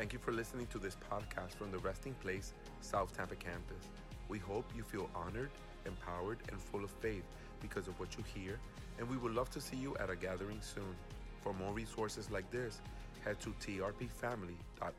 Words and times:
Thank 0.00 0.14
you 0.14 0.18
for 0.18 0.32
listening 0.32 0.66
to 0.68 0.78
this 0.78 0.96
podcast 1.10 1.56
from 1.56 1.70
the 1.70 1.76
Resting 1.76 2.14
Place 2.22 2.54
South 2.80 3.14
Tampa 3.14 3.34
campus. 3.34 3.84
We 4.30 4.38
hope 4.38 4.64
you 4.74 4.82
feel 4.82 5.10
honored, 5.14 5.50
empowered, 5.84 6.38
and 6.48 6.58
full 6.58 6.82
of 6.82 6.90
faith 7.02 7.22
because 7.60 7.86
of 7.86 8.00
what 8.00 8.16
you 8.16 8.24
hear, 8.34 8.58
and 8.98 9.06
we 9.10 9.18
would 9.18 9.34
love 9.34 9.50
to 9.50 9.60
see 9.60 9.76
you 9.76 9.94
at 9.98 10.08
a 10.08 10.16
gathering 10.16 10.62
soon. 10.62 10.96
For 11.42 11.52
more 11.52 11.74
resources 11.74 12.30
like 12.30 12.50
this, 12.50 12.80
head 13.22 13.40
to 13.40 13.50
trpfamily.org. 13.50 14.94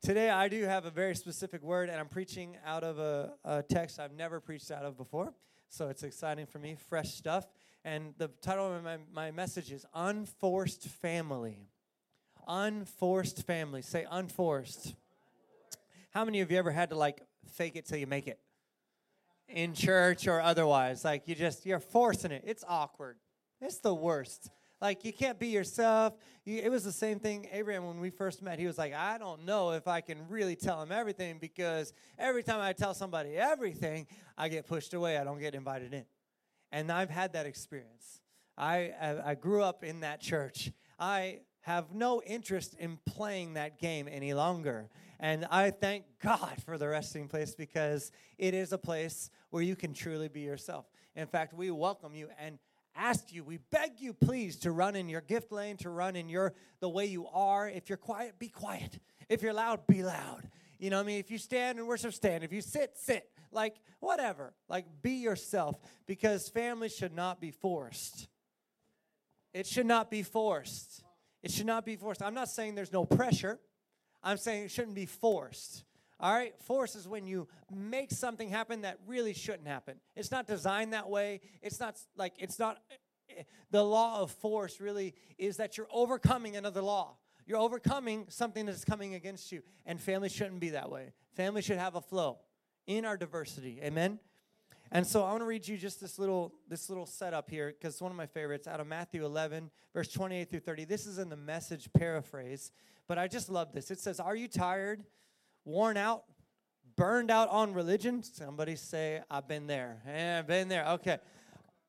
Today, 0.00 0.30
I 0.30 0.48
do 0.48 0.64
have 0.64 0.86
a 0.86 0.90
very 0.90 1.14
specific 1.14 1.62
word, 1.62 1.90
and 1.90 2.00
I'm 2.00 2.08
preaching 2.08 2.56
out 2.64 2.84
of 2.84 2.98
a, 2.98 3.34
a, 3.44 3.62
text 3.64 4.00
I've 4.00 4.14
never 4.14 4.40
preached 4.40 4.70
out 4.70 4.86
of 4.86 4.96
before. 4.96 5.34
So 5.68 5.90
it's 5.90 6.04
exciting 6.04 6.46
for 6.46 6.58
me, 6.58 6.78
fresh 6.88 7.16
stuff. 7.16 7.46
And 7.84 8.14
the 8.16 8.28
title 8.40 8.74
of 8.74 8.82
my, 8.82 8.96
my 9.12 9.30
message 9.30 9.70
is 9.72 9.84
Unforced 9.92 10.84
Family. 10.84 11.68
Unforced 12.46 13.46
family. 13.46 13.82
Say 13.82 14.06
unforced. 14.10 14.94
How 16.10 16.24
many 16.24 16.40
of 16.40 16.50
you 16.50 16.58
ever 16.58 16.70
had 16.70 16.90
to 16.90 16.96
like 16.96 17.22
fake 17.52 17.76
it 17.76 17.86
till 17.86 17.98
you 17.98 18.06
make 18.06 18.26
it? 18.26 18.38
In 19.48 19.74
church 19.74 20.26
or 20.26 20.40
otherwise. 20.40 21.04
Like 21.04 21.28
you 21.28 21.34
just, 21.34 21.66
you're 21.66 21.80
forcing 21.80 22.32
it. 22.32 22.44
It's 22.46 22.64
awkward. 22.66 23.16
It's 23.60 23.78
the 23.78 23.94
worst. 23.94 24.50
Like 24.80 25.04
you 25.04 25.12
can't 25.12 25.38
be 25.38 25.48
yourself. 25.48 26.14
You, 26.44 26.58
it 26.58 26.70
was 26.70 26.84
the 26.84 26.92
same 26.92 27.18
thing, 27.18 27.48
Abraham, 27.50 27.86
when 27.86 28.00
we 28.00 28.10
first 28.10 28.42
met. 28.42 28.58
He 28.58 28.66
was 28.66 28.78
like, 28.78 28.92
I 28.92 29.18
don't 29.18 29.44
know 29.44 29.72
if 29.72 29.88
I 29.88 30.00
can 30.00 30.28
really 30.28 30.56
tell 30.56 30.82
him 30.82 30.92
everything 30.92 31.38
because 31.40 31.92
every 32.18 32.42
time 32.42 32.60
I 32.60 32.72
tell 32.72 32.94
somebody 32.94 33.36
everything, 33.36 34.06
I 34.36 34.48
get 34.48 34.66
pushed 34.66 34.94
away. 34.94 35.16
I 35.16 35.24
don't 35.24 35.40
get 35.40 35.54
invited 35.54 35.94
in. 35.94 36.04
And 36.72 36.92
I've 36.92 37.10
had 37.10 37.32
that 37.32 37.46
experience. 37.46 38.20
I, 38.58 38.92
I, 39.00 39.30
I 39.30 39.34
grew 39.34 39.62
up 39.62 39.82
in 39.82 40.00
that 40.00 40.20
church. 40.20 40.72
I 40.98 41.40
have 41.66 41.92
no 41.92 42.22
interest 42.24 42.76
in 42.78 42.96
playing 43.06 43.54
that 43.54 43.76
game 43.80 44.08
any 44.08 44.32
longer. 44.34 44.88
And 45.18 45.44
I 45.50 45.72
thank 45.72 46.04
God 46.22 46.62
for 46.64 46.78
the 46.78 46.86
resting 46.86 47.26
place 47.26 47.56
because 47.56 48.12
it 48.38 48.54
is 48.54 48.72
a 48.72 48.78
place 48.78 49.30
where 49.50 49.64
you 49.64 49.74
can 49.74 49.92
truly 49.92 50.28
be 50.28 50.42
yourself. 50.42 50.86
In 51.16 51.26
fact, 51.26 51.52
we 51.52 51.72
welcome 51.72 52.14
you 52.14 52.28
and 52.38 52.60
ask 52.94 53.32
you, 53.32 53.42
we 53.42 53.58
beg 53.72 53.98
you 53.98 54.12
please 54.12 54.54
to 54.60 54.70
run 54.70 54.94
in 54.94 55.08
your 55.08 55.22
gift 55.22 55.50
lane, 55.50 55.76
to 55.78 55.90
run 55.90 56.14
in 56.14 56.28
your 56.28 56.54
the 56.78 56.88
way 56.88 57.06
you 57.06 57.26
are. 57.26 57.68
If 57.68 57.88
you're 57.88 57.98
quiet, 57.98 58.38
be 58.38 58.48
quiet. 58.48 59.00
If 59.28 59.42
you're 59.42 59.52
loud, 59.52 59.88
be 59.88 60.04
loud. 60.04 60.48
You 60.78 60.90
know 60.90 61.00
I 61.00 61.02
mean? 61.02 61.18
If 61.18 61.32
you 61.32 61.38
stand 61.38 61.80
and 61.80 61.88
worship, 61.88 62.14
stand. 62.14 62.44
If 62.44 62.52
you 62.52 62.60
sit, 62.60 62.96
sit. 62.96 63.28
Like 63.50 63.74
whatever. 63.98 64.54
Like 64.68 64.86
be 65.02 65.14
yourself 65.14 65.80
because 66.06 66.48
family 66.48 66.90
should 66.90 67.12
not 67.12 67.40
be 67.40 67.50
forced. 67.50 68.28
It 69.52 69.66
should 69.66 69.86
not 69.86 70.12
be 70.12 70.22
forced. 70.22 71.02
It 71.46 71.52
should 71.52 71.66
not 71.66 71.84
be 71.84 71.94
forced. 71.94 72.24
I'm 72.24 72.34
not 72.34 72.48
saying 72.48 72.74
there's 72.74 72.92
no 72.92 73.04
pressure. 73.04 73.60
I'm 74.20 74.36
saying 74.36 74.64
it 74.64 74.72
shouldn't 74.72 74.96
be 74.96 75.06
forced. 75.06 75.84
All 76.18 76.34
right? 76.34 76.60
Force 76.62 76.96
is 76.96 77.06
when 77.06 77.24
you 77.24 77.46
make 77.72 78.10
something 78.10 78.48
happen 78.48 78.80
that 78.80 78.98
really 79.06 79.32
shouldn't 79.32 79.68
happen. 79.68 80.00
It's 80.16 80.32
not 80.32 80.48
designed 80.48 80.92
that 80.92 81.08
way. 81.08 81.40
It's 81.62 81.78
not 81.78 82.00
like, 82.16 82.34
it's 82.40 82.58
not, 82.58 82.78
the 83.70 83.84
law 83.84 84.22
of 84.22 84.32
force 84.32 84.80
really 84.80 85.14
is 85.38 85.58
that 85.58 85.76
you're 85.78 85.86
overcoming 85.92 86.56
another 86.56 86.82
law. 86.82 87.14
You're 87.46 87.60
overcoming 87.60 88.26
something 88.28 88.66
that's 88.66 88.84
coming 88.84 89.14
against 89.14 89.52
you. 89.52 89.62
And 89.84 90.00
family 90.00 90.28
shouldn't 90.28 90.58
be 90.58 90.70
that 90.70 90.90
way. 90.90 91.12
Family 91.36 91.62
should 91.62 91.78
have 91.78 91.94
a 91.94 92.00
flow 92.00 92.38
in 92.88 93.04
our 93.04 93.16
diversity. 93.16 93.78
Amen? 93.84 94.18
And 94.92 95.06
so 95.06 95.24
I 95.24 95.30
want 95.30 95.40
to 95.40 95.46
read 95.46 95.66
you 95.66 95.76
just 95.76 96.00
this 96.00 96.18
little 96.18 96.54
this 96.68 96.88
little 96.88 97.06
setup 97.06 97.50
here 97.50 97.74
because 97.76 97.94
it's 97.94 98.02
one 98.02 98.12
of 98.12 98.16
my 98.16 98.26
favorites 98.26 98.68
out 98.68 98.80
of 98.80 98.86
Matthew 98.86 99.24
11 99.24 99.70
verse 99.92 100.08
28 100.08 100.50
through 100.50 100.60
30. 100.60 100.84
This 100.84 101.06
is 101.06 101.18
in 101.18 101.28
the 101.28 101.36
message 101.36 101.88
paraphrase, 101.92 102.70
but 103.08 103.18
I 103.18 103.28
just 103.28 103.48
love 103.48 103.72
this. 103.72 103.90
It 103.90 103.98
says, 103.98 104.20
"Are 104.20 104.36
you 104.36 104.48
tired, 104.48 105.04
worn 105.64 105.96
out, 105.96 106.24
burned 106.96 107.30
out 107.30 107.48
on 107.48 107.72
religion?" 107.74 108.22
Somebody 108.22 108.76
say, 108.76 109.22
"I've 109.30 109.48
been 109.48 109.66
there." 109.66 110.02
Yeah, 110.06 110.38
I've 110.40 110.46
been 110.46 110.68
there. 110.68 110.86
Okay. 110.88 111.18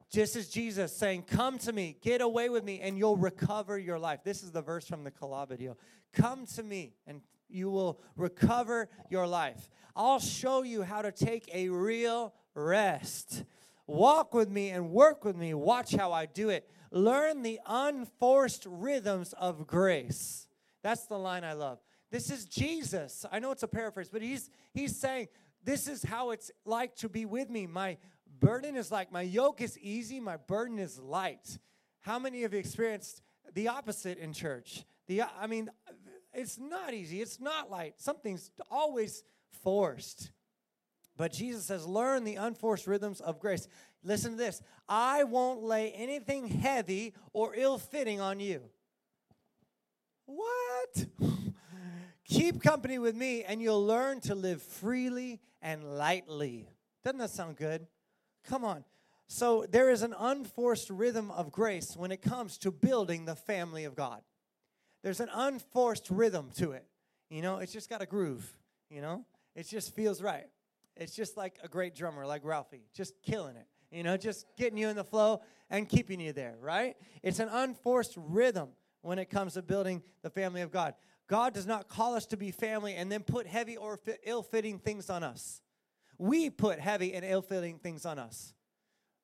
Just 0.09 0.37
as 0.37 0.47
Jesus 0.47 0.95
saying, 0.95 1.23
Come 1.23 1.57
to 1.59 1.73
me, 1.73 1.97
get 2.01 2.21
away 2.21 2.47
with 2.47 2.63
me, 2.63 2.79
and 2.79 2.97
you'll 2.97 3.17
recover 3.17 3.77
your 3.77 3.99
life. 3.99 4.21
This 4.23 4.41
is 4.41 4.51
the 4.51 4.61
verse 4.61 4.87
from 4.87 5.03
the 5.03 5.45
video. 5.49 5.75
Come 6.13 6.45
to 6.55 6.63
me, 6.63 6.93
and 7.05 7.21
you 7.49 7.69
will 7.69 7.99
recover 8.15 8.89
your 9.09 9.27
life. 9.27 9.69
I'll 9.95 10.19
show 10.19 10.63
you 10.63 10.83
how 10.83 11.01
to 11.01 11.11
take 11.11 11.49
a 11.53 11.69
real 11.69 12.33
rest. 12.57 13.45
Walk 13.85 14.33
with 14.33 14.49
me 14.49 14.69
and 14.69 14.89
work 14.89 15.23
with 15.23 15.37
me. 15.37 15.53
Watch 15.53 15.93
how 15.95 16.11
I 16.11 16.25
do 16.25 16.49
it. 16.49 16.69
Learn 16.91 17.41
the 17.41 17.59
unforced 17.65 18.65
rhythms 18.67 19.33
of 19.33 19.67
grace. 19.67 20.47
That's 20.83 21.05
the 21.05 21.17
line 21.17 21.43
I 21.43 21.53
love. 21.53 21.79
This 22.11 22.29
is 22.29 22.45
Jesus. 22.45 23.25
I 23.31 23.39
know 23.39 23.51
it's 23.51 23.63
a 23.63 23.67
paraphrase, 23.67 24.09
but 24.09 24.21
he's 24.21 24.49
he's 24.73 24.95
saying 24.95 25.27
this 25.63 25.87
is 25.87 26.03
how 26.03 26.31
it's 26.31 26.51
like 26.65 26.95
to 26.97 27.09
be 27.09 27.25
with 27.25 27.49
me. 27.49 27.67
My 27.67 27.97
burden 28.39 28.75
is 28.75 28.91
like 28.91 29.11
my 29.11 29.21
yoke 29.21 29.61
is 29.61 29.77
easy, 29.79 30.19
my 30.19 30.37
burden 30.37 30.79
is 30.79 30.99
light. 30.99 31.59
How 31.99 32.19
many 32.19 32.43
have 32.43 32.53
experienced 32.53 33.21
the 33.53 33.67
opposite 33.67 34.17
in 34.17 34.31
church? 34.31 34.85
The 35.07 35.23
I 35.23 35.47
mean, 35.47 35.69
it's 36.33 36.57
not 36.57 36.93
easy. 36.93 37.21
It's 37.21 37.39
not 37.39 37.69
light. 37.69 37.95
Something's 37.97 38.51
always 38.71 39.23
forced. 39.63 40.31
But 41.17 41.33
Jesus 41.33 41.65
says, 41.65 41.85
learn 41.85 42.23
the 42.23 42.35
unforced 42.35 42.85
rhythms 42.85 43.19
of 43.19 43.39
grace. 43.39 43.67
Listen 44.03 44.31
to 44.31 44.37
this 44.37 44.61
I 44.87 45.23
won't 45.23 45.63
lay 45.63 45.91
anything 45.91 46.47
heavy 46.47 47.13
or 47.33 47.53
ill 47.55 47.79
fitting 47.79 48.21
on 48.21 48.39
you. 48.39 48.61
What? 50.25 51.05
Keep 52.25 52.61
company 52.61 52.99
with 52.99 53.15
me, 53.15 53.43
and 53.43 53.61
you'll 53.61 53.85
learn 53.85 54.19
to 54.21 54.35
live 54.35 54.61
freely 54.61 55.39
and 55.61 55.97
lightly. 55.97 56.67
Doesn't 57.03 57.19
that 57.19 57.29
sound 57.29 57.55
good? 57.55 57.87
Come 58.47 58.65
on. 58.65 58.83
So, 59.29 59.65
there 59.69 59.89
is 59.89 60.03
an 60.03 60.13
unforced 60.17 60.89
rhythm 60.89 61.31
of 61.31 61.51
grace 61.51 61.97
when 61.97 62.11
it 62.11 62.21
comes 62.21 62.57
to 62.59 62.71
building 62.71 63.25
the 63.25 63.35
family 63.35 63.83
of 63.85 63.95
God. 63.95 64.21
There's 65.03 65.19
an 65.19 65.29
unforced 65.33 66.09
rhythm 66.09 66.49
to 66.57 66.71
it. 66.71 66.85
You 67.29 67.41
know, 67.41 67.57
it's 67.57 67.73
just 67.73 67.89
got 67.89 68.01
a 68.01 68.05
groove, 68.05 68.57
you 68.89 69.01
know? 69.01 69.25
It 69.55 69.67
just 69.67 69.95
feels 69.95 70.21
right. 70.21 70.47
It's 70.99 71.15
just 71.15 71.37
like 71.37 71.57
a 71.63 71.67
great 71.67 71.95
drummer, 71.95 72.25
like 72.25 72.43
Ralphie, 72.43 72.85
just 72.93 73.13
killing 73.23 73.55
it. 73.55 73.67
You 73.91 74.03
know, 74.03 74.17
just 74.17 74.45
getting 74.57 74.77
you 74.77 74.89
in 74.89 74.95
the 74.95 75.03
flow 75.03 75.41
and 75.69 75.87
keeping 75.87 76.19
you 76.19 76.33
there, 76.33 76.55
right? 76.59 76.95
It's 77.23 77.39
an 77.39 77.49
unforced 77.49 78.15
rhythm 78.17 78.69
when 79.01 79.17
it 79.19 79.29
comes 79.29 79.53
to 79.53 79.61
building 79.61 80.03
the 80.23 80.29
family 80.29 80.61
of 80.61 80.71
God. 80.71 80.93
God 81.27 81.53
does 81.53 81.65
not 81.65 81.87
call 81.87 82.15
us 82.15 82.25
to 82.27 82.37
be 82.37 82.51
family 82.51 82.95
and 82.95 83.11
then 83.11 83.23
put 83.23 83.47
heavy 83.47 83.77
or 83.77 83.99
ill 84.23 84.43
fitting 84.43 84.79
things 84.79 85.09
on 85.09 85.23
us. 85.23 85.61
We 86.17 86.49
put 86.49 86.79
heavy 86.79 87.13
and 87.13 87.23
ill 87.23 87.41
fitting 87.41 87.79
things 87.79 88.05
on 88.05 88.19
us. 88.19 88.53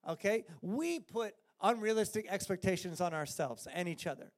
Okay? 0.07 0.45
We 0.61 0.99
put 0.99 1.33
unrealistic 1.61 2.27
expectations 2.29 3.01
on 3.01 3.13
ourselves 3.13 3.67
and 3.73 3.87
each 3.87 4.05
other 4.05 4.31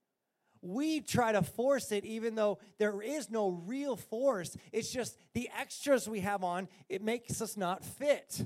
we 0.62 1.02
try 1.02 1.32
to 1.32 1.42
force 1.42 1.92
it 1.92 2.06
even 2.06 2.36
though 2.36 2.60
there 2.78 3.02
is 3.02 3.30
no 3.30 3.50
real 3.50 3.96
force. 3.96 4.58
It's 4.72 4.92
just 4.92 5.18
the 5.34 5.50
extras 5.58 6.08
we 6.08 6.22
have 6.22 6.44
on, 6.44 6.68
it 6.90 7.04
makes 7.04 7.42
us 7.42 7.56
not 7.58 7.84
fit. 7.84 8.46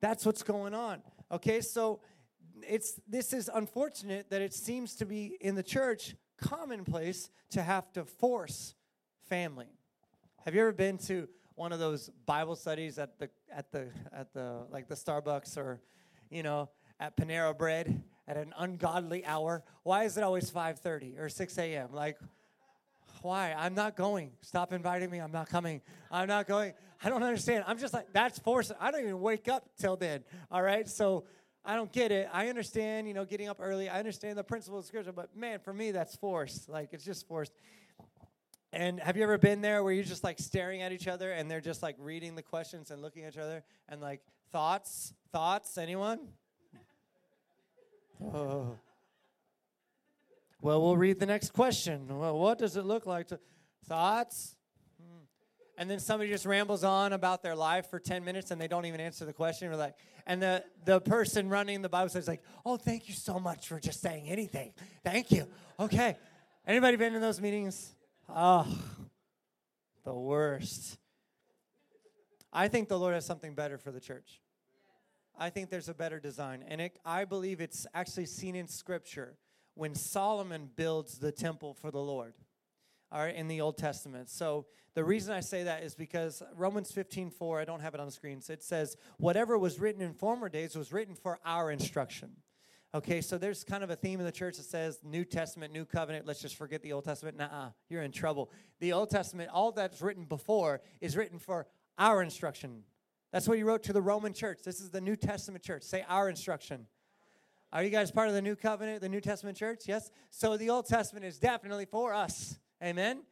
That's 0.00 0.24
what's 0.24 0.42
going 0.42 0.74
on. 0.74 1.02
Okay, 1.30 1.60
so 1.60 2.00
it's 2.66 3.00
this 3.08 3.32
is 3.32 3.50
unfortunate 3.52 4.30
that 4.30 4.42
it 4.42 4.54
seems 4.54 4.96
to 4.96 5.06
be 5.06 5.36
in 5.40 5.54
the 5.54 5.62
church 5.62 6.14
commonplace 6.40 7.30
to 7.50 7.62
have 7.62 7.92
to 7.92 8.04
force 8.04 8.74
family. 9.28 9.68
Have 10.44 10.54
you 10.54 10.62
ever 10.62 10.72
been 10.72 10.98
to 10.98 11.28
one 11.54 11.72
of 11.72 11.78
those 11.78 12.10
Bible 12.24 12.56
studies 12.56 12.98
at 12.98 13.18
the 13.18 13.28
at 13.54 13.70
the 13.70 13.88
at 14.12 14.32
the 14.32 14.66
like 14.70 14.88
the 14.88 14.94
Starbucks 14.94 15.56
or 15.58 15.80
you 16.30 16.42
know 16.42 16.70
at 16.98 17.16
Panera 17.16 17.56
Bread 17.56 18.02
at 18.30 18.36
an 18.36 18.54
ungodly 18.56 19.24
hour. 19.26 19.62
Why 19.82 20.04
is 20.04 20.16
it 20.16 20.22
always 20.22 20.50
5:30 20.50 21.18
or 21.18 21.28
6 21.28 21.58
a.m.? 21.58 21.88
Like, 21.92 22.18
why? 23.22 23.52
I'm 23.52 23.74
not 23.74 23.96
going. 23.96 24.30
Stop 24.40 24.72
inviting 24.72 25.10
me. 25.10 25.18
I'm 25.18 25.32
not 25.32 25.48
coming. 25.48 25.82
I'm 26.10 26.28
not 26.28 26.46
going. 26.46 26.72
I 27.02 27.08
don't 27.10 27.22
understand. 27.22 27.64
I'm 27.66 27.78
just 27.78 27.92
like 27.92 28.12
that's 28.12 28.38
forced. 28.38 28.72
I 28.80 28.90
don't 28.90 29.02
even 29.02 29.20
wake 29.20 29.48
up 29.48 29.68
till 29.78 29.96
then. 29.96 30.24
All 30.50 30.62
right, 30.62 30.88
so. 30.88 31.24
I 31.62 31.76
don't 31.76 31.92
get 31.92 32.10
it. 32.10 32.26
I 32.32 32.48
understand, 32.48 33.06
you 33.06 33.12
know, 33.12 33.26
getting 33.26 33.46
up 33.46 33.58
early. 33.60 33.90
I 33.90 33.98
understand 33.98 34.38
the 34.38 34.42
principle 34.42 34.78
of 34.78 34.86
scripture, 34.86 35.12
but 35.12 35.36
man, 35.36 35.58
for 35.58 35.74
me, 35.74 35.90
that's 35.90 36.16
forced. 36.16 36.70
Like, 36.70 36.94
it's 36.94 37.04
just 37.04 37.28
forced. 37.28 37.52
And 38.72 38.98
have 39.00 39.16
you 39.16 39.24
ever 39.24 39.36
been 39.36 39.60
there 39.60 39.84
where 39.84 39.92
you're 39.92 40.02
just 40.02 40.24
like 40.24 40.38
staring 40.38 40.80
at 40.80 40.90
each 40.90 41.06
other 41.06 41.32
and 41.32 41.50
they're 41.50 41.60
just 41.60 41.82
like 41.82 41.96
reading 41.98 42.34
the 42.34 42.42
questions 42.42 42.90
and 42.90 43.02
looking 43.02 43.24
at 43.24 43.34
each 43.34 43.38
other 43.38 43.62
and 43.90 44.00
like 44.00 44.22
thoughts? 44.52 45.12
Thoughts? 45.32 45.76
Anyone? 45.76 46.20
Oh. 48.22 48.76
Well, 50.62 50.82
we'll 50.82 50.96
read 50.96 51.18
the 51.18 51.26
next 51.26 51.52
question. 51.52 52.06
Well, 52.18 52.38
what 52.38 52.58
does 52.58 52.76
it 52.76 52.84
look 52.84 53.06
like 53.06 53.28
to 53.28 53.40
thoughts? 53.86 54.56
Hmm. 55.00 55.24
And 55.78 55.90
then 55.90 56.00
somebody 56.00 56.30
just 56.30 56.44
rambles 56.44 56.84
on 56.84 57.14
about 57.14 57.42
their 57.42 57.56
life 57.56 57.88
for 57.88 57.98
10 57.98 58.24
minutes 58.24 58.50
and 58.50 58.60
they 58.60 58.68
don't 58.68 58.84
even 58.84 59.00
answer 59.00 59.24
the 59.24 59.32
question. 59.32 59.70
We're 59.70 59.76
like, 59.76 59.94
and 60.26 60.42
the, 60.42 60.62
the 60.84 61.00
person 61.00 61.48
running 61.48 61.80
the 61.80 61.88
Bible 61.88 62.10
says 62.10 62.28
like, 62.28 62.42
oh, 62.66 62.76
thank 62.76 63.08
you 63.08 63.14
so 63.14 63.40
much 63.40 63.68
for 63.68 63.80
just 63.80 64.02
saying 64.02 64.28
anything. 64.28 64.74
Thank 65.02 65.30
you. 65.30 65.46
Okay. 65.78 66.16
Anybody 66.66 66.96
been 66.96 67.14
in 67.14 67.22
those 67.22 67.40
meetings? 67.40 67.94
Oh, 68.28 68.66
the 70.04 70.14
worst. 70.14 70.98
I 72.52 72.68
think 72.68 72.88
the 72.88 72.98
Lord 72.98 73.14
has 73.14 73.24
something 73.24 73.54
better 73.54 73.78
for 73.78 73.90
the 73.90 74.00
church. 74.00 74.40
I 75.40 75.48
think 75.48 75.70
there's 75.70 75.88
a 75.88 75.94
better 75.94 76.20
design. 76.20 76.62
And 76.68 76.82
it, 76.82 76.98
I 77.04 77.24
believe 77.24 77.62
it's 77.62 77.86
actually 77.94 78.26
seen 78.26 78.54
in 78.54 78.68
Scripture 78.68 79.38
when 79.74 79.94
Solomon 79.94 80.68
builds 80.76 81.18
the 81.18 81.32
temple 81.32 81.72
for 81.72 81.90
the 81.90 81.98
Lord, 81.98 82.34
all 83.10 83.20
right, 83.24 83.34
in 83.34 83.48
the 83.48 83.62
Old 83.62 83.78
Testament. 83.78 84.28
So 84.28 84.66
the 84.94 85.02
reason 85.02 85.32
I 85.32 85.40
say 85.40 85.62
that 85.64 85.82
is 85.82 85.94
because 85.94 86.42
Romans 86.54 86.92
15 86.92 87.30
4, 87.30 87.60
I 87.60 87.64
don't 87.64 87.80
have 87.80 87.94
it 87.94 88.00
on 88.00 88.06
the 88.06 88.12
screen, 88.12 88.42
so 88.42 88.52
it 88.52 88.62
says, 88.62 88.98
Whatever 89.16 89.56
was 89.56 89.80
written 89.80 90.02
in 90.02 90.12
former 90.12 90.50
days 90.50 90.76
was 90.76 90.92
written 90.92 91.14
for 91.14 91.38
our 91.44 91.70
instruction. 91.70 92.32
Okay, 92.92 93.20
so 93.20 93.38
there's 93.38 93.62
kind 93.64 93.84
of 93.84 93.90
a 93.90 93.96
theme 93.96 94.18
in 94.18 94.26
the 94.26 94.32
church 94.32 94.56
that 94.56 94.64
says 94.64 94.98
New 95.04 95.24
Testament, 95.24 95.72
New 95.72 95.84
Covenant, 95.84 96.26
let's 96.26 96.42
just 96.42 96.56
forget 96.56 96.82
the 96.82 96.92
Old 96.92 97.04
Testament. 97.04 97.38
Nah, 97.38 97.70
you're 97.88 98.02
in 98.02 98.10
trouble. 98.10 98.50
The 98.80 98.92
Old 98.92 99.10
Testament, 99.10 99.48
all 99.52 99.70
that's 99.70 100.02
written 100.02 100.24
before, 100.24 100.80
is 101.00 101.16
written 101.16 101.38
for 101.38 101.68
our 101.96 102.20
instruction. 102.20 102.82
That's 103.32 103.46
what 103.46 103.56
he 103.56 103.62
wrote 103.62 103.82
to 103.84 103.92
the 103.92 104.02
Roman 104.02 104.32
church. 104.32 104.60
This 104.64 104.80
is 104.80 104.90
the 104.90 105.00
New 105.00 105.16
Testament 105.16 105.64
church. 105.64 105.82
Say 105.82 106.04
our 106.08 106.28
instruction. 106.28 106.86
Are 107.72 107.84
you 107.84 107.90
guys 107.90 108.10
part 108.10 108.28
of 108.28 108.34
the 108.34 108.42
New 108.42 108.56
Covenant, 108.56 109.00
the 109.00 109.08
New 109.08 109.20
Testament 109.20 109.56
church? 109.56 109.82
Yes? 109.86 110.10
So 110.30 110.56
the 110.56 110.70
Old 110.70 110.86
Testament 110.86 111.24
is 111.24 111.38
definitely 111.38 111.84
for 111.84 112.12
us. 112.12 112.58
Amen? 112.82 113.22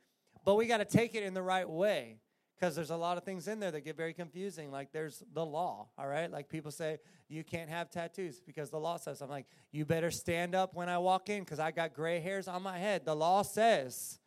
But 0.44 0.54
we 0.54 0.66
got 0.66 0.78
to 0.78 0.84
take 0.84 1.14
it 1.14 1.24
in 1.24 1.34
the 1.34 1.42
right 1.42 1.68
way 1.68 2.18
because 2.54 2.76
there's 2.76 2.90
a 2.90 2.96
lot 2.96 3.18
of 3.18 3.24
things 3.24 3.48
in 3.48 3.60
there 3.60 3.70
that 3.70 3.80
get 3.80 3.96
very 3.96 4.12
confusing. 4.12 4.70
Like 4.70 4.92
there's 4.92 5.22
the 5.32 5.44
law, 5.44 5.88
all 5.98 6.06
right? 6.06 6.30
Like 6.30 6.48
people 6.48 6.70
say, 6.70 6.98
you 7.28 7.42
can't 7.42 7.68
have 7.68 7.90
tattoos 7.90 8.40
because 8.40 8.70
the 8.70 8.78
law 8.78 8.96
says. 8.96 9.20
I'm 9.20 9.28
like, 9.28 9.46
you 9.72 9.84
better 9.84 10.10
stand 10.10 10.54
up 10.54 10.74
when 10.74 10.88
I 10.88 10.98
walk 10.98 11.28
in 11.28 11.44
because 11.44 11.58
I 11.58 11.72
got 11.72 11.92
gray 11.92 12.20
hairs 12.20 12.46
on 12.46 12.62
my 12.62 12.78
head. 12.78 13.04
The 13.04 13.16
law 13.16 13.42
says, 13.42 14.18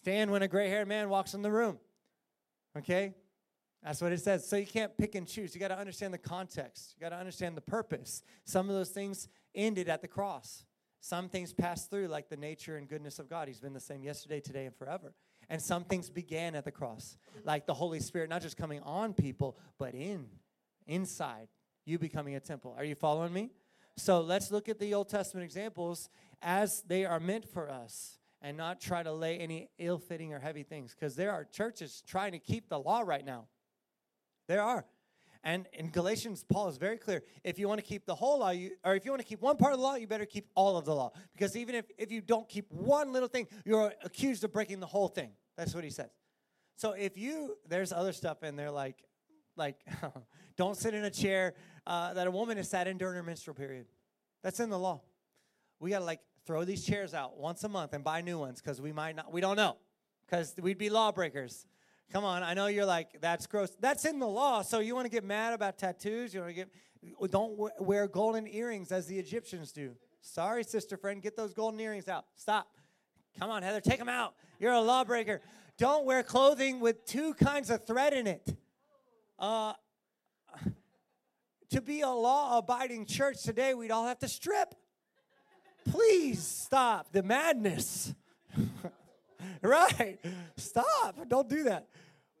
stand 0.00 0.30
when 0.30 0.42
a 0.42 0.48
gray 0.48 0.68
haired 0.68 0.88
man 0.88 1.08
walks 1.10 1.34
in 1.34 1.42
the 1.42 1.50
room. 1.50 1.78
Okay? 2.76 3.14
That's 3.82 4.00
what 4.00 4.12
it 4.12 4.20
says. 4.20 4.46
So 4.46 4.56
you 4.56 4.66
can't 4.66 4.96
pick 4.96 5.14
and 5.14 5.26
choose. 5.26 5.54
You 5.54 5.60
got 5.60 5.68
to 5.68 5.78
understand 5.78 6.14
the 6.14 6.18
context. 6.18 6.94
You 6.96 7.00
got 7.00 7.10
to 7.10 7.16
understand 7.16 7.56
the 7.56 7.62
purpose. 7.62 8.22
Some 8.44 8.68
of 8.68 8.76
those 8.76 8.90
things 8.90 9.28
ended 9.54 9.88
at 9.88 10.02
the 10.02 10.08
cross. 10.08 10.64
Some 11.00 11.28
things 11.28 11.52
passed 11.52 11.90
through, 11.90 12.06
like 12.06 12.28
the 12.28 12.36
nature 12.36 12.76
and 12.76 12.88
goodness 12.88 13.18
of 13.18 13.28
God. 13.28 13.48
He's 13.48 13.58
been 13.58 13.72
the 13.72 13.80
same 13.80 14.04
yesterday, 14.04 14.38
today, 14.38 14.66
and 14.66 14.76
forever. 14.76 15.14
And 15.50 15.60
some 15.60 15.82
things 15.82 16.08
began 16.08 16.54
at 16.54 16.64
the 16.64 16.70
cross, 16.70 17.16
like 17.44 17.66
the 17.66 17.74
Holy 17.74 17.98
Spirit 17.98 18.30
not 18.30 18.40
just 18.40 18.56
coming 18.56 18.80
on 18.82 19.12
people, 19.12 19.58
but 19.78 19.94
in, 19.94 20.26
inside, 20.86 21.48
you 21.84 21.98
becoming 21.98 22.36
a 22.36 22.40
temple. 22.40 22.72
Are 22.78 22.84
you 22.84 22.94
following 22.94 23.32
me? 23.32 23.50
So 23.96 24.20
let's 24.20 24.52
look 24.52 24.68
at 24.68 24.78
the 24.78 24.94
Old 24.94 25.08
Testament 25.08 25.44
examples 25.44 26.08
as 26.40 26.82
they 26.82 27.04
are 27.04 27.18
meant 27.18 27.48
for 27.48 27.68
us 27.68 28.18
and 28.40 28.56
not 28.56 28.80
try 28.80 29.02
to 29.02 29.12
lay 29.12 29.38
any 29.38 29.70
ill 29.78 29.98
fitting 29.98 30.32
or 30.32 30.38
heavy 30.38 30.62
things 30.62 30.94
because 30.94 31.16
there 31.16 31.32
are 31.32 31.44
churches 31.44 32.02
trying 32.06 32.32
to 32.32 32.38
keep 32.38 32.68
the 32.68 32.78
law 32.78 33.02
right 33.04 33.24
now. 33.24 33.46
There 34.48 34.62
are. 34.62 34.84
And 35.44 35.66
in 35.72 35.90
Galatians, 35.90 36.44
Paul 36.48 36.68
is 36.68 36.76
very 36.76 36.96
clear. 36.96 37.22
If 37.42 37.58
you 37.58 37.66
want 37.66 37.80
to 37.80 37.86
keep 37.86 38.06
the 38.06 38.14
whole 38.14 38.38
law, 38.40 38.50
you, 38.50 38.72
or 38.84 38.94
if 38.94 39.04
you 39.04 39.10
want 39.10 39.22
to 39.22 39.26
keep 39.26 39.40
one 39.40 39.56
part 39.56 39.72
of 39.72 39.80
the 39.80 39.84
law, 39.84 39.96
you 39.96 40.06
better 40.06 40.24
keep 40.24 40.46
all 40.54 40.76
of 40.76 40.84
the 40.84 40.94
law. 40.94 41.10
Because 41.32 41.56
even 41.56 41.74
if, 41.74 41.86
if 41.98 42.12
you 42.12 42.20
don't 42.20 42.48
keep 42.48 42.70
one 42.70 43.12
little 43.12 43.28
thing, 43.28 43.48
you're 43.64 43.92
accused 44.04 44.44
of 44.44 44.52
breaking 44.52 44.78
the 44.78 44.86
whole 44.86 45.08
thing. 45.08 45.30
That's 45.56 45.74
what 45.74 45.82
he 45.82 45.90
says. 45.90 46.10
So 46.76 46.92
if 46.92 47.18
you, 47.18 47.56
there's 47.68 47.92
other 47.92 48.12
stuff 48.12 48.44
in 48.44 48.54
there 48.54 48.70
like, 48.70 49.02
like 49.56 49.76
don't 50.56 50.76
sit 50.76 50.94
in 50.94 51.04
a 51.04 51.10
chair 51.10 51.54
uh, 51.86 52.14
that 52.14 52.26
a 52.26 52.30
woman 52.30 52.56
has 52.56 52.70
sat 52.70 52.86
in 52.86 52.96
during 52.96 53.16
her 53.16 53.22
menstrual 53.22 53.54
period. 53.54 53.86
That's 54.42 54.60
in 54.60 54.70
the 54.70 54.78
law. 54.78 55.02
We 55.80 55.90
got 55.90 56.00
to 56.00 56.04
like 56.04 56.20
throw 56.46 56.64
these 56.64 56.84
chairs 56.84 57.14
out 57.14 57.36
once 57.36 57.64
a 57.64 57.68
month 57.68 57.94
and 57.94 58.04
buy 58.04 58.20
new 58.20 58.38
ones 58.38 58.60
because 58.60 58.80
we 58.80 58.92
might 58.92 59.16
not, 59.16 59.32
we 59.32 59.40
don't 59.40 59.56
know 59.56 59.76
because 60.24 60.54
we'd 60.60 60.78
be 60.78 60.88
lawbreakers. 60.88 61.66
Come 62.10 62.24
on, 62.24 62.42
I 62.42 62.54
know 62.54 62.66
you're 62.66 62.86
like, 62.86 63.20
that's 63.20 63.46
gross. 63.46 63.70
That's 63.80 64.04
in 64.04 64.18
the 64.18 64.26
law. 64.26 64.62
So 64.62 64.80
you 64.80 64.94
want 64.94 65.06
to 65.06 65.10
get 65.10 65.24
mad 65.24 65.54
about 65.54 65.78
tattoos? 65.78 66.34
You 66.34 66.40
want 66.40 66.50
to 66.50 66.54
get, 66.54 66.68
don't 67.30 67.58
wear 67.80 68.06
golden 68.06 68.46
earrings 68.46 68.92
as 68.92 69.06
the 69.06 69.18
Egyptians 69.18 69.72
do. 69.72 69.94
Sorry, 70.20 70.62
sister 70.62 70.96
friend, 70.96 71.22
get 71.22 71.36
those 71.36 71.54
golden 71.54 71.80
earrings 71.80 72.08
out. 72.08 72.26
Stop. 72.34 72.68
Come 73.38 73.50
on, 73.50 73.62
Heather, 73.62 73.80
take 73.80 73.98
them 73.98 74.08
out. 74.08 74.34
You're 74.58 74.72
a 74.72 74.80
lawbreaker. 74.80 75.40
Don't 75.78 76.04
wear 76.04 76.22
clothing 76.22 76.80
with 76.80 77.04
two 77.06 77.34
kinds 77.34 77.70
of 77.70 77.86
thread 77.86 78.12
in 78.12 78.26
it. 78.26 78.56
Uh, 79.38 79.72
to 81.70 81.80
be 81.80 82.02
a 82.02 82.10
law 82.10 82.58
abiding 82.58 83.06
church 83.06 83.42
today, 83.42 83.72
we'd 83.72 83.90
all 83.90 84.06
have 84.06 84.18
to 84.18 84.28
strip. 84.28 84.74
Please 85.90 86.42
stop 86.42 87.10
the 87.12 87.22
madness. 87.22 88.14
right? 89.62 90.18
Stop. 90.56 91.28
Don't 91.28 91.48
do 91.48 91.64
that. 91.64 91.88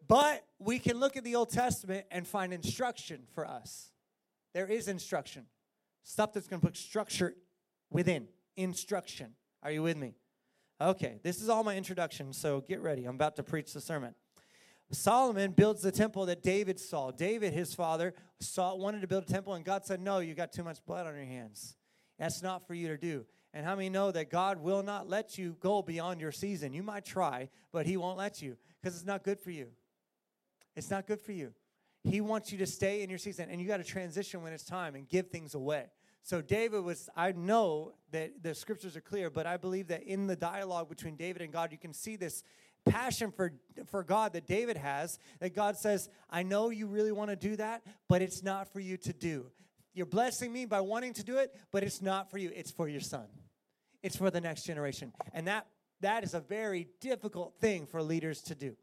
But 0.08 0.44
we 0.58 0.78
can 0.78 0.98
look 0.98 1.16
at 1.16 1.24
the 1.24 1.36
Old 1.36 1.50
Testament 1.50 2.06
and 2.10 2.26
find 2.26 2.52
instruction 2.52 3.22
for 3.34 3.46
us. 3.46 3.92
There 4.54 4.66
is 4.66 4.88
instruction. 4.88 5.46
Stuff 6.02 6.32
that's 6.32 6.46
going 6.46 6.60
to 6.60 6.66
put 6.66 6.76
structure 6.76 7.34
within. 7.90 8.28
Instruction. 8.56 9.34
Are 9.62 9.70
you 9.70 9.82
with 9.82 9.96
me? 9.96 10.14
Okay, 10.80 11.20
this 11.22 11.40
is 11.40 11.48
all 11.48 11.62
my 11.62 11.76
introduction, 11.76 12.32
so 12.32 12.60
get 12.60 12.80
ready. 12.80 13.04
I'm 13.04 13.14
about 13.14 13.36
to 13.36 13.44
preach 13.44 13.72
the 13.72 13.80
sermon. 13.80 14.14
Solomon 14.90 15.52
builds 15.52 15.80
the 15.80 15.92
temple 15.92 16.26
that 16.26 16.42
David 16.42 16.78
saw. 16.78 17.10
David, 17.10 17.52
his 17.52 17.72
father, 17.72 18.14
saw 18.40 18.74
wanted 18.74 19.00
to 19.00 19.06
build 19.06 19.24
a 19.24 19.32
temple, 19.32 19.54
and 19.54 19.64
God 19.64 19.86
said, 19.86 20.00
No, 20.00 20.18
you 20.18 20.34
got 20.34 20.52
too 20.52 20.64
much 20.64 20.84
blood 20.84 21.06
on 21.06 21.14
your 21.14 21.24
hands. 21.24 21.76
That's 22.18 22.42
not 22.42 22.66
for 22.66 22.74
you 22.74 22.88
to 22.88 22.98
do. 22.98 23.24
And 23.54 23.66
how 23.66 23.76
many 23.76 23.90
know 23.90 24.10
that 24.10 24.30
God 24.30 24.62
will 24.62 24.82
not 24.82 25.08
let 25.08 25.36
you 25.36 25.56
go 25.60 25.82
beyond 25.82 26.20
your 26.20 26.32
season? 26.32 26.72
You 26.72 26.82
might 26.82 27.04
try, 27.04 27.50
but 27.70 27.86
He 27.86 27.96
won't 27.96 28.18
let 28.18 28.40
you 28.40 28.56
because 28.80 28.96
it's 28.96 29.06
not 29.06 29.22
good 29.22 29.38
for 29.38 29.50
you. 29.50 29.68
It's 30.74 30.90
not 30.90 31.06
good 31.06 31.20
for 31.20 31.32
you. 31.32 31.52
He 32.04 32.20
wants 32.20 32.50
you 32.50 32.58
to 32.58 32.66
stay 32.66 33.02
in 33.02 33.10
your 33.10 33.18
season, 33.18 33.48
and 33.50 33.60
you 33.60 33.68
got 33.68 33.76
to 33.76 33.84
transition 33.84 34.42
when 34.42 34.52
it's 34.52 34.64
time 34.64 34.94
and 34.94 35.08
give 35.08 35.28
things 35.28 35.54
away. 35.54 35.86
So 36.24 36.40
David 36.40 36.82
was, 36.82 37.08
I 37.16 37.32
know 37.32 37.92
that 38.10 38.42
the 38.42 38.54
scriptures 38.54 38.96
are 38.96 39.00
clear, 39.00 39.28
but 39.28 39.46
I 39.46 39.56
believe 39.56 39.88
that 39.88 40.04
in 40.04 40.26
the 40.26 40.36
dialogue 40.36 40.88
between 40.88 41.16
David 41.16 41.42
and 41.42 41.52
God, 41.52 41.72
you 41.72 41.78
can 41.78 41.92
see 41.92 42.16
this 42.16 42.42
passion 42.84 43.30
for, 43.30 43.52
for 43.86 44.02
God 44.02 44.32
that 44.32 44.46
David 44.46 44.76
has, 44.76 45.18
that 45.40 45.54
God 45.54 45.76
says, 45.76 46.08
I 46.30 46.42
know 46.42 46.70
you 46.70 46.86
really 46.86 47.12
want 47.12 47.30
to 47.30 47.36
do 47.36 47.56
that, 47.56 47.82
but 48.08 48.22
it's 48.22 48.42
not 48.42 48.72
for 48.72 48.80
you 48.80 48.96
to 48.98 49.12
do. 49.12 49.46
You're 49.94 50.06
blessing 50.06 50.52
me 50.52 50.64
by 50.64 50.80
wanting 50.80 51.12
to 51.14 51.24
do 51.24 51.38
it, 51.38 51.54
but 51.70 51.82
it's 51.82 52.00
not 52.00 52.30
for 52.30 52.38
you, 52.38 52.50
it's 52.54 52.70
for 52.70 52.88
your 52.88 53.00
son. 53.00 53.26
It's 54.02 54.16
for 54.16 54.30
the 54.30 54.40
next 54.40 54.64
generation. 54.64 55.12
And 55.32 55.46
that 55.46 55.66
that 56.00 56.24
is 56.24 56.34
a 56.34 56.40
very 56.40 56.88
difficult 57.00 57.54
thing 57.60 57.86
for 57.86 58.02
leaders 58.02 58.42
to 58.42 58.54
do. 58.54 58.76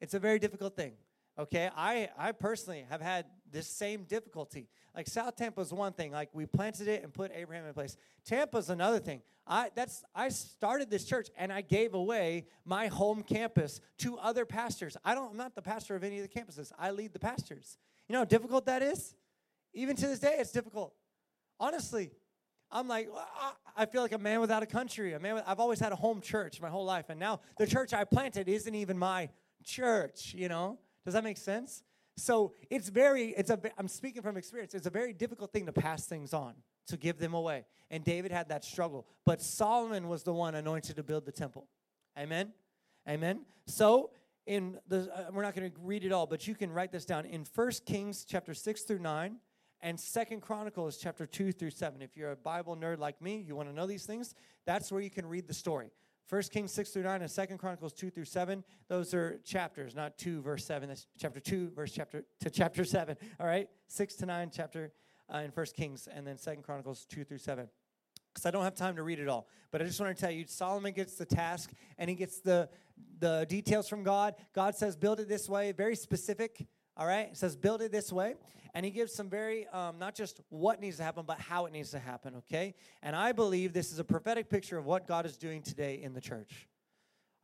It's 0.00 0.14
a 0.14 0.18
very 0.18 0.38
difficult 0.38 0.74
thing. 0.76 0.92
Okay, 1.38 1.70
I, 1.76 2.08
I 2.18 2.32
personally 2.32 2.86
have 2.88 3.00
had 3.00 3.26
this 3.50 3.68
same 3.68 4.04
difficulty. 4.04 4.68
Like 4.94 5.06
South 5.06 5.36
Tampa 5.36 5.60
is 5.60 5.72
one 5.72 5.92
thing. 5.92 6.10
Like 6.10 6.30
we 6.32 6.46
planted 6.46 6.88
it 6.88 7.02
and 7.04 7.12
put 7.12 7.30
Abraham 7.34 7.66
in 7.66 7.74
place. 7.74 7.96
Tampa 8.24 8.56
is 8.56 8.70
another 8.70 8.98
thing. 8.98 9.22
I 9.46 9.70
that's 9.74 10.02
I 10.14 10.30
started 10.30 10.90
this 10.90 11.04
church 11.04 11.28
and 11.36 11.52
I 11.52 11.60
gave 11.60 11.94
away 11.94 12.46
my 12.64 12.88
home 12.88 13.22
campus 13.22 13.80
to 13.98 14.16
other 14.18 14.44
pastors. 14.44 14.96
I 15.04 15.14
don't 15.14 15.32
I'm 15.32 15.36
not 15.36 15.54
the 15.54 15.62
pastor 15.62 15.94
of 15.94 16.02
any 16.02 16.18
of 16.18 16.28
the 16.28 16.40
campuses. 16.40 16.72
I 16.78 16.90
lead 16.90 17.12
the 17.12 17.20
pastors. 17.20 17.76
You 18.08 18.14
know 18.14 18.20
how 18.20 18.24
difficult 18.24 18.66
that 18.66 18.82
is? 18.82 19.14
Even 19.74 19.94
to 19.96 20.06
this 20.06 20.18
day, 20.18 20.36
it's 20.38 20.52
difficult. 20.52 20.94
Honestly, 21.60 22.10
I'm 22.70 22.88
like, 22.88 23.08
I 23.76 23.86
feel 23.86 24.02
like 24.02 24.12
a 24.12 24.18
man 24.18 24.40
without 24.40 24.62
a 24.62 24.66
country. 24.66 25.12
A 25.12 25.20
man 25.20 25.36
with, 25.36 25.44
I've 25.46 25.60
always 25.60 25.78
had 25.78 25.92
a 25.92 25.96
home 25.96 26.20
church 26.20 26.60
my 26.60 26.68
whole 26.68 26.84
life, 26.84 27.06
and 27.08 27.20
now 27.20 27.40
the 27.58 27.66
church 27.66 27.92
I 27.92 28.04
planted 28.04 28.48
isn't 28.48 28.74
even 28.74 28.98
my 28.98 29.28
church. 29.64 30.34
You 30.36 30.48
know, 30.48 30.78
does 31.04 31.14
that 31.14 31.24
make 31.24 31.36
sense? 31.36 31.82
So 32.16 32.52
it's 32.70 32.88
very, 32.88 33.28
it's 33.36 33.50
a, 33.50 33.60
I'm 33.76 33.88
speaking 33.88 34.22
from 34.22 34.36
experience, 34.36 34.74
it's 34.74 34.86
a 34.86 34.90
very 34.90 35.12
difficult 35.12 35.52
thing 35.52 35.66
to 35.66 35.72
pass 35.72 36.06
things 36.06 36.32
on, 36.32 36.54
to 36.88 36.96
give 36.96 37.18
them 37.18 37.34
away. 37.34 37.64
And 37.90 38.02
David 38.02 38.32
had 38.32 38.48
that 38.48 38.64
struggle. 38.64 39.06
But 39.24 39.42
Solomon 39.42 40.08
was 40.08 40.22
the 40.22 40.32
one 40.32 40.54
anointed 40.54 40.96
to 40.96 41.02
build 41.02 41.26
the 41.26 41.32
temple. 41.32 41.68
Amen? 42.18 42.52
Amen? 43.08 43.40
So, 43.66 44.10
in 44.46 44.78
the, 44.88 45.10
uh, 45.12 45.30
we're 45.32 45.42
not 45.42 45.54
going 45.54 45.70
to 45.70 45.76
read 45.82 46.04
it 46.04 46.12
all, 46.12 46.26
but 46.26 46.46
you 46.46 46.54
can 46.54 46.72
write 46.72 46.92
this 46.92 47.04
down. 47.04 47.26
In 47.26 47.44
1 47.54 47.70
Kings 47.84 48.24
chapter 48.24 48.54
6 48.54 48.82
through 48.82 49.00
9, 49.00 49.36
and 49.82 49.98
Second 49.98 50.40
Chronicles 50.40 50.96
chapter 50.96 51.26
2 51.26 51.52
through 51.52 51.70
7. 51.70 52.02
If 52.02 52.16
you're 52.16 52.32
a 52.32 52.36
Bible 52.36 52.76
nerd 52.76 52.98
like 52.98 53.20
me, 53.20 53.44
you 53.46 53.54
want 53.54 53.68
to 53.68 53.74
know 53.74 53.86
these 53.86 54.06
things, 54.06 54.34
that's 54.64 54.90
where 54.90 55.00
you 55.00 55.10
can 55.10 55.26
read 55.26 55.46
the 55.46 55.54
story. 55.54 55.90
First 56.26 56.52
Kings 56.52 56.72
6 56.72 56.90
through 56.90 57.04
9 57.04 57.22
and 57.22 57.30
Second 57.30 57.58
Chronicles 57.58 57.92
2 57.92 58.10
through 58.10 58.24
7. 58.24 58.64
Those 58.88 59.14
are 59.14 59.38
chapters, 59.44 59.94
not 59.94 60.18
2 60.18 60.42
verse 60.42 60.64
7. 60.64 60.88
That's 60.88 61.06
chapter 61.18 61.38
2 61.38 61.70
verse 61.70 61.92
chapter 61.92 62.24
to 62.40 62.50
chapter 62.50 62.84
7. 62.84 63.16
All 63.40 63.46
right? 63.46 63.68
6 63.86 64.14
to 64.16 64.26
9 64.26 64.50
chapter 64.52 64.92
uh, 65.32 65.38
in 65.38 65.52
First 65.52 65.76
Kings 65.76 66.08
and 66.12 66.26
then 66.26 66.36
Second 66.36 66.64
Chronicles 66.64 67.06
2 67.08 67.24
through 67.24 67.38
7. 67.38 67.68
Because 68.34 68.44
I 68.44 68.50
don't 68.50 68.64
have 68.64 68.74
time 68.74 68.96
to 68.96 69.02
read 69.02 69.18
it 69.18 69.28
all. 69.28 69.48
But 69.70 69.80
I 69.80 69.84
just 69.86 69.98
want 69.98 70.14
to 70.14 70.20
tell 70.20 70.30
you 70.30 70.44
Solomon 70.46 70.92
gets 70.92 71.14
the 71.14 71.24
task 71.24 71.70
and 71.96 72.10
he 72.10 72.14
gets 72.16 72.40
the 72.40 72.68
the 73.18 73.46
details 73.48 73.88
from 73.88 74.02
God. 74.02 74.34
God 74.54 74.74
says 74.74 74.94
build 74.94 75.20
it 75.20 75.28
this 75.28 75.48
way, 75.48 75.72
very 75.72 75.96
specific. 75.96 76.66
All 76.96 77.06
right, 77.06 77.28
it 77.30 77.36
says 77.36 77.56
build 77.56 77.82
it 77.82 77.92
this 77.92 78.10
way, 78.10 78.36
and 78.74 78.84
he 78.84 78.90
gives 78.90 79.12
some 79.12 79.28
very 79.28 79.66
um, 79.68 79.98
not 79.98 80.14
just 80.14 80.40
what 80.48 80.80
needs 80.80 80.96
to 80.96 81.02
happen, 81.02 81.24
but 81.26 81.38
how 81.38 81.66
it 81.66 81.72
needs 81.72 81.90
to 81.90 81.98
happen. 81.98 82.36
Okay, 82.36 82.74
and 83.02 83.14
I 83.14 83.32
believe 83.32 83.72
this 83.72 83.92
is 83.92 83.98
a 83.98 84.04
prophetic 84.04 84.48
picture 84.48 84.78
of 84.78 84.86
what 84.86 85.06
God 85.06 85.26
is 85.26 85.36
doing 85.36 85.62
today 85.62 86.00
in 86.02 86.14
the 86.14 86.20
church. 86.20 86.68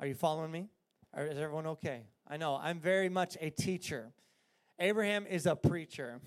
Are 0.00 0.06
you 0.06 0.14
following 0.14 0.50
me? 0.50 0.68
Or 1.14 1.26
is 1.26 1.38
everyone 1.38 1.66
okay? 1.66 2.04
I 2.26 2.38
know 2.38 2.59
I'm 2.61 2.80
very 2.80 3.11
much 3.11 3.37
a 3.40 3.50
teacher. 3.50 4.12
Abraham 4.78 5.26
is 5.26 5.44
a 5.47 5.54
preacher. 5.54 6.21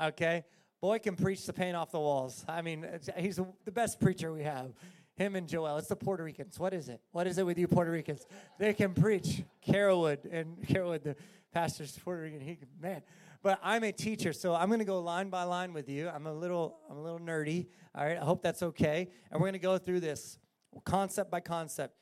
Okay, 0.00 0.44
boy 0.80 0.98
can 0.98 1.14
preach 1.14 1.46
the 1.46 1.52
paint 1.52 1.76
off 1.76 1.92
the 1.92 2.00
walls. 2.00 2.44
I 2.48 2.62
mean, 2.62 2.84
he's 3.16 3.36
the 3.64 3.70
best 3.70 4.00
preacher 4.00 4.32
we 4.32 4.42
have. 4.42 4.72
Him 5.14 5.36
and 5.36 5.46
Joel. 5.46 5.76
It's 5.76 5.88
the 5.88 5.96
Puerto 5.96 6.24
Ricans. 6.24 6.58
What 6.58 6.72
is 6.72 6.88
it? 6.88 7.00
What 7.12 7.26
is 7.26 7.38
it 7.38 7.44
with 7.44 7.58
you 7.58 7.68
Puerto 7.68 7.90
Ricans? 7.90 8.26
They 8.58 8.72
can 8.72 8.94
preach. 8.94 9.42
Carrollwood 9.64 10.26
and 10.30 10.56
Carrollwood, 10.66 11.02
the 11.02 11.16
pastor's 11.52 11.98
Puerto 12.04 12.22
Rican. 12.22 12.40
He 12.40 12.58
man. 12.80 13.02
But 13.42 13.58
I'm 13.62 13.82
a 13.82 13.90
teacher, 13.90 14.32
so 14.32 14.54
I'm 14.54 14.68
going 14.68 14.78
to 14.78 14.84
go 14.84 15.00
line 15.00 15.28
by 15.28 15.42
line 15.42 15.72
with 15.72 15.88
you. 15.88 16.08
I'm 16.08 16.26
a 16.26 16.32
little, 16.32 16.78
I'm 16.88 16.96
a 16.96 17.02
little 17.02 17.18
nerdy. 17.18 17.66
All 17.94 18.04
right, 18.04 18.16
I 18.16 18.24
hope 18.24 18.40
that's 18.40 18.62
okay. 18.62 19.08
And 19.30 19.40
we're 19.40 19.48
going 19.48 19.54
to 19.54 19.58
go 19.58 19.78
through 19.78 20.00
this 20.00 20.38
concept 20.84 21.30
by 21.30 21.40
concept. 21.40 21.94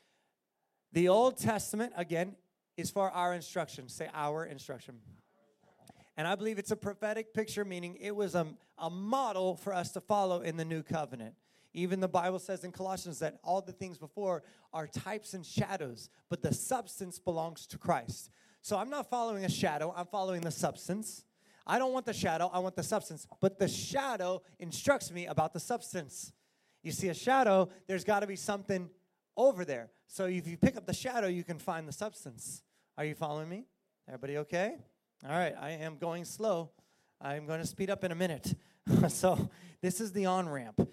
The 0.93 1.09
Old 1.09 1.37
Testament, 1.37 1.93
again, 1.95 2.35
is 2.77 2.91
for 2.91 3.09
our 3.09 3.33
instruction. 3.33 3.89
Say 3.89 4.07
our 4.13 4.45
instruction. 4.45 4.99
And 6.15 6.27
I 6.27 6.35
believe 6.35 6.59
it's 6.59 6.71
a 6.71 6.75
prophetic 6.75 7.33
picture, 7.33 7.65
meaning 7.65 7.97
it 7.99 8.15
was 8.15 8.35
a, 8.35 8.45
a 8.77 8.89
model 8.89 9.55
for 9.55 9.73
us 9.73 9.91
to 9.93 10.01
follow 10.01 10.41
in 10.41 10.57
the 10.57 10.65
new 10.65 10.83
covenant. 10.83 11.33
Even 11.73 12.01
the 12.01 12.07
Bible 12.07 12.39
says 12.39 12.63
in 12.63 12.71
Colossians 12.71 13.19
that 13.19 13.39
all 13.43 13.61
the 13.61 13.71
things 13.71 13.97
before 13.97 14.43
are 14.73 14.87
types 14.87 15.33
and 15.33 15.45
shadows, 15.45 16.09
but 16.29 16.41
the 16.41 16.53
substance 16.53 17.17
belongs 17.17 17.65
to 17.67 17.77
Christ. 17.77 18.29
So 18.61 18.77
I'm 18.77 18.89
not 18.89 19.09
following 19.09 19.43
a 19.43 19.49
shadow, 19.49 19.93
I'm 19.95 20.05
following 20.05 20.41
the 20.41 20.51
substance. 20.51 21.25
I 21.65 21.79
don't 21.79 21.93
want 21.93 22.05
the 22.05 22.13
shadow, 22.13 22.49
I 22.53 22.59
want 22.59 22.75
the 22.75 22.83
substance. 22.83 23.27
But 23.39 23.59
the 23.59 23.67
shadow 23.67 24.41
instructs 24.59 25.11
me 25.11 25.25
about 25.25 25.53
the 25.53 25.59
substance. 25.59 26.31
You 26.83 26.91
see 26.91 27.09
a 27.09 27.13
shadow, 27.13 27.69
there's 27.87 28.03
got 28.03 28.21
to 28.21 28.27
be 28.27 28.35
something 28.35 28.89
over 29.37 29.65
there. 29.65 29.89
So 30.07 30.25
if 30.25 30.47
you 30.47 30.57
pick 30.57 30.77
up 30.77 30.85
the 30.85 30.93
shadow, 30.93 31.27
you 31.27 31.43
can 31.43 31.59
find 31.59 31.87
the 31.87 31.93
substance. 31.93 32.61
Are 32.97 33.05
you 33.05 33.15
following 33.15 33.49
me? 33.49 33.65
Everybody 34.07 34.37
okay? 34.39 34.75
All 35.23 35.37
right, 35.37 35.55
I 35.59 35.71
am 35.71 35.97
going 35.97 36.25
slow. 36.25 36.71
I'm 37.19 37.45
going 37.45 37.61
to 37.61 37.67
speed 37.67 37.89
up 37.89 38.03
in 38.03 38.11
a 38.11 38.15
minute. 38.15 38.55
so 39.07 39.49
this 39.81 40.01
is 40.01 40.11
the 40.11 40.25
on 40.25 40.49
ramp. 40.49 40.89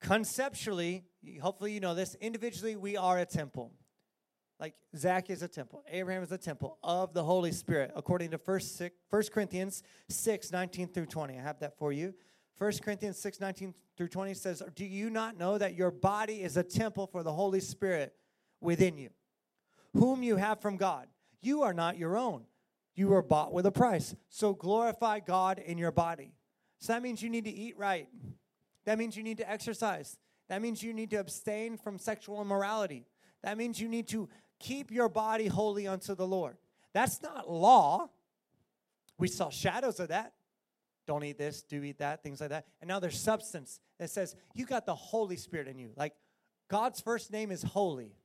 Conceptually, 0.00 1.04
hopefully 1.40 1.72
you 1.72 1.80
know 1.80 1.94
this, 1.94 2.14
individually, 2.20 2.76
we 2.76 2.96
are 2.96 3.18
a 3.18 3.26
temple. 3.26 3.72
Like 4.60 4.74
Zach 4.96 5.30
is 5.30 5.42
a 5.42 5.48
temple, 5.48 5.84
Abraham 5.90 6.22
is 6.22 6.32
a 6.32 6.38
temple 6.38 6.78
of 6.82 7.12
the 7.12 7.24
Holy 7.24 7.52
Spirit, 7.52 7.92
according 7.96 8.30
to 8.30 8.40
1 8.44 8.60
Corinthians 9.32 9.82
6 10.08 10.52
19 10.52 10.88
through 10.88 11.06
20. 11.06 11.38
I 11.38 11.42
have 11.42 11.58
that 11.60 11.76
for 11.76 11.92
you. 11.92 12.14
1 12.58 12.72
Corinthians 12.82 13.18
6 13.18 13.40
19 13.40 13.74
through 13.96 14.08
20 14.08 14.34
says, 14.34 14.62
Do 14.74 14.84
you 14.84 15.10
not 15.10 15.36
know 15.36 15.58
that 15.58 15.74
your 15.74 15.90
body 15.90 16.42
is 16.42 16.56
a 16.56 16.62
temple 16.62 17.06
for 17.06 17.22
the 17.22 17.32
Holy 17.32 17.60
Spirit 17.60 18.14
within 18.60 18.96
you, 18.96 19.10
whom 19.92 20.22
you 20.22 20.36
have 20.36 20.60
from 20.60 20.76
God? 20.76 21.08
You 21.40 21.62
are 21.62 21.74
not 21.74 21.98
your 21.98 22.16
own. 22.16 22.44
You 22.94 23.08
were 23.08 23.22
bought 23.22 23.52
with 23.52 23.66
a 23.66 23.72
price. 23.72 24.14
So 24.28 24.54
glorify 24.54 25.18
God 25.18 25.58
in 25.58 25.78
your 25.78 25.90
body. 25.90 26.32
So 26.78 26.92
that 26.92 27.02
means 27.02 27.22
you 27.22 27.28
need 27.28 27.44
to 27.44 27.50
eat 27.50 27.76
right. 27.76 28.08
That 28.84 28.98
means 28.98 29.16
you 29.16 29.22
need 29.22 29.38
to 29.38 29.50
exercise. 29.50 30.16
That 30.48 30.62
means 30.62 30.82
you 30.82 30.92
need 30.92 31.10
to 31.10 31.16
abstain 31.16 31.76
from 31.76 31.98
sexual 31.98 32.40
immorality. 32.40 33.06
That 33.42 33.58
means 33.58 33.80
you 33.80 33.88
need 33.88 34.08
to 34.08 34.28
keep 34.64 34.90
your 34.90 35.08
body 35.08 35.46
holy 35.46 35.86
unto 35.86 36.14
the 36.14 36.26
Lord. 36.26 36.56
That's 36.94 37.22
not 37.22 37.50
law. 37.50 38.08
We 39.18 39.28
saw 39.28 39.50
shadows 39.50 40.00
of 40.00 40.08
that. 40.08 40.32
Don't 41.06 41.22
eat 41.22 41.36
this, 41.36 41.62
do 41.62 41.82
eat 41.82 41.98
that, 41.98 42.22
things 42.22 42.40
like 42.40 42.48
that. 42.48 42.66
And 42.80 42.88
now 42.88 42.98
there's 42.98 43.20
substance 43.20 43.78
that 43.98 44.08
says 44.08 44.34
you 44.54 44.64
got 44.64 44.86
the 44.86 44.94
Holy 44.94 45.36
Spirit 45.36 45.68
in 45.68 45.78
you. 45.78 45.90
Like 45.96 46.14
God's 46.70 47.00
first 47.00 47.30
name 47.30 47.50
is 47.50 47.62
holy. 47.62 48.16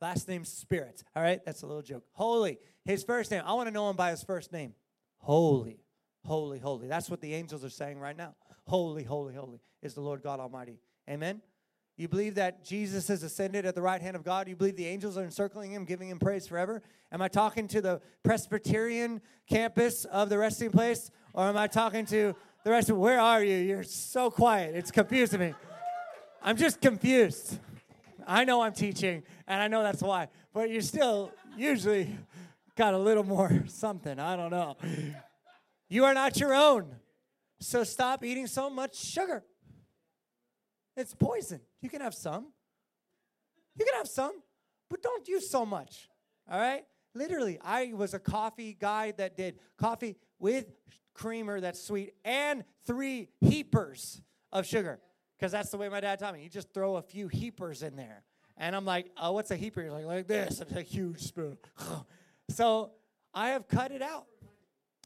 Last 0.00 0.28
name's 0.28 0.48
Spirit. 0.48 1.02
All 1.16 1.22
right, 1.22 1.44
that's 1.44 1.62
a 1.62 1.66
little 1.66 1.82
joke. 1.82 2.04
Holy. 2.12 2.58
His 2.84 3.02
first 3.04 3.30
name. 3.30 3.42
I 3.44 3.52
want 3.54 3.68
to 3.68 3.72
know 3.72 3.88
him 3.90 3.96
by 3.96 4.10
his 4.10 4.22
first 4.22 4.52
name. 4.52 4.74
Holy. 5.18 5.80
Holy, 6.24 6.58
holy. 6.58 6.86
That's 6.88 7.10
what 7.10 7.20
the 7.20 7.34
angels 7.34 7.64
are 7.64 7.70
saying 7.70 7.98
right 7.98 8.16
now. 8.16 8.34
Holy, 8.66 9.02
holy, 9.02 9.34
holy 9.34 9.60
is 9.82 9.94
the 9.94 10.00
Lord 10.00 10.22
God 10.22 10.38
Almighty. 10.38 10.78
Amen. 11.08 11.40
You 11.96 12.08
believe 12.08 12.36
that 12.36 12.64
Jesus 12.64 13.08
has 13.08 13.22
ascended 13.22 13.66
at 13.66 13.74
the 13.74 13.82
right 13.82 14.00
hand 14.00 14.16
of 14.16 14.24
God? 14.24 14.48
You 14.48 14.56
believe 14.56 14.76
the 14.76 14.86
angels 14.86 15.18
are 15.18 15.24
encircling 15.24 15.72
him, 15.72 15.84
giving 15.84 16.08
him 16.08 16.18
praise 16.18 16.46
forever? 16.46 16.82
Am 17.12 17.20
I 17.20 17.28
talking 17.28 17.68
to 17.68 17.80
the 17.80 18.00
Presbyterian 18.22 19.20
campus 19.46 20.04
of 20.06 20.30
the 20.30 20.38
resting 20.38 20.70
place? 20.70 21.10
Or 21.34 21.44
am 21.44 21.56
I 21.56 21.66
talking 21.66 22.06
to 22.06 22.34
the 22.64 22.70
rest 22.70 22.88
of 22.88 22.96
where 22.96 23.20
are 23.20 23.44
you? 23.44 23.56
You're 23.56 23.82
so 23.82 24.30
quiet. 24.30 24.74
It's 24.74 24.90
confusing 24.90 25.40
me. 25.40 25.54
I'm 26.42 26.56
just 26.56 26.80
confused. 26.80 27.58
I 28.26 28.44
know 28.44 28.62
I'm 28.62 28.72
teaching, 28.72 29.22
and 29.46 29.60
I 29.60 29.68
know 29.68 29.82
that's 29.82 30.02
why, 30.02 30.28
but 30.52 30.70
you 30.70 30.80
still 30.80 31.32
usually 31.56 32.16
got 32.76 32.94
a 32.94 32.98
little 32.98 33.24
more 33.24 33.64
something. 33.66 34.18
I 34.18 34.36
don't 34.36 34.50
know. 34.50 34.76
You 35.88 36.04
are 36.04 36.14
not 36.14 36.38
your 36.38 36.54
own. 36.54 36.86
So 37.60 37.84
stop 37.84 38.24
eating 38.24 38.46
so 38.46 38.70
much 38.70 38.96
sugar. 38.96 39.44
It's 40.96 41.14
poison. 41.14 41.60
You 41.82 41.90
can 41.90 42.00
have 42.00 42.14
some. 42.14 42.46
You 43.76 43.84
can 43.84 43.94
have 43.96 44.08
some, 44.08 44.32
but 44.88 45.02
don't 45.02 45.26
use 45.28 45.50
so 45.50 45.66
much. 45.66 46.08
All 46.50 46.58
right? 46.58 46.84
Literally, 47.14 47.58
I 47.62 47.92
was 47.94 48.14
a 48.14 48.18
coffee 48.18 48.76
guy 48.78 49.12
that 49.18 49.36
did 49.36 49.58
coffee 49.76 50.16
with 50.38 50.66
creamer 51.14 51.60
that's 51.60 51.82
sweet 51.82 52.14
and 52.24 52.64
three 52.86 53.28
heapers 53.40 54.22
of 54.50 54.66
sugar 54.66 55.00
because 55.38 55.52
that's 55.52 55.70
the 55.70 55.76
way 55.76 55.88
my 55.88 56.00
dad 56.00 56.18
taught 56.18 56.34
me. 56.34 56.42
You 56.42 56.48
just 56.48 56.72
throw 56.72 56.96
a 56.96 57.02
few 57.02 57.28
heapers 57.28 57.82
in 57.82 57.96
there. 57.96 58.22
And 58.56 58.76
I'm 58.76 58.84
like, 58.84 59.10
oh, 59.16 59.32
what's 59.32 59.50
a 59.50 59.56
heaper? 59.56 59.82
He's 59.82 59.92
like, 59.92 60.04
like 60.04 60.26
this. 60.26 60.60
It's 60.60 60.72
a 60.72 60.82
huge 60.82 61.20
spoon. 61.20 61.58
so 62.50 62.92
I 63.34 63.48
have 63.48 63.66
cut 63.68 63.92
it 63.92 64.02
out. 64.02 64.26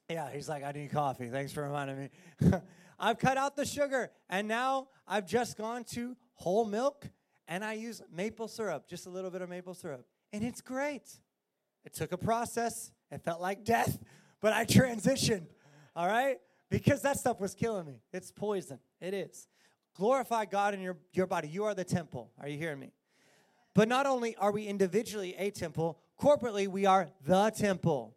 Yeah, 0.09 0.30
he's 0.30 0.49
like, 0.49 0.62
I 0.62 0.73
need 0.73 0.92
coffee. 0.92 1.28
Thanks 1.28 1.52
for 1.52 1.62
reminding 1.62 1.99
me. 1.99 2.11
I've 2.99 3.18
cut 3.18 3.37
out 3.37 3.56
the 3.56 3.66
sugar, 3.66 4.11
and 4.28 4.47
now 4.47 4.88
I've 5.06 5.26
just 5.26 5.56
gone 5.56 5.85
to 5.92 6.16
whole 6.37 6.64
milk 6.64 7.09
and 7.49 7.64
I 7.64 7.75
use 7.75 8.02
maple 8.12 8.49
syrup, 8.49 8.88
just 8.88 9.07
a 9.07 9.11
little 9.11 9.31
bit 9.31 9.43
of 9.43 9.49
maple 9.49 9.75
syrup. 9.75 10.07
And 10.33 10.45
it's 10.45 10.61
great. 10.61 11.11
It 11.85 11.95
took 11.95 12.12
a 12.12 12.19
process, 12.19 12.90
it 13.11 13.23
felt 13.23 13.40
like 13.40 13.64
death, 13.64 13.99
but 14.40 14.52
I 14.52 14.64
transitioned, 14.64 15.47
all 15.95 16.07
right? 16.07 16.38
Because 16.69 17.02
that 17.02 17.16
stuff 17.19 17.40
was 17.40 17.55
killing 17.55 17.87
me. 17.87 18.00
It's 18.12 18.33
poison. 18.33 18.81
It 19.00 19.14
is. 19.14 19.47
Glorify 19.95 20.47
God 20.47 20.75
in 20.75 20.81
your, 20.81 20.97
your 21.12 21.26
body. 21.26 21.49
You 21.49 21.64
are 21.64 21.75
the 21.75 21.85
temple. 21.85 22.33
Are 22.40 22.49
you 22.49 22.59
hearing 22.59 22.81
me? 22.81 22.93
But 23.75 23.88
not 23.88 24.07
only 24.07 24.35
are 24.37 24.50
we 24.50 24.64
individually 24.66 25.35
a 25.38 25.50
temple, 25.50 26.00
corporately, 26.21 26.66
we 26.66 26.87
are 26.87 27.09
the 27.25 27.50
temple. 27.50 28.16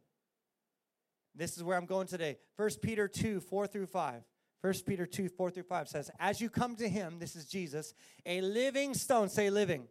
This 1.36 1.56
is 1.56 1.64
where 1.64 1.78
I'm 1.78 1.86
going 1.86 2.08
today. 2.08 2.38
1 2.56 2.70
Peter 2.82 3.08
2 3.08 3.40
4 3.40 3.68
through 3.68 3.86
5. 3.86 4.24
1 4.62 4.74
Peter 4.86 5.06
2 5.06 5.30
4 5.30 5.52
through 5.52 5.64
5 5.64 5.88
says, 5.88 6.12
As 6.20 6.42
you 6.42 6.50
come 6.50 6.76
to 6.76 6.90
him, 6.90 7.18
this 7.20 7.36
is 7.36 7.46
Jesus, 7.46 7.94
a 8.26 8.42
living 8.42 8.94
stone, 8.94 9.30
say 9.30 9.50
living, 9.50 9.88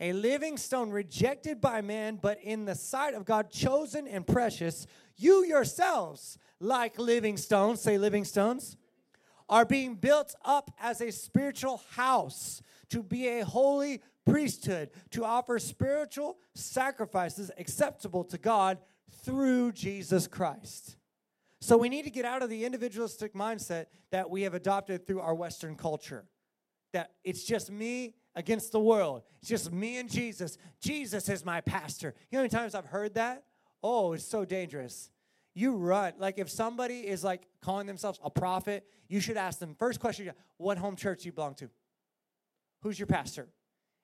a 0.00 0.12
living 0.12 0.56
stone 0.56 0.90
rejected 0.90 1.60
by 1.60 1.80
man, 1.80 2.18
but 2.20 2.42
in 2.42 2.64
the 2.64 2.74
sight 2.74 3.14
of 3.14 3.24
God, 3.24 3.50
chosen 3.50 4.08
and 4.08 4.26
precious, 4.26 4.86
you 5.16 5.44
yourselves, 5.44 6.38
like 6.58 6.98
living 6.98 7.36
stones, 7.36 7.80
say 7.80 7.96
living 7.96 8.24
stones, 8.24 8.76
are 9.48 9.64
being 9.64 9.94
built 9.94 10.34
up 10.44 10.72
as 10.80 11.00
a 11.00 11.12
spiritual 11.12 11.80
house 11.92 12.62
to 12.88 13.02
be 13.02 13.28
a 13.28 13.44
holy 13.44 14.00
priesthood, 14.26 14.90
to 15.10 15.24
offer 15.24 15.58
spiritual 15.58 16.38
sacrifices 16.54 17.50
acceptable 17.58 18.24
to 18.24 18.38
God 18.38 18.78
through 19.22 19.72
Jesus 19.72 20.26
Christ. 20.26 20.96
So 21.64 21.78
we 21.78 21.88
need 21.88 22.02
to 22.02 22.10
get 22.10 22.26
out 22.26 22.42
of 22.42 22.50
the 22.50 22.66
individualistic 22.66 23.32
mindset 23.32 23.86
that 24.10 24.28
we 24.28 24.42
have 24.42 24.52
adopted 24.52 25.06
through 25.06 25.20
our 25.20 25.34
Western 25.34 25.76
culture. 25.76 26.26
That 26.92 27.12
it's 27.24 27.42
just 27.42 27.70
me 27.70 28.16
against 28.36 28.70
the 28.70 28.80
world. 28.80 29.22
It's 29.40 29.48
just 29.48 29.72
me 29.72 29.96
and 29.96 30.10
Jesus. 30.10 30.58
Jesus 30.82 31.26
is 31.30 31.42
my 31.42 31.62
pastor. 31.62 32.12
You 32.30 32.36
know 32.36 32.40
how 32.40 32.42
many 32.42 32.50
times 32.50 32.74
I've 32.74 32.84
heard 32.84 33.14
that? 33.14 33.44
Oh, 33.82 34.12
it's 34.12 34.26
so 34.26 34.44
dangerous. 34.44 35.08
You 35.54 35.76
run. 35.76 36.12
Like 36.18 36.38
if 36.38 36.50
somebody 36.50 36.98
is 36.98 37.24
like 37.24 37.46
calling 37.62 37.86
themselves 37.86 38.20
a 38.22 38.28
prophet, 38.28 38.84
you 39.08 39.20
should 39.20 39.38
ask 39.38 39.58
them 39.58 39.74
first 39.78 40.00
question, 40.00 40.30
what 40.58 40.76
home 40.76 40.96
church 40.96 41.24
you 41.24 41.32
belong 41.32 41.54
to? 41.54 41.70
Who's 42.82 42.98
your 42.98 43.06
pastor? 43.06 43.48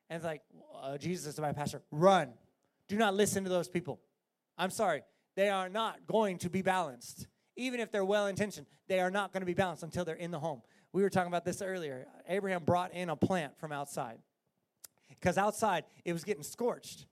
And 0.09 0.17
it's 0.17 0.25
like, 0.25 0.41
uh, 0.83 0.97
Jesus 0.97 1.35
is 1.35 1.39
my 1.39 1.53
pastor. 1.53 1.83
Run. 1.91 2.33
Do 2.89 2.97
not 2.97 3.13
listen 3.13 3.45
to 3.45 3.51
those 3.51 3.69
people. 3.69 4.01
I'm 4.57 4.71
sorry. 4.71 5.03
They 5.37 5.51
are 5.51 5.69
not 5.69 6.07
going 6.07 6.39
to 6.39 6.49
be 6.49 6.63
balanced 6.63 7.27
even 7.57 7.81
if 7.81 7.91
they're 7.91 8.05
well 8.05 8.27
intentioned, 8.27 8.67
they 8.89 9.01
are 9.01 9.11
not 9.11 9.33
going 9.33 9.43
to 9.43 9.47
be 9.47 9.55
balanced 9.55 9.83
until 9.83 10.05
they're 10.05 10.15
in 10.15 10.31
the 10.31 10.39
home. 10.41 10.63
We 10.93 11.03
were 11.03 11.11
talking 11.11 11.29
about 11.29 11.45
this 11.45 11.63
earlier. 11.63 12.07
Abraham 12.29 12.65
brought 12.65 12.93
in 12.95 13.09
a 13.11 13.17
plant 13.17 13.59
from 13.59 13.73
outside 13.73 14.19
because 15.09 15.39
outside 15.39 15.85
it 16.05 16.13
was 16.13 16.25
getting 16.25 16.43
scorched. 16.43 17.07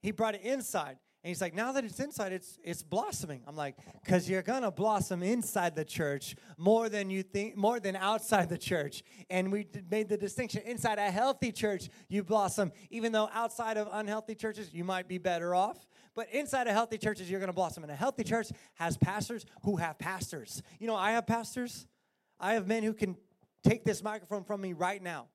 He 0.00 0.10
brought 0.10 0.34
it 0.34 0.42
inside 0.42 0.98
And 1.24 1.28
he's 1.28 1.40
like, 1.40 1.54
now 1.54 1.70
that 1.70 1.84
it's 1.84 2.00
inside, 2.00 2.32
it's 2.32 2.58
it's 2.64 2.82
blossoming. 2.82 3.42
I'm 3.46 3.54
like, 3.54 3.76
because 4.02 4.28
you're 4.28 4.42
gonna 4.42 4.72
blossom 4.72 5.22
inside 5.22 5.76
the 5.76 5.84
church 5.84 6.34
more 6.58 6.88
than 6.88 7.10
you 7.10 7.22
think, 7.22 7.56
more 7.56 7.78
than 7.78 7.94
outside 7.94 8.48
the 8.48 8.58
church. 8.58 9.04
And 9.30 9.52
we 9.52 9.68
made 9.88 10.08
the 10.08 10.16
distinction: 10.16 10.62
inside 10.66 10.98
a 10.98 11.12
healthy 11.12 11.52
church, 11.52 11.90
you 12.08 12.24
blossom. 12.24 12.72
Even 12.90 13.12
though 13.12 13.30
outside 13.32 13.76
of 13.76 13.88
unhealthy 13.92 14.34
churches, 14.34 14.74
you 14.74 14.82
might 14.82 15.06
be 15.06 15.18
better 15.18 15.54
off. 15.54 15.86
But 16.14 16.28
inside 16.30 16.66
of 16.66 16.74
healthy 16.74 16.98
churches, 16.98 17.30
you're 17.30 17.40
gonna 17.40 17.52
blossom. 17.52 17.82
And 17.82 17.92
a 17.92 17.96
healthy 17.96 18.24
church 18.24 18.48
has 18.74 18.96
pastors 18.96 19.46
who 19.62 19.76
have 19.76 19.98
pastors. 19.98 20.62
You 20.78 20.86
know, 20.86 20.96
I 20.96 21.12
have 21.12 21.26
pastors. 21.26 21.86
I 22.38 22.54
have 22.54 22.66
men 22.66 22.82
who 22.82 22.92
can 22.92 23.16
take 23.64 23.84
this 23.84 24.02
microphone 24.02 24.44
from 24.44 24.60
me 24.60 24.72
right 24.72 25.02
now. 25.02 25.28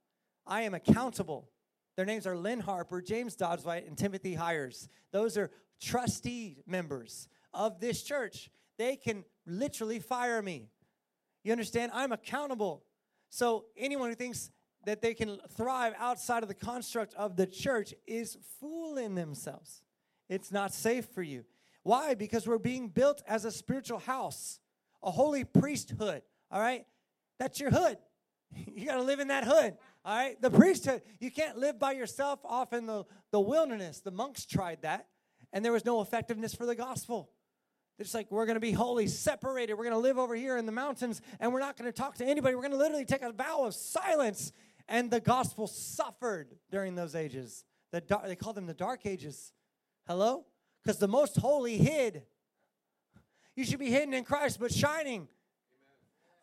I 0.46 0.62
am 0.62 0.74
accountable. 0.74 1.50
Their 1.96 2.06
names 2.06 2.28
are 2.28 2.38
Lynn 2.38 2.60
Harper, 2.60 3.02
James 3.02 3.36
Dodswhite, 3.36 3.88
and 3.88 3.98
Timothy 3.98 4.36
Hires. 4.36 4.88
Those 5.12 5.38
are 5.38 5.50
trustee 5.82 6.58
members 6.68 7.28
of 7.54 7.80
this 7.80 8.04
church. 8.04 8.50
They 8.78 8.96
can 8.96 9.24
literally 9.46 10.00
fire 10.00 10.42
me. 10.42 10.70
You 11.44 11.52
understand? 11.52 11.92
I'm 11.94 12.12
accountable. 12.12 12.84
So 13.30 13.66
anyone 13.76 14.10
who 14.10 14.16
thinks 14.16 14.52
that 14.86 15.02
they 15.02 15.14
can 15.14 15.40
thrive 15.56 15.94
outside 15.98 16.44
of 16.44 16.50
the 16.50 16.56
construct 16.56 17.14
of 17.16 17.36
the 17.36 17.48
church 17.48 17.94
is 18.06 18.38
fooling 18.60 19.16
themselves. 19.16 19.82
It's 20.30 20.52
not 20.52 20.74
safe 20.74 21.06
for 21.06 21.24
you. 21.24 21.46
Why? 21.84 22.16
Because 22.16 22.48
we're 22.48 22.58
being 22.58 22.90
built 22.90 23.22
as 23.28 23.46
a 23.46 23.52
spiritual 23.52 24.00
house, 24.00 24.60
a 25.02 25.12
holy 25.12 25.44
priesthood. 25.44 26.22
All 26.52 26.60
right? 26.60 26.86
That's 27.40 27.60
your 27.60 27.72
hood. 27.72 27.98
You 28.74 28.86
got 28.86 28.96
to 28.96 29.04
live 29.04 29.20
in 29.20 29.28
that 29.28 29.44
hood. 29.44 29.78
All 30.06 30.16
right? 30.16 30.42
The 30.42 30.50
priesthood. 30.50 31.02
You 31.20 31.32
can't 31.32 31.58
live 31.58 31.78
by 31.78 31.92
yourself 31.92 32.40
off 32.46 32.72
in 32.72 32.86
the, 32.86 33.06
the 33.32 33.40
wilderness. 33.42 34.00
The 34.00 34.12
monks 34.12 34.46
tried 34.46 34.84
that 34.84 35.08
and 35.54 35.64
there 35.64 35.72
was 35.72 35.86
no 35.86 36.02
effectiveness 36.02 36.54
for 36.54 36.66
the 36.66 36.76
gospel. 36.76 37.30
It's 38.00 38.14
like 38.14 38.30
we're 38.30 38.46
going 38.46 38.56
to 38.56 38.62
be 38.62 38.74
holy, 38.74 39.08
separated. 39.08 39.74
We're 39.74 39.86
going 39.86 39.96
to 39.96 40.00
live 40.00 40.20
over 40.20 40.36
here 40.36 40.58
in 40.58 40.66
the 40.66 40.72
mountains, 40.72 41.22
and 41.40 41.52
we're 41.52 41.60
not 41.60 41.78
going 41.78 41.92
to 41.92 41.98
talk 41.98 42.16
to 42.18 42.26
anybody. 42.26 42.54
We're 42.56 42.62
going 42.62 42.74
to 42.74 42.78
literally 42.78 43.06
take 43.06 43.24
a 43.24 43.32
vow 43.32 43.66
of 43.66 43.74
silence. 43.74 44.52
And 44.88 45.10
the 45.10 45.20
gospel 45.20 45.68
suffered 45.68 46.56
during 46.72 46.96
those 46.96 47.16
ages. 47.16 47.66
The 47.92 48.04
they 48.26 48.36
called 48.36 48.56
them 48.56 48.68
the 48.68 48.74
dark 48.74 49.06
ages. 49.06 49.52
Hello? 50.08 50.46
Because 50.84 50.98
the 51.00 51.08
most 51.08 51.38
holy 51.38 51.78
hid. 51.78 52.24
You 53.56 53.66
should 53.66 53.80
be 53.80 53.92
hidden 53.92 54.14
in 54.14 54.24
Christ, 54.24 54.60
but 54.60 54.72
shining. 54.72 55.28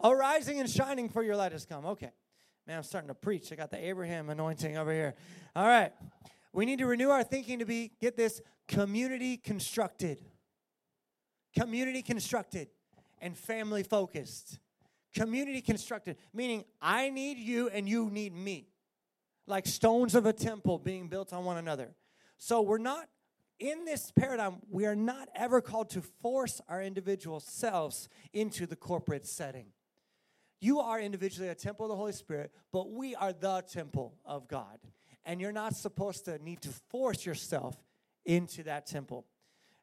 Arising 0.03 0.59
oh, 0.59 0.61
and 0.61 0.71
shining 0.71 1.09
for 1.09 1.23
your 1.23 1.37
light 1.37 1.53
has 1.53 1.65
come. 1.65 1.87
Okay. 1.87 2.11
Man, 2.67 2.79
I'm 2.79 2.83
starting 2.83 3.09
to 3.09 3.15
preach. 3.15 3.53
I 3.53 3.55
got 3.55 3.71
the 3.71 3.83
Abraham 3.83 4.31
anointing 4.31 4.77
over 4.77 4.93
here. 4.93 5.15
All 5.55 5.67
right. 5.67 5.93
We 6.53 6.67
need 6.67 6.79
to 6.79 6.87
renew 6.87 7.11
our 7.11 7.23
thinking 7.23 7.59
to 7.59 7.65
be, 7.65 7.93
get 8.01 8.17
this, 8.17 8.41
community 8.69 9.37
constructed. 9.37 10.19
Community 11.59 12.03
constructed 12.03 12.69
and 13.21 13.37
family 13.37 13.83
focused. 13.83 14.59
Community 15.15 15.61
constructed, 15.61 16.17
meaning 16.33 16.65
I 16.83 17.11
need 17.11 17.39
you 17.39 17.69
and 17.69 17.89
you 17.89 18.11
need 18.11 18.35
me. 18.35 18.69
Like 19.47 19.67
stones 19.67 20.15
of 20.15 20.27
a 20.27 20.33
temple 20.33 20.79
being 20.79 21.09
built 21.09 21.33
on 21.33 21.45
one 21.45 21.57
another. 21.57 21.95
So 22.37 22.63
we're 22.63 22.79
not, 22.79 23.09
in 23.59 23.85
this 23.85 24.11
paradigm, 24.11 24.57
we 24.71 24.87
are 24.87 24.97
not 24.97 25.29
ever 25.35 25.61
called 25.61 25.91
to 25.91 26.03
force 26.03 26.61
our 26.69 26.83
individual 26.83 27.41
selves 27.41 28.09
into 28.33 28.67
the 28.67 28.77
corporate 28.77 29.27
setting. 29.27 29.67
You 30.61 30.81
are 30.81 30.99
individually 30.99 31.51
a 31.51 31.55
temple 31.55 31.87
of 31.87 31.91
the 31.91 31.97
Holy 31.97 32.13
Spirit, 32.13 32.51
but 32.73 32.91
we 32.91 33.15
are 33.15 33.33
the 33.33 33.63
temple 33.71 34.15
of 34.25 34.49
God. 34.49 34.79
And 35.25 35.41
you're 35.41 35.53
not 35.53 35.77
supposed 35.77 36.25
to 36.27 36.39
need 36.43 36.63
to 36.63 36.71
force 36.89 37.25
yourself 37.27 37.77
into 38.25 38.63
that 38.65 38.87
temple. 38.87 39.27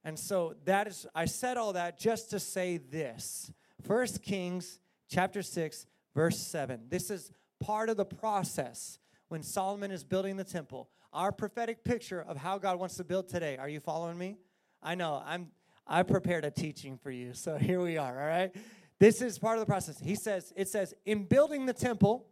And 0.03 0.17
so 0.17 0.55
that 0.65 0.87
is 0.87 1.05
I 1.13 1.25
said 1.25 1.57
all 1.57 1.73
that 1.73 1.99
just 1.99 2.31
to 2.31 2.39
say 2.39 2.77
this. 2.77 3.51
First 3.83 4.21
Kings 4.23 4.79
chapter 5.09 5.41
6 5.41 5.85
verse 6.15 6.39
7. 6.39 6.81
This 6.89 7.09
is 7.09 7.31
part 7.59 7.89
of 7.89 7.97
the 7.97 8.05
process 8.05 8.99
when 9.27 9.43
Solomon 9.43 9.91
is 9.91 10.03
building 10.03 10.37
the 10.37 10.43
temple. 10.43 10.89
Our 11.13 11.31
prophetic 11.31 11.83
picture 11.83 12.21
of 12.21 12.37
how 12.37 12.57
God 12.57 12.79
wants 12.79 12.95
to 12.95 13.03
build 13.03 13.27
today. 13.27 13.57
Are 13.57 13.69
you 13.69 13.79
following 13.79 14.17
me? 14.17 14.37
I 14.81 14.95
know. 14.95 15.21
I'm 15.25 15.47
I 15.85 16.03
prepared 16.03 16.45
a 16.45 16.51
teaching 16.51 16.97
for 16.97 17.11
you. 17.11 17.33
So 17.33 17.57
here 17.59 17.81
we 17.81 17.97
are, 17.97 18.21
all 18.21 18.27
right? 18.27 18.55
This 18.99 19.21
is 19.21 19.39
part 19.39 19.57
of 19.57 19.59
the 19.59 19.65
process. 19.65 19.99
He 19.99 20.15
says 20.15 20.53
it 20.55 20.67
says 20.67 20.93
in 21.05 21.25
building 21.25 21.65
the 21.65 21.73
temple 21.73 22.27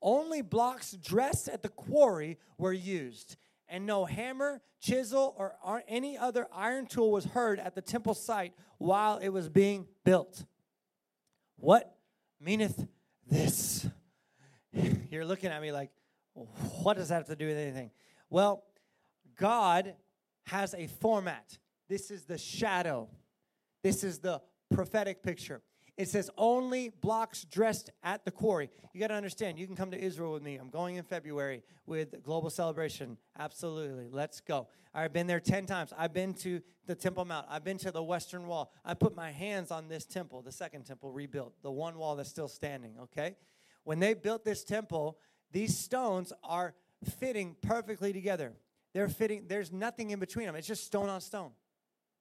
only 0.00 0.42
blocks 0.42 0.92
dressed 0.92 1.48
at 1.48 1.62
the 1.62 1.68
quarry 1.68 2.38
were 2.58 2.72
used 2.72 3.36
and 3.68 3.86
no 3.86 4.04
hammer, 4.04 4.60
chisel, 4.80 5.34
or 5.38 5.82
any 5.88 6.18
other 6.18 6.46
iron 6.52 6.86
tool 6.86 7.10
was 7.10 7.24
heard 7.24 7.58
at 7.58 7.74
the 7.74 7.80
temple 7.80 8.14
site 8.14 8.52
while 8.78 9.16
it 9.18 9.30
was 9.30 9.48
being 9.48 9.86
built. 10.04 10.44
What 11.56 11.96
meaneth 12.38 12.86
this? 13.26 13.86
You're 15.10 15.24
looking 15.24 15.50
at 15.50 15.62
me 15.62 15.72
like, 15.72 15.90
what 16.82 16.96
does 16.96 17.08
that 17.08 17.14
have 17.14 17.26
to 17.28 17.36
do 17.36 17.46
with 17.46 17.56
anything? 17.56 17.90
Well, 18.32 18.64
God 19.36 19.92
has 20.46 20.72
a 20.72 20.86
format. 20.86 21.58
This 21.90 22.10
is 22.10 22.24
the 22.24 22.38
shadow, 22.38 23.10
this 23.84 24.02
is 24.02 24.20
the 24.20 24.40
prophetic 24.72 25.22
picture. 25.22 25.60
It 25.98 26.08
says 26.08 26.30
only 26.38 26.88
blocks 26.88 27.44
dressed 27.44 27.90
at 28.02 28.24
the 28.24 28.30
quarry. 28.30 28.70
You 28.94 29.00
got 29.00 29.08
to 29.08 29.14
understand, 29.14 29.58
you 29.58 29.66
can 29.66 29.76
come 29.76 29.90
to 29.90 30.02
Israel 30.02 30.32
with 30.32 30.42
me. 30.42 30.56
I'm 30.56 30.70
going 30.70 30.96
in 30.96 31.04
February 31.04 31.62
with 31.84 32.22
Global 32.22 32.48
Celebration. 32.48 33.18
Absolutely. 33.38 34.08
Let's 34.10 34.40
go. 34.40 34.68
I've 34.94 35.12
been 35.12 35.26
there 35.26 35.38
10 35.38 35.66
times. 35.66 35.92
I've 35.98 36.14
been 36.14 36.32
to 36.36 36.62
the 36.86 36.94
Temple 36.94 37.26
Mount. 37.26 37.44
I've 37.50 37.64
been 37.64 37.76
to 37.78 37.90
the 37.90 38.02
Western 38.02 38.46
Wall. 38.46 38.72
I 38.82 38.94
put 38.94 39.14
my 39.14 39.30
hands 39.30 39.70
on 39.70 39.88
this 39.88 40.06
temple, 40.06 40.40
the 40.40 40.52
second 40.52 40.86
temple 40.86 41.12
rebuilt, 41.12 41.52
the 41.62 41.70
one 41.70 41.98
wall 41.98 42.16
that's 42.16 42.30
still 42.30 42.48
standing, 42.48 42.94
okay? 43.02 43.36
When 43.84 43.98
they 43.98 44.14
built 44.14 44.42
this 44.42 44.64
temple, 44.64 45.18
these 45.52 45.76
stones 45.76 46.32
are 46.42 46.74
fitting 47.04 47.56
perfectly 47.62 48.12
together. 48.12 48.52
They're 48.94 49.08
fitting, 49.08 49.44
there's 49.48 49.72
nothing 49.72 50.10
in 50.10 50.18
between 50.18 50.46
them. 50.46 50.54
It's 50.54 50.66
just 50.66 50.84
stone 50.84 51.08
on 51.08 51.20
stone. 51.20 51.52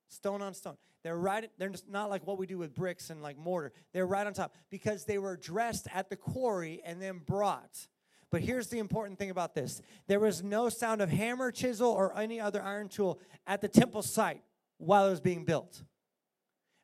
Stone 0.07 0.41
on 0.41 0.53
stone. 0.53 0.77
They're 1.03 1.17
right, 1.17 1.49
they're 1.57 1.71
not 1.89 2.09
like 2.09 2.27
what 2.27 2.37
we 2.37 2.45
do 2.45 2.57
with 2.57 2.75
bricks 2.75 3.09
and 3.09 3.21
like 3.21 3.37
mortar. 3.37 3.71
They're 3.93 4.05
right 4.05 4.25
on 4.25 4.33
top 4.33 4.53
because 4.69 5.05
they 5.05 5.17
were 5.17 5.35
dressed 5.35 5.87
at 5.93 6.09
the 6.09 6.15
quarry 6.15 6.81
and 6.85 7.01
then 7.01 7.21
brought. 7.25 7.87
But 8.29 8.41
here's 8.41 8.67
the 8.67 8.79
important 8.79 9.19
thing 9.19 9.29
about 9.29 9.55
this 9.55 9.81
there 10.07 10.19
was 10.19 10.43
no 10.43 10.69
sound 10.69 11.01
of 11.01 11.09
hammer, 11.09 11.51
chisel, 11.51 11.89
or 11.89 12.17
any 12.17 12.39
other 12.39 12.61
iron 12.61 12.87
tool 12.87 13.19
at 13.47 13.61
the 13.61 13.67
temple 13.67 14.01
site 14.01 14.43
while 14.77 15.07
it 15.07 15.11
was 15.11 15.21
being 15.21 15.43
built. 15.43 15.83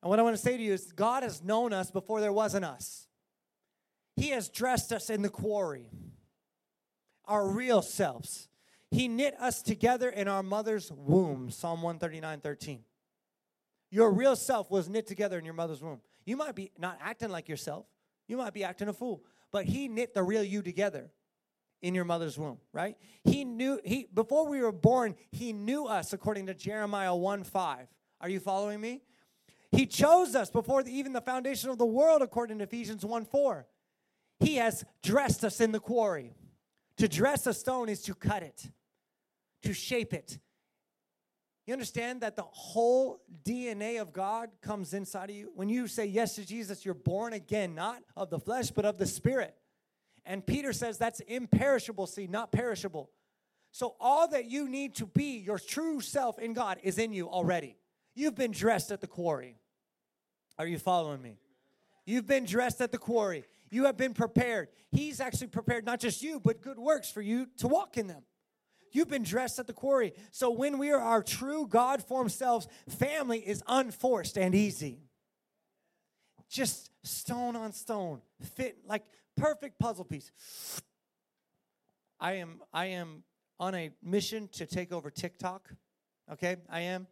And 0.01 0.09
what 0.09 0.19
I 0.19 0.23
want 0.23 0.35
to 0.35 0.41
say 0.41 0.57
to 0.57 0.63
you 0.63 0.73
is 0.73 0.91
God 0.91 1.23
has 1.23 1.43
known 1.43 1.73
us 1.73 1.91
before 1.91 2.21
there 2.21 2.33
was 2.33 2.53
an 2.53 2.63
us. 2.63 3.07
He 4.15 4.29
has 4.29 4.49
dressed 4.49 4.91
us 4.91 5.09
in 5.09 5.21
the 5.21 5.29
quarry, 5.29 5.89
our 7.27 7.47
real 7.47 7.81
selves. 7.81 8.47
He 8.89 9.07
knit 9.07 9.35
us 9.39 9.61
together 9.61 10.09
in 10.09 10.27
our 10.27 10.43
mother's 10.43 10.91
womb, 10.91 11.49
Psalm 11.51 11.81
139 11.81 12.39
13. 12.39 12.83
Your 13.89 14.11
real 14.11 14.35
self 14.35 14.69
was 14.69 14.89
knit 14.89 15.07
together 15.07 15.37
in 15.37 15.45
your 15.45 15.53
mother's 15.53 15.81
womb. 15.81 16.01
You 16.25 16.37
might 16.37 16.55
be 16.55 16.71
not 16.77 16.97
acting 17.01 17.29
like 17.29 17.47
yourself. 17.47 17.85
You 18.27 18.37
might 18.37 18.53
be 18.53 18.63
acting 18.63 18.89
a 18.89 18.93
fool, 18.93 19.23
but 19.51 19.65
he 19.65 19.87
knit 19.87 20.13
the 20.13 20.23
real 20.23 20.43
you 20.43 20.61
together 20.61 21.09
in 21.81 21.95
your 21.95 22.05
mother's 22.05 22.37
womb, 22.37 22.57
right? 22.73 22.97
He 23.23 23.45
knew 23.45 23.79
he 23.83 24.07
before 24.13 24.47
we 24.47 24.61
were 24.61 24.71
born, 24.71 25.15
he 25.31 25.53
knew 25.53 25.85
us 25.85 26.13
according 26.13 26.47
to 26.47 26.53
Jeremiah 26.53 27.15
1 27.15 27.43
5. 27.43 27.87
Are 28.19 28.29
you 28.29 28.39
following 28.39 28.81
me? 28.81 29.01
He 29.71 29.85
chose 29.85 30.33
us 30.35 30.49
before 30.49 30.83
the, 30.83 30.91
even 30.91 31.13
the 31.13 31.21
foundation 31.21 31.69
of 31.69 31.77
the 31.77 31.85
world, 31.85 32.21
according 32.21 32.57
to 32.59 32.63
Ephesians 32.63 33.05
1 33.05 33.25
4. 33.25 33.67
He 34.39 34.55
has 34.55 34.85
dressed 35.03 35.43
us 35.43 35.61
in 35.61 35.71
the 35.71 35.79
quarry. 35.79 36.33
To 36.97 37.07
dress 37.07 37.45
a 37.47 37.53
stone 37.53 37.89
is 37.89 38.01
to 38.03 38.15
cut 38.15 38.43
it, 38.43 38.69
to 39.63 39.73
shape 39.73 40.13
it, 40.13 40.39
you 41.67 41.73
understand 41.73 42.21
that 42.21 42.37
the 42.37 42.43
whole 42.43 43.19
DNA 43.43 44.01
of 44.01 44.13
God 44.13 44.49
comes 44.61 44.93
inside 44.93 45.29
of 45.29 45.35
you? 45.35 45.51
When 45.53 45.67
you 45.67 45.87
say 45.87 46.05
yes 46.05 46.35
to 46.35 46.45
Jesus, 46.45 46.85
you're 46.85 46.93
born 46.93 47.33
again, 47.33 47.75
not 47.75 48.01
of 48.15 48.29
the 48.29 48.39
flesh, 48.39 48.71
but 48.71 48.85
of 48.85 48.97
the 48.97 49.05
spirit. 49.05 49.53
And 50.25 50.45
Peter 50.45 50.71
says 50.71 50.97
that's 50.97 51.19
imperishable 51.19 52.07
seed, 52.07 52.29
not 52.29 52.53
perishable. 52.53 53.09
So 53.73 53.95
all 53.99 54.29
that 54.29 54.49
you 54.49 54.69
need 54.69 54.95
to 54.95 55.05
be, 55.05 55.39
your 55.39 55.59
true 55.59 55.99
self 55.99 56.39
in 56.39 56.53
God, 56.53 56.79
is 56.83 56.97
in 56.97 57.11
you 57.11 57.29
already. 57.29 57.75
You've 58.15 58.35
been 58.35 58.51
dressed 58.51 58.89
at 58.89 59.01
the 59.01 59.07
quarry. 59.07 59.57
Are 60.57 60.65
you 60.65 60.79
following 60.79 61.21
me? 61.21 61.37
You've 62.05 62.25
been 62.25 62.45
dressed 62.45 62.79
at 62.79 62.93
the 62.93 62.97
quarry. 62.97 63.43
You 63.69 63.85
have 63.85 63.97
been 63.97 64.13
prepared. 64.13 64.69
He's 64.91 65.19
actually 65.19 65.47
prepared 65.47 65.85
not 65.85 65.99
just 65.99 66.21
you, 66.21 66.39
but 66.39 66.61
good 66.61 66.79
works 66.79 67.09
for 67.09 67.21
you 67.21 67.47
to 67.57 67.67
walk 67.67 67.97
in 67.97 68.07
them. 68.07 68.23
You've 68.91 69.09
been 69.09 69.23
dressed 69.23 69.59
at 69.59 69.67
the 69.67 69.73
quarry. 69.73 70.13
So 70.31 70.49
when 70.49 70.77
we 70.77 70.91
are 70.91 70.99
our 70.99 71.21
true 71.21 71.67
God 71.67 72.03
formed 72.03 72.31
selves, 72.31 72.67
family 72.89 73.39
is 73.39 73.61
unforced 73.67 74.37
and 74.37 74.55
easy. 74.55 75.01
Just 76.49 76.91
stone 77.03 77.55
on 77.55 77.73
stone, 77.73 78.21
fit 78.55 78.77
like 78.85 79.03
perfect 79.35 79.79
puzzle 79.79 80.05
piece. 80.05 80.31
I 82.19 82.33
am 82.33 82.61
I 82.73 82.87
am 82.87 83.23
on 83.59 83.75
a 83.75 83.91
mission 84.01 84.47
to 84.53 84.65
take 84.65 84.91
over 84.91 85.11
TikTok. 85.11 85.69
Okay? 86.31 86.57
I 86.69 86.81
am. 86.81 87.07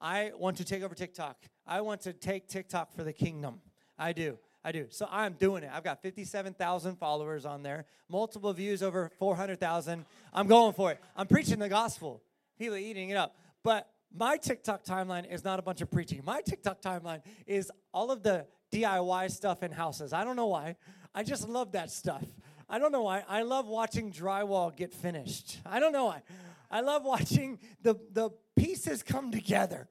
I 0.00 0.32
want 0.36 0.56
to 0.56 0.64
take 0.64 0.82
over 0.82 0.94
TikTok. 0.94 1.36
I 1.66 1.82
want 1.82 2.00
to 2.02 2.12
take 2.12 2.48
TikTok 2.48 2.92
for 2.94 3.04
the 3.04 3.12
kingdom. 3.12 3.60
I 3.98 4.12
do. 4.12 4.38
I 4.64 4.72
do. 4.72 4.86
So 4.90 5.08
I'm 5.10 5.34
doing 5.34 5.62
it. 5.62 5.70
I've 5.72 5.84
got 5.84 6.02
57,000 6.02 6.96
followers 6.96 7.46
on 7.46 7.62
there, 7.62 7.86
multiple 8.08 8.52
views 8.52 8.82
over 8.82 9.10
400,000. 9.18 10.04
I'm 10.34 10.46
going 10.46 10.74
for 10.74 10.92
it. 10.92 11.00
I'm 11.16 11.26
preaching 11.26 11.58
the 11.58 11.68
gospel. 11.68 12.22
People 12.58 12.76
eating 12.76 13.10
it 13.10 13.16
up. 13.16 13.36
But 13.62 13.88
my 14.14 14.36
TikTok 14.36 14.84
timeline 14.84 15.30
is 15.32 15.44
not 15.44 15.58
a 15.58 15.62
bunch 15.62 15.80
of 15.80 15.90
preaching. 15.90 16.20
My 16.24 16.42
TikTok 16.42 16.82
timeline 16.82 17.22
is 17.46 17.70
all 17.92 18.10
of 18.10 18.22
the 18.22 18.46
DIY 18.72 19.30
stuff 19.30 19.62
in 19.62 19.70
houses. 19.70 20.12
I 20.12 20.24
don't 20.24 20.36
know 20.36 20.48
why. 20.48 20.76
I 21.14 21.22
just 21.22 21.48
love 21.48 21.72
that 21.72 21.90
stuff. 21.90 22.24
I 22.68 22.78
don't 22.78 22.92
know 22.92 23.02
why. 23.02 23.24
I 23.28 23.42
love 23.42 23.66
watching 23.66 24.12
drywall 24.12 24.74
get 24.74 24.92
finished. 24.92 25.58
I 25.66 25.80
don't 25.80 25.92
know 25.92 26.06
why. 26.06 26.22
I 26.70 26.82
love 26.82 27.04
watching 27.04 27.58
the, 27.82 27.96
the 28.12 28.30
pieces 28.56 29.02
come 29.02 29.32
together. 29.32 29.88